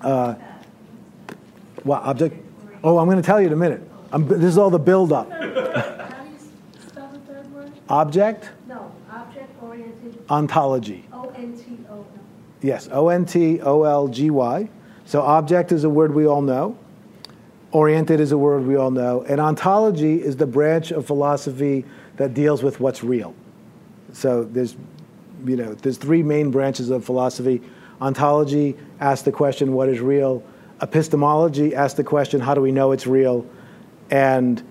Uh, 0.00 0.34
what 1.82 2.02
object? 2.02 2.34
Oh, 2.82 2.98
I'm 2.98 3.06
going 3.06 3.16
to 3.16 3.22
tell 3.22 3.40
you 3.40 3.46
in 3.48 3.52
a 3.52 3.56
minute. 3.56 3.82
I'm, 4.12 4.26
this 4.26 4.44
is 4.44 4.58
all 4.58 4.70
the 4.70 4.78
build 4.78 5.12
up. 5.12 5.30
Object? 7.88 8.50
No, 8.66 8.92
object 9.10 9.62
oriented. 9.62 10.24
Ontology. 10.28 11.04
O 11.12 11.28
N 11.36 11.56
T 11.56 11.78
O 11.88 11.94
L. 11.94 12.06
Yes, 12.62 12.88
O 12.90 13.08
N 13.08 13.24
T 13.24 13.60
O 13.60 13.84
L 13.84 14.08
G 14.08 14.30
Y. 14.30 14.68
So 15.04 15.22
object 15.22 15.70
is 15.70 15.84
a 15.84 15.88
word 15.88 16.14
we 16.14 16.26
all 16.26 16.42
know. 16.42 16.76
Oriented 17.70 18.20
is 18.20 18.32
a 18.32 18.38
word 18.38 18.66
we 18.66 18.76
all 18.76 18.90
know. 18.90 19.22
And 19.22 19.40
ontology 19.40 20.22
is 20.22 20.36
the 20.36 20.46
branch 20.46 20.90
of 20.90 21.06
philosophy 21.06 21.84
that 22.16 22.34
deals 22.34 22.62
with 22.62 22.80
what's 22.80 23.04
real. 23.04 23.34
So 24.12 24.44
there's, 24.44 24.76
you 25.44 25.56
know, 25.56 25.74
there's 25.74 25.98
three 25.98 26.22
main 26.22 26.50
branches 26.50 26.90
of 26.90 27.04
philosophy. 27.04 27.60
Ontology 28.00 28.76
asks 29.00 29.24
the 29.24 29.32
question, 29.32 29.72
what 29.72 29.88
is 29.88 30.00
real? 30.00 30.42
Epistemology 30.80 31.74
asks 31.74 31.96
the 31.96 32.04
question, 32.04 32.40
how 32.40 32.54
do 32.54 32.60
we 32.60 32.72
know 32.72 32.92
it's 32.92 33.06
real? 33.06 33.46
And 34.10 34.62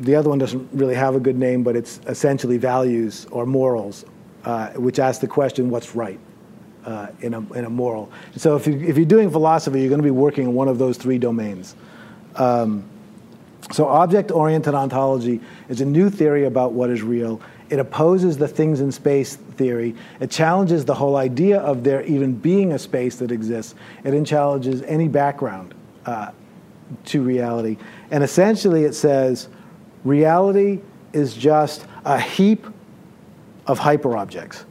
the 0.00 0.14
other 0.14 0.28
one 0.28 0.38
doesn't 0.38 0.68
really 0.72 0.94
have 0.94 1.14
a 1.14 1.20
good 1.20 1.36
name, 1.36 1.62
but 1.62 1.74
it's 1.74 2.00
essentially 2.06 2.58
values 2.58 3.26
or 3.30 3.46
morals, 3.46 4.04
uh, 4.44 4.70
which 4.72 4.98
ask 4.98 5.20
the 5.20 5.26
question, 5.26 5.70
what's 5.70 5.94
right 5.94 6.20
uh, 6.84 7.08
in, 7.20 7.34
a, 7.34 7.52
in 7.54 7.64
a 7.64 7.70
moral? 7.70 8.12
So 8.36 8.56
if, 8.56 8.66
you, 8.66 8.74
if 8.74 8.96
you're 8.96 9.06
doing 9.06 9.30
philosophy, 9.30 9.80
you're 9.80 9.88
going 9.88 10.02
to 10.02 10.04
be 10.04 10.10
working 10.10 10.44
in 10.44 10.54
one 10.54 10.68
of 10.68 10.78
those 10.78 10.98
three 10.98 11.18
domains. 11.18 11.74
Um, 12.34 12.84
so 13.72 13.86
object-oriented 13.88 14.74
ontology 14.74 15.40
is 15.68 15.80
a 15.80 15.84
new 15.86 16.10
theory 16.10 16.44
about 16.44 16.72
what 16.72 16.90
is 16.90 17.02
real. 17.02 17.40
It 17.68 17.78
opposes 17.78 18.38
the 18.38 18.46
things 18.46 18.80
in 18.80 18.92
space 18.92 19.36
theory. 19.36 19.94
It 20.20 20.30
challenges 20.30 20.84
the 20.84 20.94
whole 20.94 21.16
idea 21.16 21.58
of 21.58 21.82
there 21.82 22.02
even 22.04 22.32
being 22.34 22.72
a 22.72 22.78
space 22.78 23.16
that 23.16 23.32
exists. 23.32 23.74
It 24.04 24.24
challenges 24.24 24.82
any 24.82 25.08
background 25.08 25.74
uh, 26.04 26.30
to 27.06 27.22
reality. 27.22 27.76
And 28.10 28.22
essentially, 28.22 28.84
it 28.84 28.94
says 28.94 29.48
reality 30.04 30.80
is 31.12 31.34
just 31.34 31.86
a 32.04 32.20
heap 32.20 32.66
of 33.66 33.80
hyperobjects. 33.80 34.64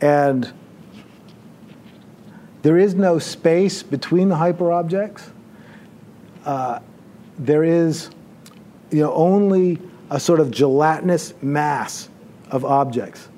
And 0.00 0.50
there 2.62 2.78
is 2.78 2.94
no 2.94 3.18
space 3.18 3.82
between 3.82 4.30
the 4.30 4.36
hyperobjects. 4.36 5.30
Uh, 6.46 6.80
there 7.38 7.64
is 7.64 8.10
you 8.90 9.02
know, 9.02 9.12
only 9.12 9.78
a 10.10 10.18
sort 10.18 10.40
of 10.40 10.50
gelatinous 10.50 11.34
mass 11.40 12.08
of 12.50 12.64
objects. 12.64 13.28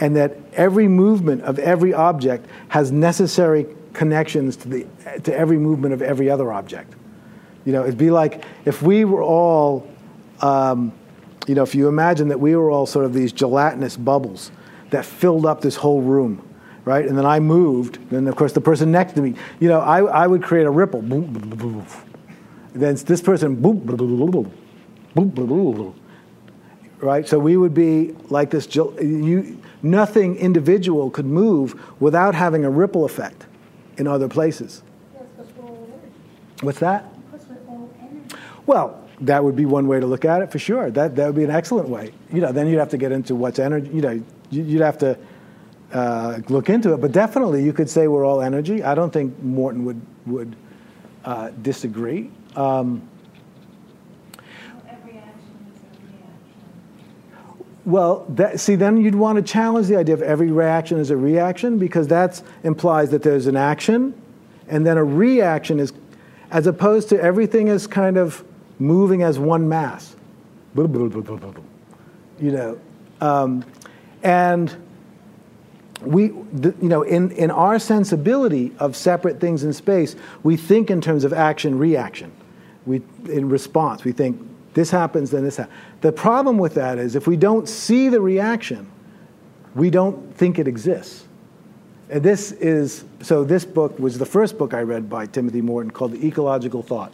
And 0.00 0.16
that 0.16 0.36
every 0.54 0.88
movement 0.88 1.42
of 1.42 1.58
every 1.58 1.94
object 1.94 2.46
has 2.68 2.90
necessary 2.90 3.66
connections 3.92 4.56
to, 4.56 4.68
the, 4.68 4.86
to 5.22 5.34
every 5.34 5.58
movement 5.58 5.94
of 5.94 6.02
every 6.02 6.28
other 6.28 6.52
object. 6.52 6.94
You 7.64 7.72
know, 7.72 7.82
it'd 7.84 7.96
be 7.96 8.10
like 8.10 8.44
if 8.64 8.82
we 8.82 9.04
were 9.04 9.22
all, 9.22 9.88
um, 10.40 10.92
you 11.46 11.54
know, 11.54 11.62
if 11.62 11.74
you 11.74 11.88
imagine 11.88 12.28
that 12.28 12.40
we 12.40 12.56
were 12.56 12.70
all 12.70 12.86
sort 12.86 13.04
of 13.04 13.14
these 13.14 13.32
gelatinous 13.32 13.96
bubbles 13.96 14.50
that 14.90 15.04
filled 15.04 15.46
up 15.46 15.60
this 15.60 15.76
whole 15.76 16.02
room, 16.02 16.46
right? 16.84 17.06
And 17.06 17.16
then 17.16 17.26
I 17.26 17.40
moved, 17.40 18.10
then 18.10 18.26
of 18.26 18.36
course 18.36 18.52
the 18.52 18.60
person 18.60 18.90
next 18.90 19.14
to 19.14 19.22
me, 19.22 19.34
you 19.60 19.68
know, 19.68 19.80
I, 19.80 20.02
I 20.02 20.26
would 20.26 20.42
create 20.42 20.66
a 20.66 20.70
ripple. 20.70 21.00
Then 21.02 22.96
this 22.96 23.22
person, 23.22 23.62
right? 27.04 27.28
So 27.28 27.38
we 27.38 27.56
would 27.56 27.74
be 27.74 28.14
like 28.30 28.50
this. 28.50 28.74
You, 28.74 29.60
nothing 29.82 30.36
individual 30.36 31.10
could 31.10 31.26
move 31.26 31.80
without 32.00 32.34
having 32.34 32.64
a 32.64 32.70
ripple 32.70 33.04
effect 33.04 33.46
in 33.98 34.06
other 34.06 34.28
places. 34.28 34.82
What's 36.60 36.78
that? 36.78 37.04
Well, 38.66 39.00
that 39.20 39.44
would 39.44 39.54
be 39.54 39.66
one 39.66 39.86
way 39.86 40.00
to 40.00 40.06
look 40.06 40.24
at 40.24 40.40
it 40.40 40.50
for 40.50 40.58
sure. 40.58 40.90
That 40.90 41.14
that 41.16 41.26
would 41.26 41.36
be 41.36 41.44
an 41.44 41.50
excellent 41.50 41.88
way. 41.88 42.12
You 42.32 42.40
know, 42.40 42.52
then 42.52 42.66
you'd 42.66 42.78
have 42.78 42.88
to 42.90 42.98
get 42.98 43.12
into 43.12 43.34
what's 43.34 43.58
energy. 43.58 43.90
You 43.92 44.00
know, 44.00 44.22
you'd 44.50 44.80
have 44.80 44.98
to 44.98 45.18
uh, 45.92 46.40
look 46.48 46.70
into 46.70 46.94
it. 46.94 47.00
But 47.00 47.12
definitely, 47.12 47.62
you 47.62 47.72
could 47.72 47.90
say 47.90 48.08
we're 48.08 48.24
all 48.24 48.40
energy. 48.40 48.82
I 48.82 48.94
don't 48.94 49.12
think 49.12 49.38
Morton 49.42 49.84
would 49.84 50.00
would 50.26 50.56
uh, 51.24 51.50
disagree. 51.60 52.30
Um, 52.56 53.06
well, 57.86 58.24
that, 58.30 58.60
see, 58.60 58.76
then 58.76 58.96
you'd 58.96 59.14
want 59.14 59.36
to 59.36 59.42
challenge 59.42 59.88
the 59.88 59.96
idea 59.96 60.14
of 60.14 60.22
every 60.22 60.50
reaction 60.50 60.98
is 60.98 61.10
a 61.10 61.16
reaction 61.16 61.78
because 61.78 62.08
that 62.08 62.42
implies 62.62 63.10
that 63.10 63.22
there's 63.22 63.46
an 63.46 63.56
action, 63.56 64.14
and 64.68 64.86
then 64.86 64.96
a 64.96 65.04
reaction 65.04 65.78
is, 65.78 65.92
as 66.50 66.66
opposed 66.66 67.10
to 67.10 67.20
everything 67.20 67.68
is 67.68 67.86
kind 67.86 68.16
of 68.16 68.42
moving 68.78 69.22
as 69.22 69.38
one 69.38 69.68
mass. 69.68 70.16
You 72.40 72.52
know, 72.52 72.80
um, 73.20 73.64
and 74.22 74.74
we, 76.00 76.24
you 76.24 76.74
know, 76.80 77.02
in, 77.02 77.30
in 77.32 77.50
our 77.50 77.78
sensibility 77.78 78.72
of 78.78 78.96
separate 78.96 79.40
things 79.40 79.62
in 79.62 79.72
space, 79.72 80.16
we 80.42 80.56
think 80.56 80.90
in 80.90 81.00
terms 81.00 81.24
of 81.24 81.32
action 81.32 81.78
reaction. 81.78 82.32
We, 82.86 83.02
in 83.26 83.48
response, 83.48 84.04
we 84.04 84.12
think 84.12 84.40
this 84.74 84.90
happens, 84.90 85.30
then 85.30 85.44
this 85.44 85.56
happens. 85.56 85.76
The 86.00 86.12
problem 86.12 86.58
with 86.58 86.74
that 86.74 86.98
is 86.98 87.16
if 87.16 87.26
we 87.26 87.36
don't 87.36 87.68
see 87.68 88.08
the 88.08 88.20
reaction, 88.20 88.90
we 89.74 89.90
don't 89.90 90.34
think 90.36 90.58
it 90.58 90.68
exists. 90.68 91.26
And 92.10 92.22
this 92.22 92.52
is 92.52 93.04
so. 93.22 93.44
This 93.44 93.64
book 93.64 93.98
was 93.98 94.18
the 94.18 94.26
first 94.26 94.58
book 94.58 94.74
I 94.74 94.82
read 94.82 95.08
by 95.08 95.24
Timothy 95.26 95.62
Morton 95.62 95.90
called 95.90 96.12
The 96.12 96.26
Ecological 96.26 96.82
Thought 96.82 97.12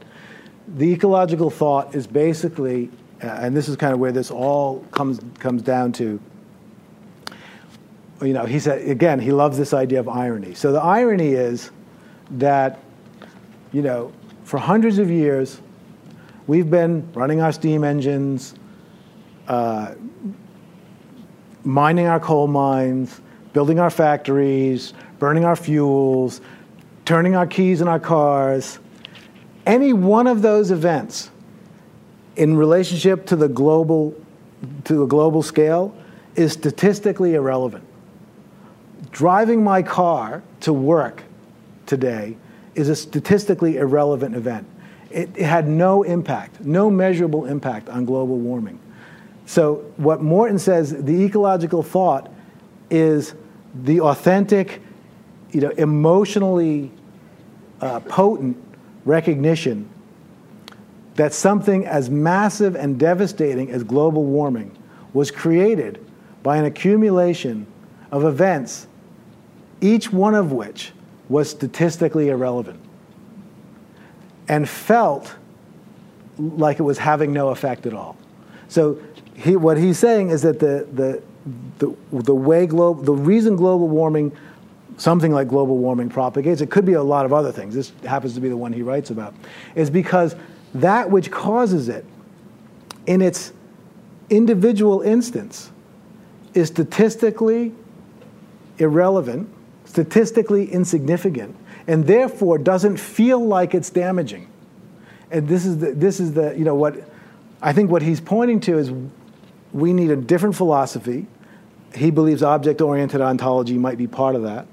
the 0.77 0.93
ecological 0.93 1.51
thought 1.51 1.95
is 1.95 2.07
basically, 2.07 2.91
uh, 3.23 3.27
and 3.27 3.57
this 3.57 3.69
is 3.69 3.77
kind 3.77 3.93
of 3.93 3.99
where 3.99 4.13
this 4.13 4.31
all 4.31 4.81
comes 4.93 5.21
comes 5.39 5.63
down 5.63 5.93
to. 5.93 6.21
You 8.23 8.35
know, 8.35 8.45
he 8.45 8.59
said 8.59 8.87
again, 8.89 9.19
he 9.19 9.33
loves 9.33 9.57
this 9.57 9.73
idea 9.73 10.01
of 10.01 10.09
irony. 10.09 10.55
So 10.55 10.73
the 10.73 10.81
irony 10.81 11.31
is 11.31 11.71
that, 12.33 12.79
you 13.73 13.83
know, 13.83 14.13
for 14.45 14.59
hundreds 14.59 14.99
of 14.99 15.11
years, 15.11 15.61
we've 16.47 16.71
been 16.71 17.11
running 17.13 17.41
our 17.41 17.53
steam 17.53 17.85
engines, 17.85 18.55
uh, 19.49 19.95
mining 21.65 22.07
our 22.07 22.21
coal 22.21 22.47
mines, 22.47 23.21
building 23.53 23.79
our 23.79 23.91
factories, 23.91 24.95
burning 25.19 25.45
our 25.45 25.57
fuels, 25.57 26.41
turning 27.05 27.37
our 27.37 27.47
keys 27.47 27.81
in 27.81 27.89
our 27.89 28.01
cars 28.01 28.79
any 29.67 29.93
one 29.93 30.27
of 30.27 30.43
those 30.43 30.71
events 30.71 31.31
in 32.37 32.57
relationship 32.57 33.27
to 33.27 33.37
the 33.37 33.49
global 33.49 34.15
to 34.85 35.03
a 35.03 35.07
global 35.07 35.43
scale 35.43 35.97
is 36.35 36.53
statistically 36.53 37.35
irrelevant. 37.35 37.85
Driving 39.11 39.65
my 39.65 39.83
car 39.83 40.43
to 40.61 40.73
work 40.73 41.23
today 41.87 42.37
is 42.75 42.89
a 42.89 42.97
statistically 42.97 43.79
irrelevant 43.79 44.35
event. 44.35 44.67
It, 45.11 45.31
it 45.37 45.45
had 45.45 45.69
no 45.69 46.03
impact, 46.03 46.61
no 46.61 46.91
measurable 46.91 47.45
impact 47.45 47.89
on 47.89 48.05
global 48.05 48.39
warming. 48.39 48.79
So, 49.47 49.93
what 49.97 50.23
Morton 50.23 50.59
says, 50.59 51.03
the 51.03 51.25
ecological 51.25 51.83
thought 51.83 52.33
is 52.91 53.35
the 53.75 54.01
authentic, 54.01 54.81
you 55.51 55.61
know, 55.61 55.71
emotionally 55.71 56.93
uh, 57.81 58.01
potent 58.01 58.57
recognition 59.05 59.89
that 61.17 61.33
something 61.33 61.87
as 61.87 62.09
massive 62.09 62.77
and 62.77 62.99
devastating 62.99 63.71
as 63.71 63.83
global 63.83 64.25
warming 64.25 64.77
was 65.13 65.31
created 65.31 66.05
by 66.43 66.57
an 66.57 66.65
accumulation 66.65 67.67
of 68.13 68.25
events, 68.25 68.87
each 69.81 70.13
one 70.13 70.35
of 70.35 70.53
which 70.53 70.93
was 71.29 71.51
statistically 71.51 72.29
irrelevant 72.29 72.81
and 74.51 74.69
felt 74.69 75.33
like 76.37 76.81
it 76.81 76.83
was 76.83 76.99
having 76.99 77.33
no 77.33 77.51
effect 77.51 77.87
at 77.87 77.95
all. 77.95 78.17
So 78.67 79.01
he, 79.37 79.55
what 79.55 79.79
he's 79.79 79.97
saying 79.97 80.31
is 80.31 80.43
that 80.43 80.59
the, 80.59 80.89
the, 80.93 81.23
the, 81.79 81.97
the 82.11 82.35
way 82.35 82.67
global, 82.67 83.01
the 83.01 83.13
reason 83.13 83.55
global 83.55 83.87
warming, 83.87 84.37
something 84.97 85.31
like 85.31 85.47
global 85.47 85.79
warming 85.79 86.09
propagates, 86.09 86.61
it 86.63 86.69
could 86.69 86.85
be 86.85 86.95
a 86.95 87.03
lot 87.03 87.25
of 87.25 87.33
other 87.33 87.53
things. 87.53 87.77
This 87.77 87.93
happens 88.05 88.35
to 88.35 88.41
be 88.41 88.49
the 88.49 88.57
one 88.57 88.73
he 88.73 88.83
writes 88.83 89.11
about, 89.11 89.35
is 89.77 89.89
because 89.89 90.35
that 90.75 91.09
which 91.09 91.31
causes 91.31 91.89
it 91.89 92.05
in 93.07 93.23
its 93.23 93.53
individual 94.31 95.01
instance 95.01 95.71
is 96.55 96.67
statistically 96.67 97.73
irrelevant, 98.79 99.49
statistically 99.85 100.73
insignificant, 100.73 101.55
and 101.91 102.07
therefore 102.07 102.57
doesn't 102.57 102.99
feel 102.99 103.45
like 103.45 103.75
it's 103.75 103.91
damaging. 103.91 104.47
And 105.33 105.49
this 105.49 105.67
is 105.67 105.79
the, 105.79 105.91
this 105.91 106.21
is 106.21 106.35
the 106.35 106.57
you 106.57 106.65
know 106.65 106.77
what 106.77 107.03
I 107.61 107.73
think 107.73 107.91
what 107.91 108.01
he's 108.01 108.21
pointing 108.21 108.61
to 108.61 108.79
is 108.79 108.93
we 109.73 109.93
need 109.93 110.13
a 110.13 110.17
different 110.17 110.55
philosophy. 110.55 111.27
He 111.93 112.13
believes 112.13 112.45
object 112.45 112.81
oriented 112.81 113.21
ontology 113.21 113.77
might 113.77 113.99
be 113.99 114.07
part 114.07 114.37
of 114.37 114.45
that, 114.45 114.69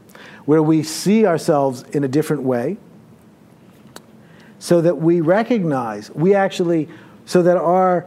where 0.45 0.61
we 0.61 0.84
see 0.84 1.26
ourselves 1.26 1.82
in 1.91 2.03
a 2.03 2.07
different 2.07 2.43
way 2.43 2.78
so 4.59 4.80
that 4.82 4.99
we 4.99 5.20
recognize, 5.20 6.11
we 6.11 6.36
actually, 6.36 6.88
so 7.26 7.41
that 7.41 7.57
our 7.57 8.05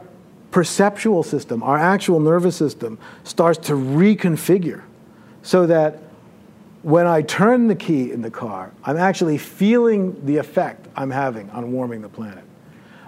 perceptual 0.51 1.23
system, 1.23 1.63
our 1.63 1.77
actual 1.77 2.21
nervous 2.21 2.55
system, 2.55 2.97
starts 3.25 3.59
to 3.67 3.73
reconfigure 3.73 4.83
so 5.43 5.65
that 5.67 5.99
when 6.83 7.05
I 7.05 7.21
turn 7.21 7.67
the 7.67 7.75
key 7.75 8.11
in 8.11 8.21
the 8.21 8.31
car, 8.31 8.71
I'm 8.83 8.97
actually 8.97 9.37
feeling 9.37 10.25
the 10.25 10.37
effect 10.37 10.87
I'm 10.95 11.11
having 11.11 11.49
on 11.51 11.71
warming 11.71 12.01
the 12.01 12.09
planet. 12.09 12.43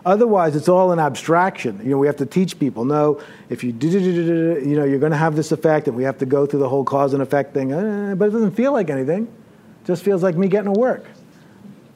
Otherwise, 0.05 0.55
it's 0.55 0.67
all 0.67 0.91
an 0.91 0.99
abstraction. 0.99 1.79
You 1.81 1.91
know, 1.91 1.97
we 1.97 2.07
have 2.07 2.17
to 2.17 2.25
teach 2.25 2.59
people. 2.59 2.83
No, 2.83 3.21
if 3.49 3.63
you 3.63 3.71
do, 3.71 3.87
you 3.87 4.75
know, 4.75 4.83
you're 4.83 4.99
going 4.99 5.13
to 5.13 5.17
have 5.17 5.35
this 5.35 5.51
effect, 5.51 5.87
and 5.87 5.95
we 5.95 6.03
have 6.03 6.17
to 6.17 6.25
go 6.25 6.45
through 6.45 6.59
the 6.59 6.67
whole 6.67 6.83
cause 6.83 7.13
and 7.13 7.23
effect 7.23 7.53
thing. 7.53 7.71
Eh, 7.71 8.13
but 8.15 8.27
it 8.27 8.31
doesn't 8.31 8.51
feel 8.51 8.73
like 8.73 8.89
anything. 8.89 9.23
It 9.23 9.87
just 9.87 10.03
feels 10.03 10.21
like 10.21 10.35
me 10.35 10.49
getting 10.49 10.73
to 10.73 10.79
work. 10.79 11.05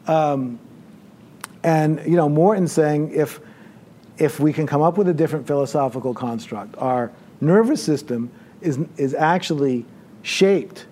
Um, 0.08 0.58
and 1.64 2.02
you 2.06 2.16
know, 2.16 2.30
Morton's 2.30 2.72
saying 2.72 3.12
if 3.14 3.42
if 4.18 4.40
we 4.40 4.54
can 4.54 4.66
come 4.66 4.82
up 4.82 4.98
with 4.98 5.10
a 5.10 5.14
different 5.14 5.46
philosophical 5.46 6.14
construct, 6.14 6.76
our 6.78 7.12
nervous 7.42 7.84
system 7.84 8.32
is 8.62 8.80
is 8.96 9.14
actually 9.14 9.86
shaped 10.22 10.86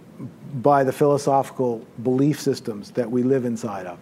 by 0.56 0.84
the 0.84 0.92
philosophical 0.92 1.86
belief 2.04 2.40
systems 2.40 2.92
that 2.92 3.10
we 3.10 3.24
live 3.24 3.46
inside 3.46 3.86
of. 3.86 3.98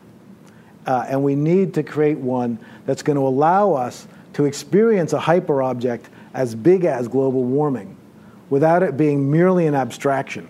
Uh, 0.85 1.05
and 1.07 1.23
we 1.23 1.35
need 1.35 1.73
to 1.73 1.83
create 1.83 2.17
one 2.17 2.59
that's 2.85 3.01
going 3.01 3.15
to 3.15 3.25
allow 3.25 3.73
us 3.73 4.07
to 4.33 4.45
experience 4.45 5.13
a 5.13 5.19
hyperobject 5.19 6.03
as 6.33 6.55
big 6.55 6.85
as 6.85 7.07
global 7.07 7.43
warming 7.43 7.95
without 8.49 8.83
it 8.83 8.97
being 8.97 9.31
merely 9.31 9.65
an 9.67 9.75
abstraction 9.75 10.47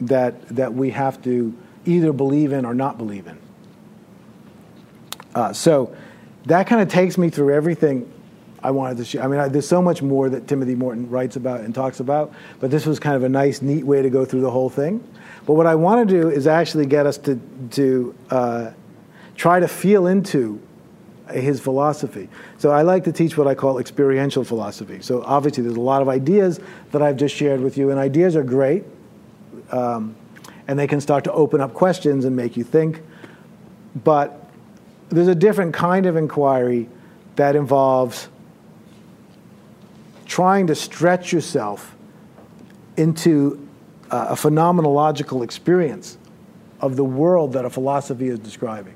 that, 0.00 0.48
that 0.48 0.74
we 0.74 0.90
have 0.90 1.22
to 1.22 1.54
either 1.86 2.12
believe 2.12 2.52
in 2.52 2.64
or 2.64 2.74
not 2.74 2.98
believe 2.98 3.26
in. 3.26 3.38
Uh, 5.34 5.52
so 5.52 5.94
that 6.46 6.66
kind 6.66 6.82
of 6.82 6.88
takes 6.88 7.16
me 7.16 7.30
through 7.30 7.52
everything 7.52 8.10
I 8.62 8.70
wanted 8.70 8.96
to 8.98 9.04
share. 9.04 9.22
I 9.22 9.26
mean, 9.26 9.40
I, 9.40 9.48
there's 9.48 9.68
so 9.68 9.82
much 9.82 10.00
more 10.00 10.28
that 10.30 10.48
Timothy 10.48 10.74
Morton 10.74 11.10
writes 11.10 11.36
about 11.36 11.60
and 11.60 11.74
talks 11.74 12.00
about, 12.00 12.32
but 12.60 12.70
this 12.70 12.86
was 12.86 12.98
kind 12.98 13.14
of 13.14 13.22
a 13.22 13.28
nice, 13.28 13.60
neat 13.60 13.84
way 13.84 14.00
to 14.02 14.10
go 14.10 14.24
through 14.24 14.40
the 14.40 14.50
whole 14.50 14.70
thing. 14.70 15.06
But 15.46 15.54
what 15.54 15.66
I 15.66 15.74
want 15.74 16.08
to 16.08 16.20
do 16.20 16.28
is 16.30 16.46
actually 16.46 16.86
get 16.86 17.06
us 17.06 17.18
to, 17.18 17.40
to 17.72 18.14
uh, 18.30 18.70
try 19.36 19.60
to 19.60 19.68
feel 19.68 20.06
into 20.06 20.60
his 21.30 21.60
philosophy. 21.60 22.28
So 22.58 22.70
I 22.70 22.82
like 22.82 23.04
to 23.04 23.12
teach 23.12 23.36
what 23.36 23.46
I 23.46 23.54
call 23.54 23.78
experiential 23.78 24.44
philosophy. 24.44 25.00
So 25.00 25.22
obviously, 25.22 25.62
there's 25.64 25.76
a 25.76 25.80
lot 25.80 26.02
of 26.02 26.08
ideas 26.08 26.60
that 26.92 27.02
I've 27.02 27.16
just 27.16 27.34
shared 27.34 27.60
with 27.60 27.76
you, 27.76 27.90
and 27.90 27.98
ideas 27.98 28.36
are 28.36 28.42
great, 28.42 28.84
um, 29.70 30.16
and 30.68 30.78
they 30.78 30.86
can 30.86 31.00
start 31.00 31.24
to 31.24 31.32
open 31.32 31.60
up 31.60 31.74
questions 31.74 32.24
and 32.24 32.34
make 32.34 32.56
you 32.56 32.64
think. 32.64 33.02
But 34.02 34.50
there's 35.08 35.28
a 35.28 35.34
different 35.34 35.74
kind 35.74 36.06
of 36.06 36.16
inquiry 36.16 36.88
that 37.36 37.56
involves 37.56 38.28
trying 40.26 40.66
to 40.66 40.74
stretch 40.74 41.32
yourself 41.32 41.94
into 42.96 43.63
uh, 44.10 44.26
a 44.30 44.34
phenomenological 44.34 45.42
experience 45.42 46.18
of 46.80 46.96
the 46.96 47.04
world 47.04 47.52
that 47.52 47.64
a 47.64 47.70
philosophy 47.70 48.28
is 48.28 48.38
describing. 48.38 48.94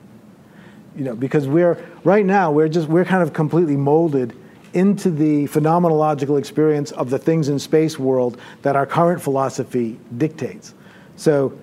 You 0.97 1.05
know, 1.05 1.15
because 1.15 1.47
we're 1.47 1.83
right 2.05 2.27
now 2.27 2.51
we're 2.51 2.69
just 2.69 2.89
we're 2.89 3.05
kind 3.05 3.23
of 3.23 3.33
completely 3.33 3.77
molded 3.77 4.37
into 4.75 5.11
the 5.11 5.47
phenomenological 5.47 6.39
experience 6.39 6.91
of 6.93 7.11
the 7.11 7.19
things 7.19 7.49
in 7.49 7.59
space 7.59 7.99
world 7.99 8.39
that 8.63 8.77
our 8.77 8.87
current 8.87 9.23
philosophy 9.23 9.99
dictates. 10.17 10.75
So, 11.17 11.59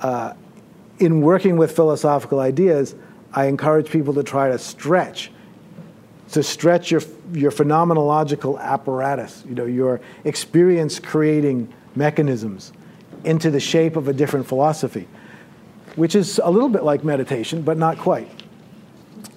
uh, 0.00 0.34
in 0.98 1.20
working 1.20 1.56
with 1.56 1.74
philosophical 1.76 2.40
ideas, 2.40 2.94
I 3.32 3.46
encourage 3.46 3.90
people 3.90 4.14
to 4.14 4.22
try 4.22 4.48
to 4.48 4.58
stretch 4.58 5.30
to 6.32 6.42
stretch 6.42 6.90
your, 6.90 7.02
your 7.32 7.50
phenomenological 7.50 8.60
apparatus, 8.60 9.44
you 9.48 9.54
know, 9.54 9.64
your 9.64 10.00
experience 10.24 10.98
creating 10.98 11.72
mechanisms 11.96 12.72
into 13.24 13.50
the 13.50 13.60
shape 13.60 13.96
of 13.96 14.08
a 14.08 14.12
different 14.12 14.46
philosophy, 14.46 15.08
which 15.96 16.14
is 16.14 16.40
a 16.42 16.50
little 16.50 16.68
bit 16.68 16.84
like 16.84 17.02
meditation, 17.04 17.62
but 17.62 17.76
not 17.76 17.98
quite. 17.98 18.28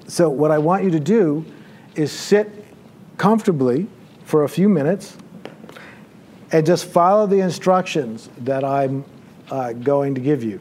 So, 0.07 0.29
what 0.29 0.51
I 0.51 0.57
want 0.57 0.83
you 0.83 0.91
to 0.91 0.99
do 0.99 1.45
is 1.95 2.11
sit 2.11 2.65
comfortably 3.17 3.87
for 4.23 4.43
a 4.43 4.49
few 4.49 4.69
minutes 4.69 5.17
and 6.51 6.65
just 6.65 6.85
follow 6.85 7.27
the 7.27 7.39
instructions 7.39 8.29
that 8.39 8.63
I'm 8.63 9.05
uh, 9.51 9.73
going 9.73 10.15
to 10.15 10.21
give 10.21 10.43
you. 10.43 10.59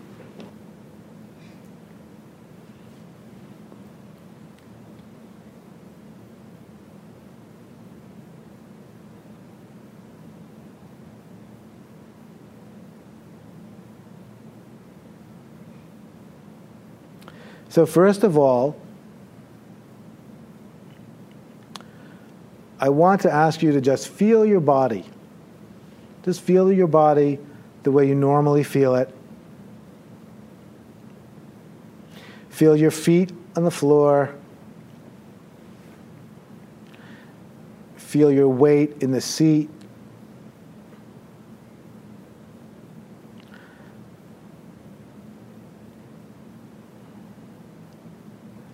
So, 17.79 17.87
first 17.87 18.25
of 18.25 18.37
all, 18.37 18.75
I 22.81 22.89
want 22.89 23.21
to 23.21 23.33
ask 23.33 23.63
you 23.63 23.71
to 23.71 23.81
just 23.81 24.09
feel 24.09 24.45
your 24.45 24.59
body. 24.59 25.05
Just 26.25 26.41
feel 26.41 26.73
your 26.73 26.89
body 26.89 27.39
the 27.85 27.93
way 27.93 28.09
you 28.09 28.17
normally 28.17 28.65
feel 28.65 28.97
it. 28.97 29.15
Feel 32.51 32.75
your 32.75 32.91
feet 32.91 33.31
on 33.55 33.63
the 33.63 33.71
floor. 33.71 34.35
Feel 37.95 38.33
your 38.33 38.49
weight 38.49 39.01
in 39.05 39.13
the 39.13 39.21
seat. 39.21 39.71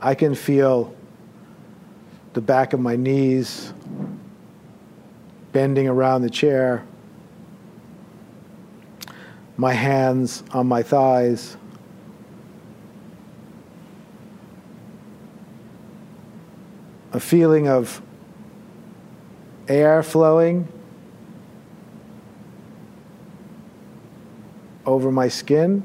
I 0.05 0.15
can 0.15 0.35
feel 0.35 0.95
the 2.35 2.43
back 2.43 2.75
of 2.75 2.81
my 2.81 2.95
knees 2.95 3.73
bending 5.53 5.89
around 5.89 6.21
the 6.21 6.29
chair, 6.29 6.85
my 9.57 9.73
hands 9.73 10.45
on 10.51 10.67
my 10.67 10.83
thighs. 10.83 11.57
A 17.15 17.21
feeling 17.21 17.67
of 17.67 18.03
air 19.69 20.03
flowing 20.03 20.69
over 24.85 25.11
my 25.11 25.29
skin, 25.29 25.83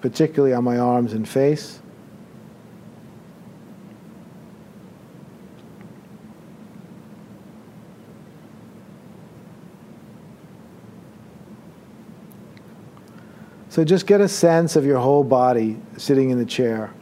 particularly 0.00 0.54
on 0.54 0.64
my 0.64 0.78
arms 0.78 1.12
and 1.12 1.28
face. 1.28 1.80
So 13.70 13.84
just 13.84 14.04
get 14.04 14.20
a 14.20 14.26
sense 14.26 14.74
of 14.74 14.84
your 14.84 14.98
whole 14.98 15.22
body 15.22 15.80
sitting 15.96 16.30
in 16.30 16.38
the 16.38 16.44
chair. 16.44 16.92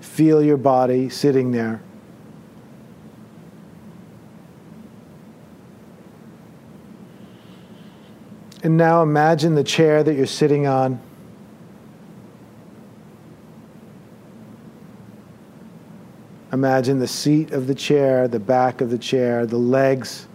Feel 0.00 0.42
your 0.42 0.58
body 0.58 1.08
sitting 1.08 1.52
there. 1.52 1.82
And 8.62 8.76
now 8.76 9.02
imagine 9.02 9.54
the 9.54 9.64
chair 9.64 10.04
that 10.04 10.14
you're 10.14 10.26
sitting 10.26 10.66
on. 10.66 11.00
Imagine 16.52 16.98
the 16.98 17.08
seat 17.08 17.52
of 17.52 17.66
the 17.66 17.74
chair, 17.74 18.28
the 18.28 18.38
back 18.38 18.82
of 18.82 18.90
the 18.90 18.98
chair, 18.98 19.46
the 19.46 19.56
legs 19.56 20.26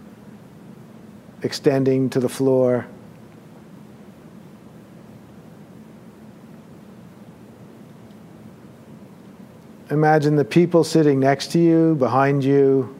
extending 1.42 2.10
to 2.10 2.18
the 2.18 2.28
floor. 2.28 2.86
Imagine 9.90 10.36
the 10.36 10.44
people 10.44 10.84
sitting 10.84 11.20
next 11.20 11.52
to 11.52 11.58
you, 11.58 11.94
behind 11.94 12.44
you. 12.44 12.94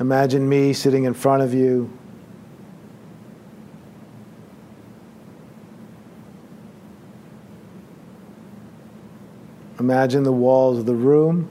Imagine 0.00 0.48
me 0.48 0.72
sitting 0.72 1.04
in 1.04 1.14
front 1.14 1.42
of 1.42 1.54
you. 1.54 1.88
Imagine 9.82 10.22
the 10.22 10.30
walls 10.30 10.78
of 10.78 10.86
the 10.86 10.94
room. 10.94 11.50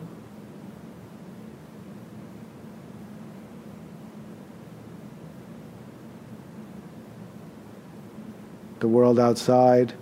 The 8.79 8.87
world 8.87 9.19
outside. 9.19 9.95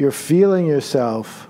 You're 0.00 0.10
feeling 0.10 0.66
yourself 0.66 1.46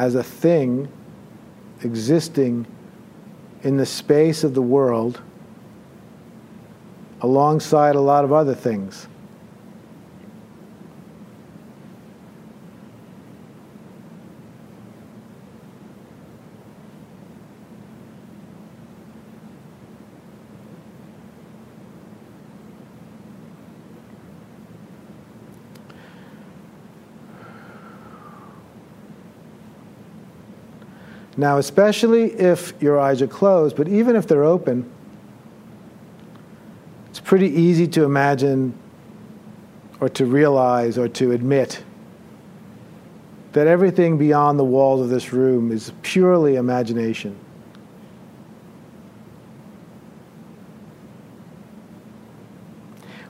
as 0.00 0.14
a 0.14 0.22
thing 0.22 0.90
existing 1.82 2.66
in 3.62 3.76
the 3.76 3.84
space 3.84 4.44
of 4.44 4.54
the 4.54 4.62
world 4.62 5.20
alongside 7.20 7.94
a 7.94 8.00
lot 8.00 8.24
of 8.24 8.32
other 8.32 8.54
things. 8.54 9.06
Now, 31.40 31.56
especially 31.56 32.32
if 32.32 32.74
your 32.82 33.00
eyes 33.00 33.22
are 33.22 33.26
closed, 33.26 33.74
but 33.74 33.88
even 33.88 34.14
if 34.14 34.26
they're 34.26 34.44
open, 34.44 34.84
it's 37.08 37.18
pretty 37.18 37.48
easy 37.48 37.88
to 37.88 38.04
imagine 38.04 38.74
or 40.00 40.10
to 40.10 40.26
realize 40.26 40.98
or 40.98 41.08
to 41.08 41.32
admit 41.32 41.82
that 43.52 43.66
everything 43.66 44.18
beyond 44.18 44.58
the 44.58 44.64
walls 44.64 45.00
of 45.00 45.08
this 45.08 45.32
room 45.32 45.72
is 45.72 45.94
purely 46.02 46.56
imagination. 46.56 47.34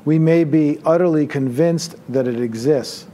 We 0.04 0.18
may 0.18 0.42
be 0.42 0.80
utterly 0.84 1.28
convinced 1.28 1.94
that 2.08 2.26
it 2.26 2.40
exists. 2.40 3.06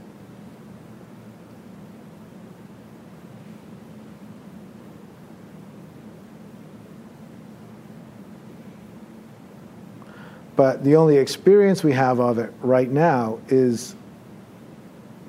But 10.57 10.83
the 10.83 10.95
only 10.95 11.17
experience 11.17 11.83
we 11.83 11.93
have 11.93 12.19
of 12.19 12.39
it 12.39 12.51
right 12.61 12.89
now 12.89 13.37
is 13.47 13.95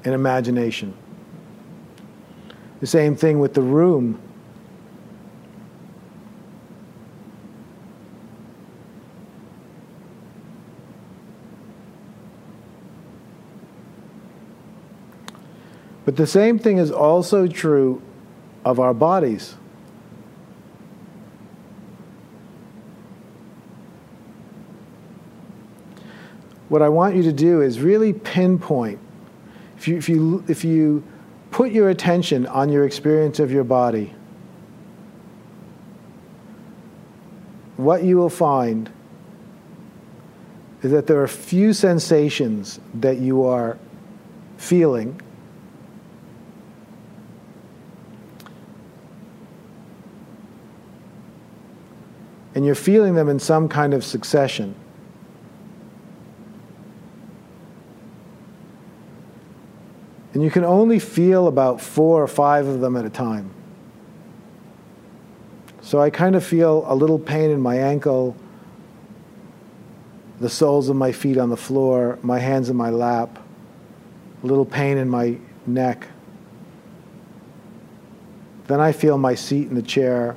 an 0.04 0.14
imagination. 0.14 0.94
The 2.80 2.86
same 2.86 3.14
thing 3.14 3.38
with 3.38 3.52
the 3.52 3.60
room. 3.60 4.18
But 16.06 16.16
the 16.16 16.26
same 16.26 16.58
thing 16.58 16.78
is 16.78 16.90
also 16.90 17.46
true 17.46 18.00
of 18.64 18.80
our 18.80 18.94
bodies. 18.94 19.56
What 26.68 26.82
I 26.82 26.88
want 26.88 27.16
you 27.16 27.22
to 27.22 27.32
do 27.32 27.62
is 27.62 27.80
really 27.80 28.12
pinpoint. 28.12 28.98
If 29.76 29.88
you, 29.88 29.96
if 29.96 30.08
you, 30.08 30.44
if 30.48 30.64
you 30.64 31.02
put 31.50 31.72
your 31.72 31.88
attention 31.88 32.46
on 32.46 32.68
your 32.68 32.84
experience 32.84 33.38
of 33.38 33.50
your 33.50 33.64
body, 33.64 34.14
what 37.76 38.02
you 38.02 38.16
will 38.16 38.28
find 38.28 38.90
is 40.82 40.90
that 40.90 41.06
there 41.06 41.22
are 41.22 41.28
few 41.28 41.72
sensations 41.72 42.80
that 42.94 43.18
you 43.18 43.44
are 43.44 43.78
feeling. 44.56 45.20
And 52.54 52.66
you're 52.66 52.74
feeling 52.74 53.14
them 53.14 53.28
in 53.28 53.38
some 53.38 53.68
kind 53.68 53.94
of 53.94 54.04
succession. 54.04 54.74
And 60.38 60.44
you 60.44 60.52
can 60.52 60.64
only 60.64 61.00
feel 61.00 61.48
about 61.48 61.80
four 61.80 62.22
or 62.22 62.28
five 62.28 62.68
of 62.68 62.78
them 62.78 62.94
at 62.94 63.04
a 63.04 63.10
time. 63.10 63.50
So 65.80 66.00
I 66.00 66.10
kind 66.10 66.36
of 66.36 66.44
feel 66.44 66.84
a 66.86 66.94
little 66.94 67.18
pain 67.18 67.50
in 67.50 67.60
my 67.60 67.76
ankle, 67.76 68.36
the 70.38 70.48
soles 70.48 70.90
of 70.90 70.94
my 70.94 71.10
feet 71.10 71.38
on 71.38 71.50
the 71.50 71.56
floor, 71.56 72.20
my 72.22 72.38
hands 72.38 72.70
in 72.70 72.76
my 72.76 72.90
lap, 72.90 73.36
a 74.44 74.46
little 74.46 74.64
pain 74.64 74.96
in 74.96 75.08
my 75.08 75.38
neck. 75.66 76.06
Then 78.68 78.78
I 78.78 78.92
feel 78.92 79.18
my 79.18 79.34
seat 79.34 79.66
in 79.66 79.74
the 79.74 79.82
chair. 79.82 80.36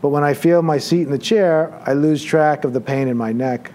But 0.00 0.10
when 0.10 0.22
I 0.22 0.34
feel 0.34 0.62
my 0.62 0.78
seat 0.78 1.02
in 1.02 1.10
the 1.10 1.18
chair, 1.18 1.76
I 1.84 1.94
lose 1.94 2.22
track 2.22 2.62
of 2.62 2.72
the 2.72 2.80
pain 2.80 3.08
in 3.08 3.16
my 3.16 3.32
neck. 3.32 3.72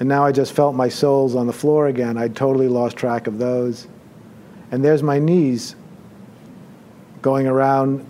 And 0.00 0.08
now 0.08 0.24
I 0.24 0.32
just 0.32 0.52
felt 0.52 0.74
my 0.74 0.88
soles 0.88 1.36
on 1.36 1.46
the 1.46 1.52
floor 1.52 1.86
again. 1.86 2.16
I'd 2.16 2.34
totally 2.34 2.68
lost 2.68 2.96
track 2.96 3.26
of 3.26 3.38
those. 3.38 3.86
And 4.72 4.82
there's 4.82 5.02
my 5.02 5.18
knees 5.18 5.76
going 7.20 7.46
around 7.46 8.06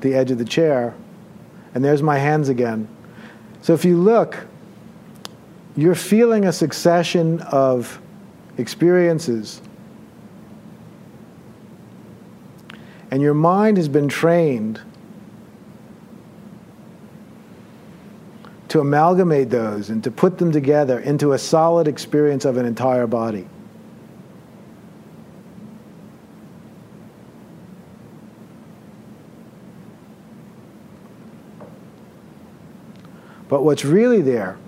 the 0.00 0.14
edge 0.14 0.32
of 0.32 0.38
the 0.38 0.44
chair. 0.44 0.94
And 1.74 1.84
there's 1.84 2.02
my 2.02 2.18
hands 2.18 2.48
again. 2.48 2.88
So 3.62 3.72
if 3.72 3.84
you 3.84 3.96
look, 3.96 4.46
you're 5.76 5.94
feeling 5.94 6.46
a 6.46 6.52
succession 6.52 7.40
of 7.40 8.00
experiences. 8.58 9.60
And 13.12 13.22
your 13.22 13.34
mind 13.34 13.76
has 13.76 13.88
been 13.88 14.08
trained 14.08 14.80
to 18.68 18.80
amalgamate 18.80 19.50
those 19.50 19.90
and 19.90 20.02
to 20.04 20.10
put 20.10 20.38
them 20.38 20.50
together 20.50 20.98
into 20.98 21.32
a 21.32 21.38
solid 21.38 21.86
experience 21.86 22.44
of 22.44 22.56
an 22.56 22.66
entire 22.66 23.06
body. 23.06 23.46
But 33.48 33.62
what's 33.62 33.84
really 33.84 34.22
there 34.22 34.58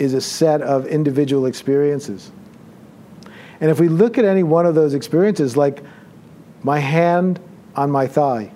is 0.00 0.14
a 0.14 0.20
set 0.20 0.62
of 0.62 0.86
individual 0.86 1.46
experiences. 1.46 2.32
And 3.60 3.70
if 3.70 3.78
we 3.78 3.88
look 3.88 4.18
at 4.18 4.24
any 4.24 4.42
one 4.42 4.66
of 4.66 4.74
those 4.74 4.94
experiences, 4.94 5.56
like 5.56 5.82
my 6.62 6.78
hand 6.78 7.38
on 7.76 7.90
my 7.90 8.06
thigh, 8.06 8.50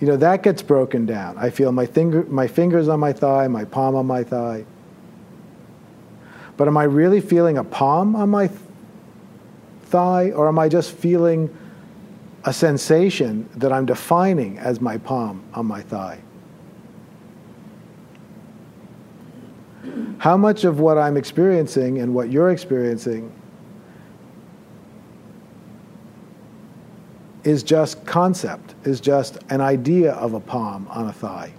you 0.00 0.06
know, 0.06 0.16
that 0.16 0.42
gets 0.42 0.62
broken 0.62 1.06
down. 1.06 1.38
I 1.38 1.50
feel 1.50 1.72
my, 1.72 1.86
finger, 1.86 2.24
my 2.24 2.46
fingers 2.46 2.88
on 2.88 3.00
my 3.00 3.12
thigh, 3.12 3.48
my 3.48 3.64
palm 3.64 3.94
on 3.94 4.06
my 4.06 4.24
thigh. 4.24 4.64
But 6.56 6.68
am 6.68 6.76
I 6.76 6.84
really 6.84 7.20
feeling 7.20 7.58
a 7.58 7.64
palm 7.64 8.14
on 8.14 8.28
my 8.30 8.48
th- 8.48 8.60
thigh, 9.84 10.30
or 10.32 10.48
am 10.48 10.58
I 10.58 10.68
just 10.68 10.92
feeling 10.92 11.54
a 12.44 12.52
sensation 12.52 13.48
that 13.56 13.72
I'm 13.72 13.86
defining 13.86 14.58
as 14.58 14.80
my 14.80 14.98
palm 14.98 15.42
on 15.54 15.66
my 15.66 15.82
thigh? 15.82 16.20
How 20.18 20.36
much 20.36 20.64
of 20.64 20.80
what 20.80 20.98
I'm 20.98 21.16
experiencing 21.16 21.98
and 21.98 22.14
what 22.14 22.30
you're 22.30 22.50
experiencing 22.50 23.32
is 27.46 27.62
just 27.62 28.04
concept, 28.04 28.74
is 28.82 29.00
just 29.00 29.38
an 29.50 29.60
idea 29.60 30.12
of 30.14 30.34
a 30.34 30.40
palm 30.40 30.84
on 30.90 31.06
a 31.06 31.12
thigh? 31.12 31.52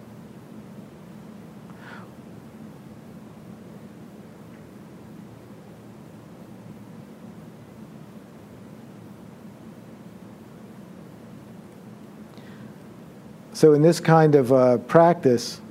So, 13.54 13.74
in 13.74 13.82
this 13.82 14.02
kind 14.02 14.36
of 14.36 14.52
uh, 14.52 14.78
practice, 14.80 15.62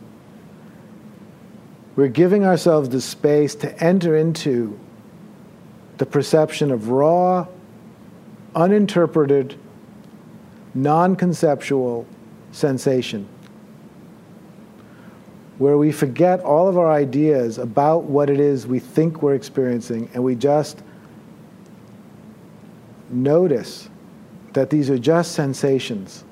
we're 1.94 2.08
giving 2.08 2.44
ourselves 2.44 2.88
the 2.88 3.02
space 3.02 3.54
to 3.56 3.84
enter 3.84 4.16
into 4.16 4.80
the 5.98 6.06
perception 6.06 6.70
of 6.70 6.88
raw, 6.88 7.46
uninterpreted, 8.54 9.58
non 10.76 11.16
conceptual 11.16 12.06
sensation, 12.52 13.26
where 15.58 15.76
we 15.76 15.90
forget 15.90 16.40
all 16.40 16.68
of 16.68 16.78
our 16.78 16.90
ideas 16.92 17.58
about 17.58 18.04
what 18.04 18.30
it 18.30 18.38
is 18.38 18.66
we 18.66 18.78
think 18.78 19.22
we're 19.22 19.34
experiencing 19.34 20.08
and 20.14 20.22
we 20.22 20.34
just 20.34 20.82
notice 23.10 23.88
that 24.52 24.70
these 24.70 24.90
are 24.90 24.98
just 24.98 25.32
sensations 25.32 26.24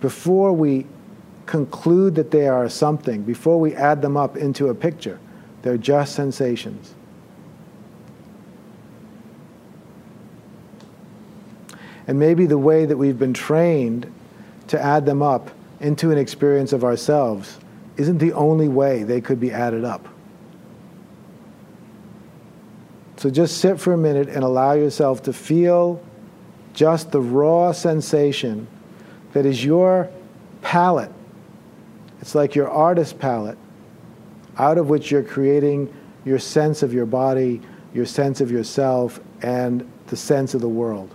before 0.00 0.52
we 0.52 0.86
conclude 1.46 2.14
that 2.16 2.30
they 2.30 2.48
are 2.48 2.68
something, 2.68 3.22
before 3.22 3.58
we 3.58 3.74
add 3.74 4.02
them 4.02 4.16
up 4.16 4.36
into 4.36 4.68
a 4.68 4.74
picture, 4.74 5.18
they're 5.62 5.78
just 5.78 6.14
sensations. 6.14 6.94
And 12.06 12.18
maybe 12.18 12.46
the 12.46 12.58
way 12.58 12.86
that 12.86 12.96
we've 12.96 13.18
been 13.18 13.34
trained 13.34 14.12
to 14.68 14.80
add 14.80 15.06
them 15.06 15.22
up 15.22 15.50
into 15.80 16.10
an 16.10 16.18
experience 16.18 16.72
of 16.72 16.84
ourselves 16.84 17.58
isn't 17.96 18.18
the 18.18 18.32
only 18.32 18.68
way 18.68 19.02
they 19.02 19.20
could 19.20 19.40
be 19.40 19.52
added 19.52 19.84
up. 19.84 20.06
So 23.16 23.30
just 23.30 23.58
sit 23.58 23.80
for 23.80 23.92
a 23.92 23.98
minute 23.98 24.28
and 24.28 24.44
allow 24.44 24.72
yourself 24.72 25.22
to 25.24 25.32
feel 25.32 26.02
just 26.74 27.10
the 27.10 27.20
raw 27.20 27.72
sensation 27.72 28.68
that 29.32 29.46
is 29.46 29.64
your 29.64 30.10
palette. 30.60 31.12
It's 32.20 32.34
like 32.34 32.54
your 32.54 32.68
artist 32.68 33.18
palette, 33.18 33.58
out 34.58 34.78
of 34.78 34.88
which 34.88 35.10
you're 35.10 35.22
creating 35.22 35.92
your 36.24 36.38
sense 36.38 36.82
of 36.82 36.92
your 36.92 37.06
body, 37.06 37.62
your 37.94 38.04
sense 38.04 38.40
of 38.40 38.50
yourself, 38.50 39.20
and 39.42 39.90
the 40.08 40.16
sense 40.16 40.54
of 40.54 40.60
the 40.60 40.68
world. 40.68 41.14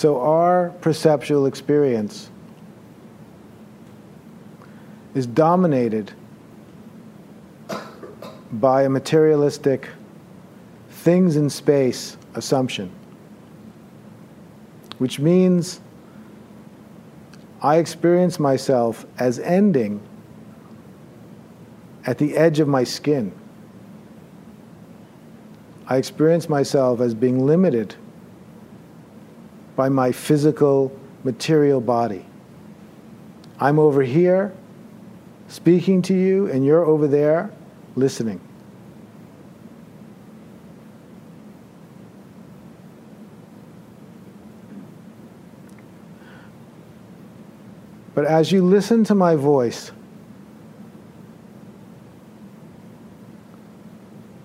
So, 0.00 0.18
our 0.22 0.70
perceptual 0.80 1.44
experience 1.44 2.30
is 5.14 5.26
dominated 5.26 6.14
by 8.50 8.84
a 8.84 8.88
materialistic 8.88 9.90
things 10.88 11.36
in 11.36 11.50
space 11.50 12.16
assumption, 12.34 12.90
which 14.96 15.20
means 15.20 15.82
I 17.60 17.76
experience 17.76 18.40
myself 18.40 19.04
as 19.18 19.38
ending 19.38 20.00
at 22.06 22.16
the 22.16 22.38
edge 22.38 22.58
of 22.58 22.68
my 22.68 22.84
skin. 22.84 23.34
I 25.86 25.98
experience 25.98 26.48
myself 26.48 27.02
as 27.02 27.12
being 27.12 27.44
limited 27.44 27.96
by 29.80 29.88
my 29.88 30.12
physical, 30.12 30.92
material 31.24 31.80
body. 31.80 32.22
I'm 33.58 33.78
over 33.78 34.02
here 34.02 34.52
speaking 35.48 36.02
to 36.02 36.12
you, 36.12 36.48
and 36.48 36.66
you're 36.66 36.84
over 36.84 37.08
there 37.08 37.50
listening. 37.96 38.42
But 48.14 48.26
as 48.26 48.52
you 48.52 48.62
listen 48.62 49.02
to 49.04 49.14
my 49.14 49.34
voice, 49.34 49.92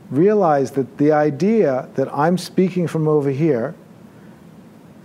realize 0.10 0.72
that 0.72 0.98
the 0.98 1.12
idea 1.12 1.90
that 1.96 2.08
I'm 2.14 2.38
speaking 2.38 2.88
from 2.88 3.10
over 3.10 3.32
here 3.32 3.76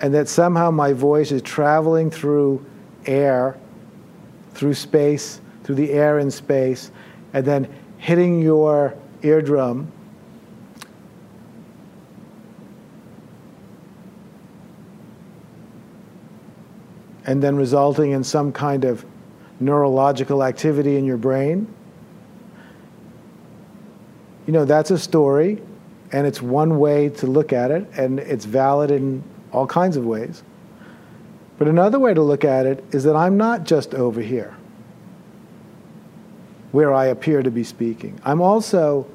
and 0.01 0.15
that 0.15 0.29
somehow 0.29 0.71
my 0.71 0.93
voice 0.93 1.31
is 1.31 1.43
traveling 1.43 2.11
through 2.11 2.65
air, 3.07 3.57
through 4.53 4.75
space, 4.75 5.41
through 5.63 5.75
the 5.75 5.93
air 5.93 6.19
in 6.19 6.31
space, 6.31 6.91
and 7.33 7.45
then 7.45 7.69
hitting 7.99 8.41
your 8.41 8.95
eardrum. 9.23 9.91
And 17.27 17.43
then 17.43 17.57
resulting 17.57 18.13
in 18.13 18.25
some 18.25 18.53
kind 18.53 18.85
of 18.85 19.05
neurological 19.61 20.43
activity 20.43 20.97
in 20.97 21.05
your 21.05 21.19
brain. 21.19 21.73
You 24.47 24.55
know, 24.55 24.65
that's 24.65 24.91
a 24.91 24.99
story, 24.99 25.63
and 26.11 26.27
it's 26.27 26.41
one 26.41 26.79
way 26.79 27.11
to 27.11 27.27
look 27.27 27.53
at 27.53 27.71
it, 27.71 27.87
and 27.97 28.19
it's 28.19 28.47
valid 28.47 28.91
in 28.91 29.23
all 29.53 29.67
kinds 29.67 29.97
of 29.97 30.05
ways. 30.05 30.43
But 31.59 31.69
another 31.69 31.99
way 31.99 32.15
to 32.15 32.23
look 32.23 32.45
at 32.45 32.67
it 32.67 32.83
is 32.93 33.05
that 33.05 33.17
I'm 33.17 33.37
not 33.37 33.65
just 33.65 33.95
over 33.95 34.21
here 34.21 34.57
where 36.73 36.95
I 36.95 37.07
appear 37.07 37.43
to 37.43 37.51
be 37.51 37.65
speaking. 37.65 38.19
I'm 38.25 38.41
also 38.41 39.07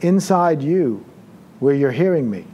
inside 0.00 0.60
you 0.60 1.04
where 1.60 1.74
you're 1.74 1.92
hearing 1.92 2.30
me. 2.30 2.44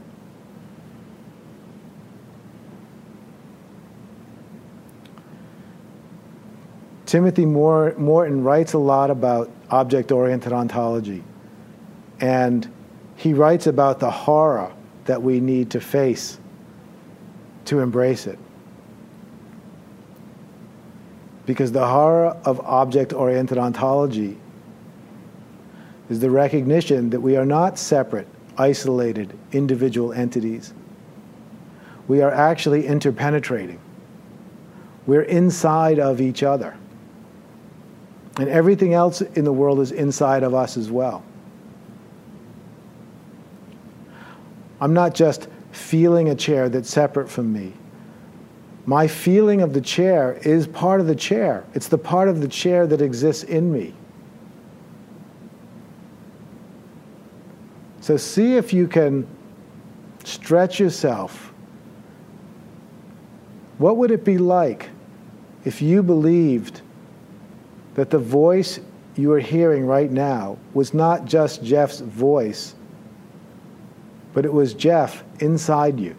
Timothy 7.05 7.45
Morton 7.45 8.43
writes 8.43 8.73
a 8.73 8.79
lot 8.79 9.11
about 9.11 9.51
object 9.69 10.11
oriented 10.11 10.53
ontology. 10.53 11.23
And 12.19 12.71
he 13.15 13.33
writes 13.33 13.67
about 13.67 13.99
the 13.99 14.09
horror 14.09 14.71
that 15.05 15.21
we 15.21 15.39
need 15.39 15.69
to 15.71 15.81
face 15.81 16.39
to 17.65 17.79
embrace 17.79 18.27
it. 18.27 18.37
Because 21.45 21.71
the 21.71 21.85
horror 21.85 22.37
of 22.45 22.59
object 22.61 23.13
oriented 23.13 23.57
ontology 23.57 24.37
is 26.09 26.19
the 26.19 26.29
recognition 26.29 27.09
that 27.09 27.19
we 27.19 27.35
are 27.35 27.45
not 27.45 27.77
separate, 27.77 28.27
isolated, 28.57 29.37
individual 29.51 30.13
entities. 30.13 30.73
We 32.07 32.21
are 32.21 32.31
actually 32.31 32.83
interpenetrating. 32.83 33.79
We're 35.05 35.23
inside 35.23 35.99
of 35.99 36.21
each 36.21 36.43
other. 36.43 36.77
And 38.37 38.49
everything 38.49 38.93
else 38.93 39.21
in 39.21 39.45
the 39.45 39.53
world 39.53 39.79
is 39.79 39.91
inside 39.91 40.43
of 40.43 40.53
us 40.53 40.77
as 40.77 40.89
well. 40.89 41.23
I'm 44.81 44.93
not 44.93 45.13
just 45.13 45.47
feeling 45.73 46.29
a 46.29 46.35
chair 46.35 46.69
that's 46.69 46.89
separate 46.89 47.29
from 47.29 47.51
me. 47.51 47.73
My 48.85 49.07
feeling 49.07 49.61
of 49.61 49.73
the 49.73 49.81
chair 49.81 50.39
is 50.43 50.67
part 50.67 51.01
of 51.01 51.07
the 51.07 51.15
chair. 51.15 51.65
It's 51.73 51.87
the 51.87 51.97
part 51.97 52.29
of 52.29 52.41
the 52.41 52.47
chair 52.47 52.85
that 52.87 53.01
exists 53.01 53.43
in 53.43 53.71
me. 53.71 53.93
So 58.01 58.17
see 58.17 58.55
if 58.55 58.73
you 58.73 58.87
can 58.87 59.25
stretch 60.25 60.79
yourself. 60.79 61.53
What 63.77 63.97
would 63.97 64.11
it 64.11 64.23
be 64.23 64.37
like 64.37 64.89
if 65.65 65.81
you 65.81 66.03
believed 66.03 66.81
that 67.95 68.09
the 68.09 68.19
voice 68.19 68.79
you 69.15 69.31
are 69.31 69.39
hearing 69.39 69.85
right 69.85 70.11
now 70.11 70.57
was 70.73 70.93
not 70.93 71.25
just 71.25 71.63
Jeff's 71.63 71.99
voice, 71.99 72.75
but 74.33 74.45
it 74.45 74.53
was 74.53 74.73
Jeff 74.73 75.23
inside 75.39 75.99
you? 75.99 76.15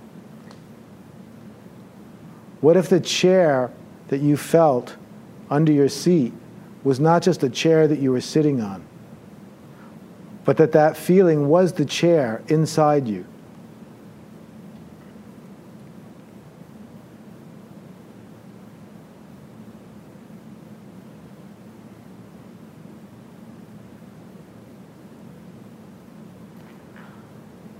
What 2.60 2.76
if 2.76 2.88
the 2.88 3.00
chair 3.00 3.70
that 4.08 4.20
you 4.20 4.36
felt 4.36 4.96
under 5.50 5.72
your 5.72 5.88
seat 5.88 6.32
was 6.82 7.00
not 7.00 7.22
just 7.22 7.42
a 7.42 7.50
chair 7.50 7.86
that 7.88 7.98
you 7.98 8.12
were 8.12 8.20
sitting 8.20 8.60
on, 8.60 8.82
but 10.44 10.56
that 10.56 10.72
that 10.72 10.96
feeling 10.96 11.48
was 11.48 11.72
the 11.72 11.84
chair 11.84 12.42
inside 12.48 13.06
you? 13.08 13.26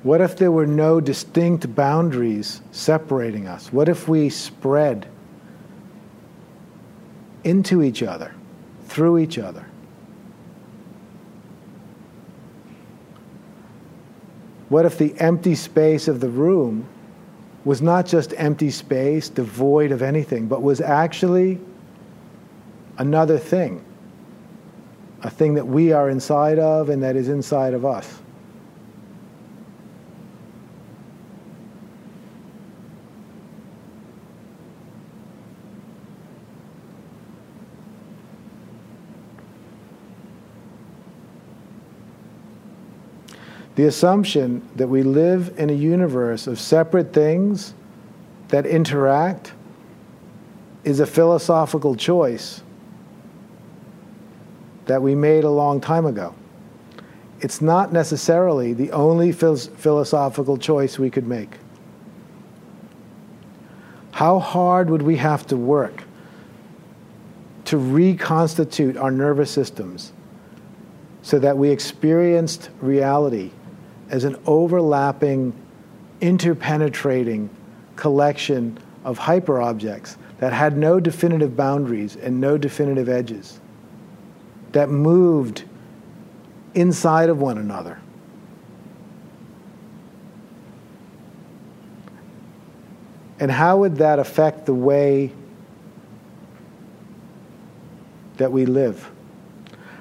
What 0.05 0.20
if 0.20 0.36
there 0.36 0.52
were 0.52 0.66
no 0.66 1.01
distinct 1.01 1.74
boundaries 1.74 2.60
separating 2.72 3.48
us? 3.48 3.72
What 3.72 3.89
if 3.89 4.06
we 4.06 4.28
spread 4.28 5.09
into 7.43 7.82
each 7.82 8.02
other, 8.02 8.35
through 8.85 9.16
each 9.16 9.39
other? 9.39 9.64
What 14.68 14.85
if 14.85 14.98
the 14.98 15.18
empty 15.18 15.55
space 15.55 16.06
of 16.06 16.20
the 16.20 16.28
room 16.28 16.86
was 17.64 17.81
not 17.81 18.05
just 18.05 18.35
empty 18.36 18.70
space, 18.70 19.31
devoid 19.31 19.90
of 19.90 20.02
anything, 20.02 20.48
but 20.48 20.60
was 20.62 20.82
actually 20.82 21.59
another 22.98 23.39
thing? 23.39 23.82
A 25.22 25.31
thing 25.31 25.55
that 25.55 25.66
we 25.66 25.93
are 25.93 26.10
inside 26.10 26.59
of 26.59 26.90
and 26.90 27.02
that 27.02 27.16
is 27.16 27.31
inside 27.31 27.72
of 27.72 27.86
us. 27.86 28.20
The 43.76 43.86
assumption 43.86 44.66
that 44.76 44.88
we 44.88 45.02
live 45.02 45.59
in 45.59 45.70
a 45.70 45.74
universe 45.74 46.46
of 46.46 46.60
separate 46.60 47.12
things 47.12 47.74
that 48.48 48.66
interact 48.66 49.52
is 50.84 51.01
a 51.01 51.06
philosophical 51.06 51.96
choice 51.96 52.62
that 54.86 55.01
we 55.02 55.14
made 55.14 55.44
a 55.44 55.51
long 55.51 55.80
time 55.80 56.06
ago. 56.06 56.34
It's 57.40 57.60
not 57.60 57.92
necessarily 57.92 58.74
the 58.74 58.92
only 58.92 59.32
philosophical 59.32 60.56
choice 60.56 60.98
we 60.98 61.10
could 61.10 61.26
make. 61.26 61.56
How 64.12 64.38
hard 64.38 64.88
would 64.90 65.02
we 65.02 65.16
have 65.16 65.46
to 65.48 65.56
work 65.56 66.05
to 67.64 67.78
reconstitute 67.78 68.96
our 68.96 69.10
nervous 69.10 69.51
systems 69.51 70.12
so 71.22 71.38
that 71.38 71.56
we 71.56 71.70
experienced 71.70 72.70
reality 72.80 73.51
as 74.15 74.23
an 74.23 74.36
overlapping, 74.47 75.53
interpenetrating 76.20 77.49
collection 77.97 78.78
of 79.03 79.19
hyperobjects 79.19 80.16
that 80.39 80.53
had 80.53 80.78
no 80.78 81.01
definitive 81.01 81.57
boundaries 81.57 82.15
and 82.15 82.41
no 82.41 82.57
definitive 82.57 83.09
edges, 83.09 83.59
that 84.70 84.89
moved 84.89 85.65
inside 86.74 87.28
of 87.28 87.41
one 87.41 87.59
another. 87.59 87.99
And 93.41 93.51
how 93.51 93.78
would 93.78 93.97
that 93.97 94.20
affect 94.20 94.65
the 94.65 94.74
way 94.74 95.32
that 98.36 98.53
we 98.53 98.65
live? 98.65 99.11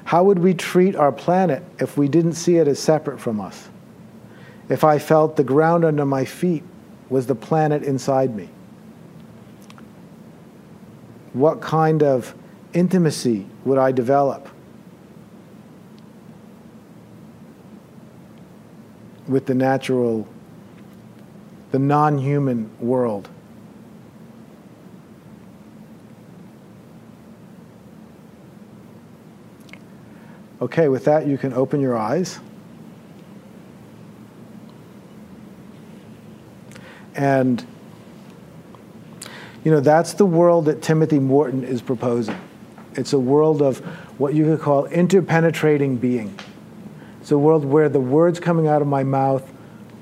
How 0.04 0.24
would 0.24 0.38
we 0.38 0.54
treat 0.54 0.96
our 0.96 1.12
planet 1.12 1.64
if 1.80 1.98
we 1.98 2.08
didn't 2.08 2.34
see 2.34 2.58
it 2.58 2.68
as 2.68 2.78
separate 2.78 3.20
from 3.20 3.42
us? 3.42 3.70
If 4.74 4.84
I 4.84 4.98
felt 4.98 5.36
the 5.36 5.44
ground 5.44 5.86
under 5.86 6.04
my 6.04 6.26
feet 6.26 6.64
was 7.08 7.28
the 7.28 7.36
planet 7.36 7.84
inside 7.84 8.36
me? 8.36 8.50
What 11.34 11.62
kind 11.62 12.02
of 12.02 12.34
intimacy 12.74 13.46
would 13.66 13.78
I 13.78 13.92
develop 13.92 14.50
with 19.28 19.46
the 19.46 19.54
natural, 19.54 20.28
the 21.70 21.78
non 21.78 22.18
human 22.18 22.72
world? 22.80 23.30
Okay, 30.64 30.88
with 30.88 31.06
that, 31.06 31.28
you 31.28 31.38
can 31.38 31.54
open 31.54 31.80
your 31.80 31.96
eyes. 31.96 32.40
And, 37.16 37.66
you 39.64 39.72
know, 39.72 39.80
that's 39.80 40.14
the 40.14 40.26
world 40.26 40.66
that 40.66 40.82
Timothy 40.82 41.20
Morton 41.20 41.64
is 41.64 41.82
proposing. 41.82 42.40
It's 42.96 43.14
a 43.14 43.20
world 43.20 43.62
of 43.62 43.80
what 44.20 44.34
you 44.34 44.46
could 44.46 44.62
call 44.62 44.88
interpenetrating 44.88 45.98
being. 45.98 46.38
It's 47.22 47.32
a 47.32 47.38
world 47.38 47.66
where 47.66 47.90
the 47.90 48.00
words 48.00 48.40
coming 48.40 48.68
out 48.68 48.82
of 48.82 48.88
my 48.88 49.04
mouth 49.04 49.50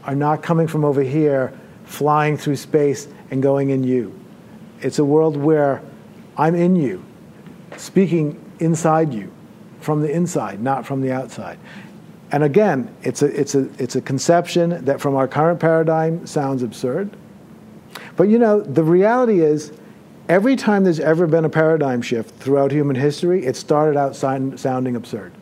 are 0.04 0.16
not 0.16 0.42
coming 0.42 0.68
from 0.68 0.84
over 0.84 1.02
here, 1.02 1.54
flying 1.86 2.38
through 2.38 2.56
space 2.56 3.08
and 3.30 3.44
going 3.44 3.70
in 3.70 3.84
you. 3.84 4.18
It's 4.82 5.00
a 5.00 5.06
world 5.06 5.38
where 5.38 5.82
I'm 6.38 6.56
in 6.56 6.76
you, 6.76 7.04
speaking 7.78 8.44
inside 8.60 9.14
you, 9.14 9.32
from 9.80 10.02
the 10.02 10.12
inside, 10.12 10.62
not 10.62 10.86
from 10.86 11.02
the 11.02 11.12
outside. 11.12 11.60
And 12.32 12.44
again, 12.44 12.94
it's 13.04 13.22
a, 13.22 13.40
it's, 13.40 13.56
a, 13.56 13.70
it's 13.78 13.96
a 13.96 14.02
conception 14.02 14.84
that 14.86 15.02
from 15.02 15.16
our 15.16 15.28
current 15.28 15.60
paradigm 15.60 16.26
sounds 16.26 16.64
absurd. 16.64 17.10
But 18.16 18.30
you 18.30 18.40
know, 18.40 18.62
the 18.62 18.84
reality 18.84 19.42
is, 19.42 19.74
every 20.30 20.56
time 20.56 20.84
there's 20.86 21.00
ever 21.00 21.28
been 21.28 21.44
a 21.44 21.50
paradigm 21.50 22.02
shift 22.02 22.36
throughout 22.36 22.72
human 22.72 22.96
history, 22.96 23.46
it 23.46 23.58
started 23.58 23.98
out 23.98 24.16
sound, 24.16 24.60
sounding 24.60 24.96
absurd. 24.96 25.34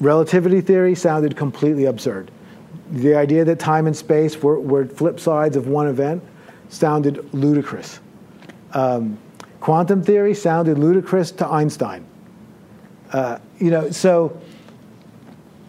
Relativity 0.00 0.60
theory 0.60 0.94
sounded 0.94 1.34
completely 1.36 1.86
absurd. 1.86 2.30
The 2.90 3.14
idea 3.14 3.44
that 3.46 3.58
time 3.58 3.86
and 3.86 3.96
space 3.96 4.42
were, 4.42 4.60
were 4.60 4.84
flip 4.84 5.18
sides 5.18 5.56
of 5.56 5.66
one 5.68 5.88
event 5.88 6.22
sounded 6.68 7.32
ludicrous. 7.32 8.00
Um, 8.72 9.16
quantum 9.60 10.02
theory 10.02 10.34
sounded 10.34 10.78
ludicrous 10.78 11.30
to 11.32 11.46
Einstein. 11.46 12.04
Uh, 13.12 13.38
you 13.58 13.70
know, 13.70 13.90
so 13.90 14.38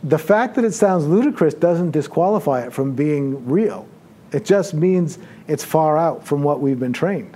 the 0.06 0.20
fact 0.20 0.54
that 0.56 0.64
it 0.64 0.74
sounds 0.74 1.06
ludicrous 1.08 1.56
doesn't 1.56 1.90
disqualify 1.90 2.62
it 2.62 2.72
from 2.72 2.94
being 2.94 3.44
real. 3.48 3.88
It 4.32 4.46
just 4.46 4.76
means 4.76 5.18
it's 5.48 5.64
far 5.64 5.98
out 5.98 6.26
from 6.28 6.44
what 6.44 6.62
we've 6.62 6.80
been 6.80 6.94
trained. 6.94 7.36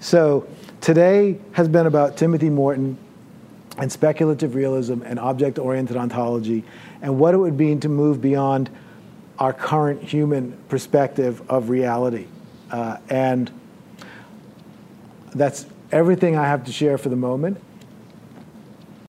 So 0.00 0.48
today 0.80 1.38
has 1.52 1.68
been 1.68 1.86
about 1.86 2.16
Timothy 2.16 2.50
Morton 2.50 2.98
and 3.78 3.90
speculative 3.90 4.56
realism 4.56 5.02
and 5.02 5.20
object 5.20 5.60
oriented 5.60 5.96
ontology 5.96 6.64
and 7.02 7.20
what 7.20 7.34
it 7.34 7.36
would 7.36 7.56
mean 7.56 7.78
to 7.80 7.88
move 7.88 8.20
beyond 8.20 8.68
our 9.38 9.52
current 9.52 10.02
human 10.02 10.58
perspective 10.68 11.40
of 11.48 11.70
reality. 11.70 12.26
Uh, 12.72 12.96
and 13.08 13.48
that's 15.36 15.66
everything 15.92 16.36
I 16.36 16.46
have 16.46 16.64
to 16.64 16.72
share 16.72 16.98
for 16.98 17.10
the 17.10 17.16
moment. 17.16 17.60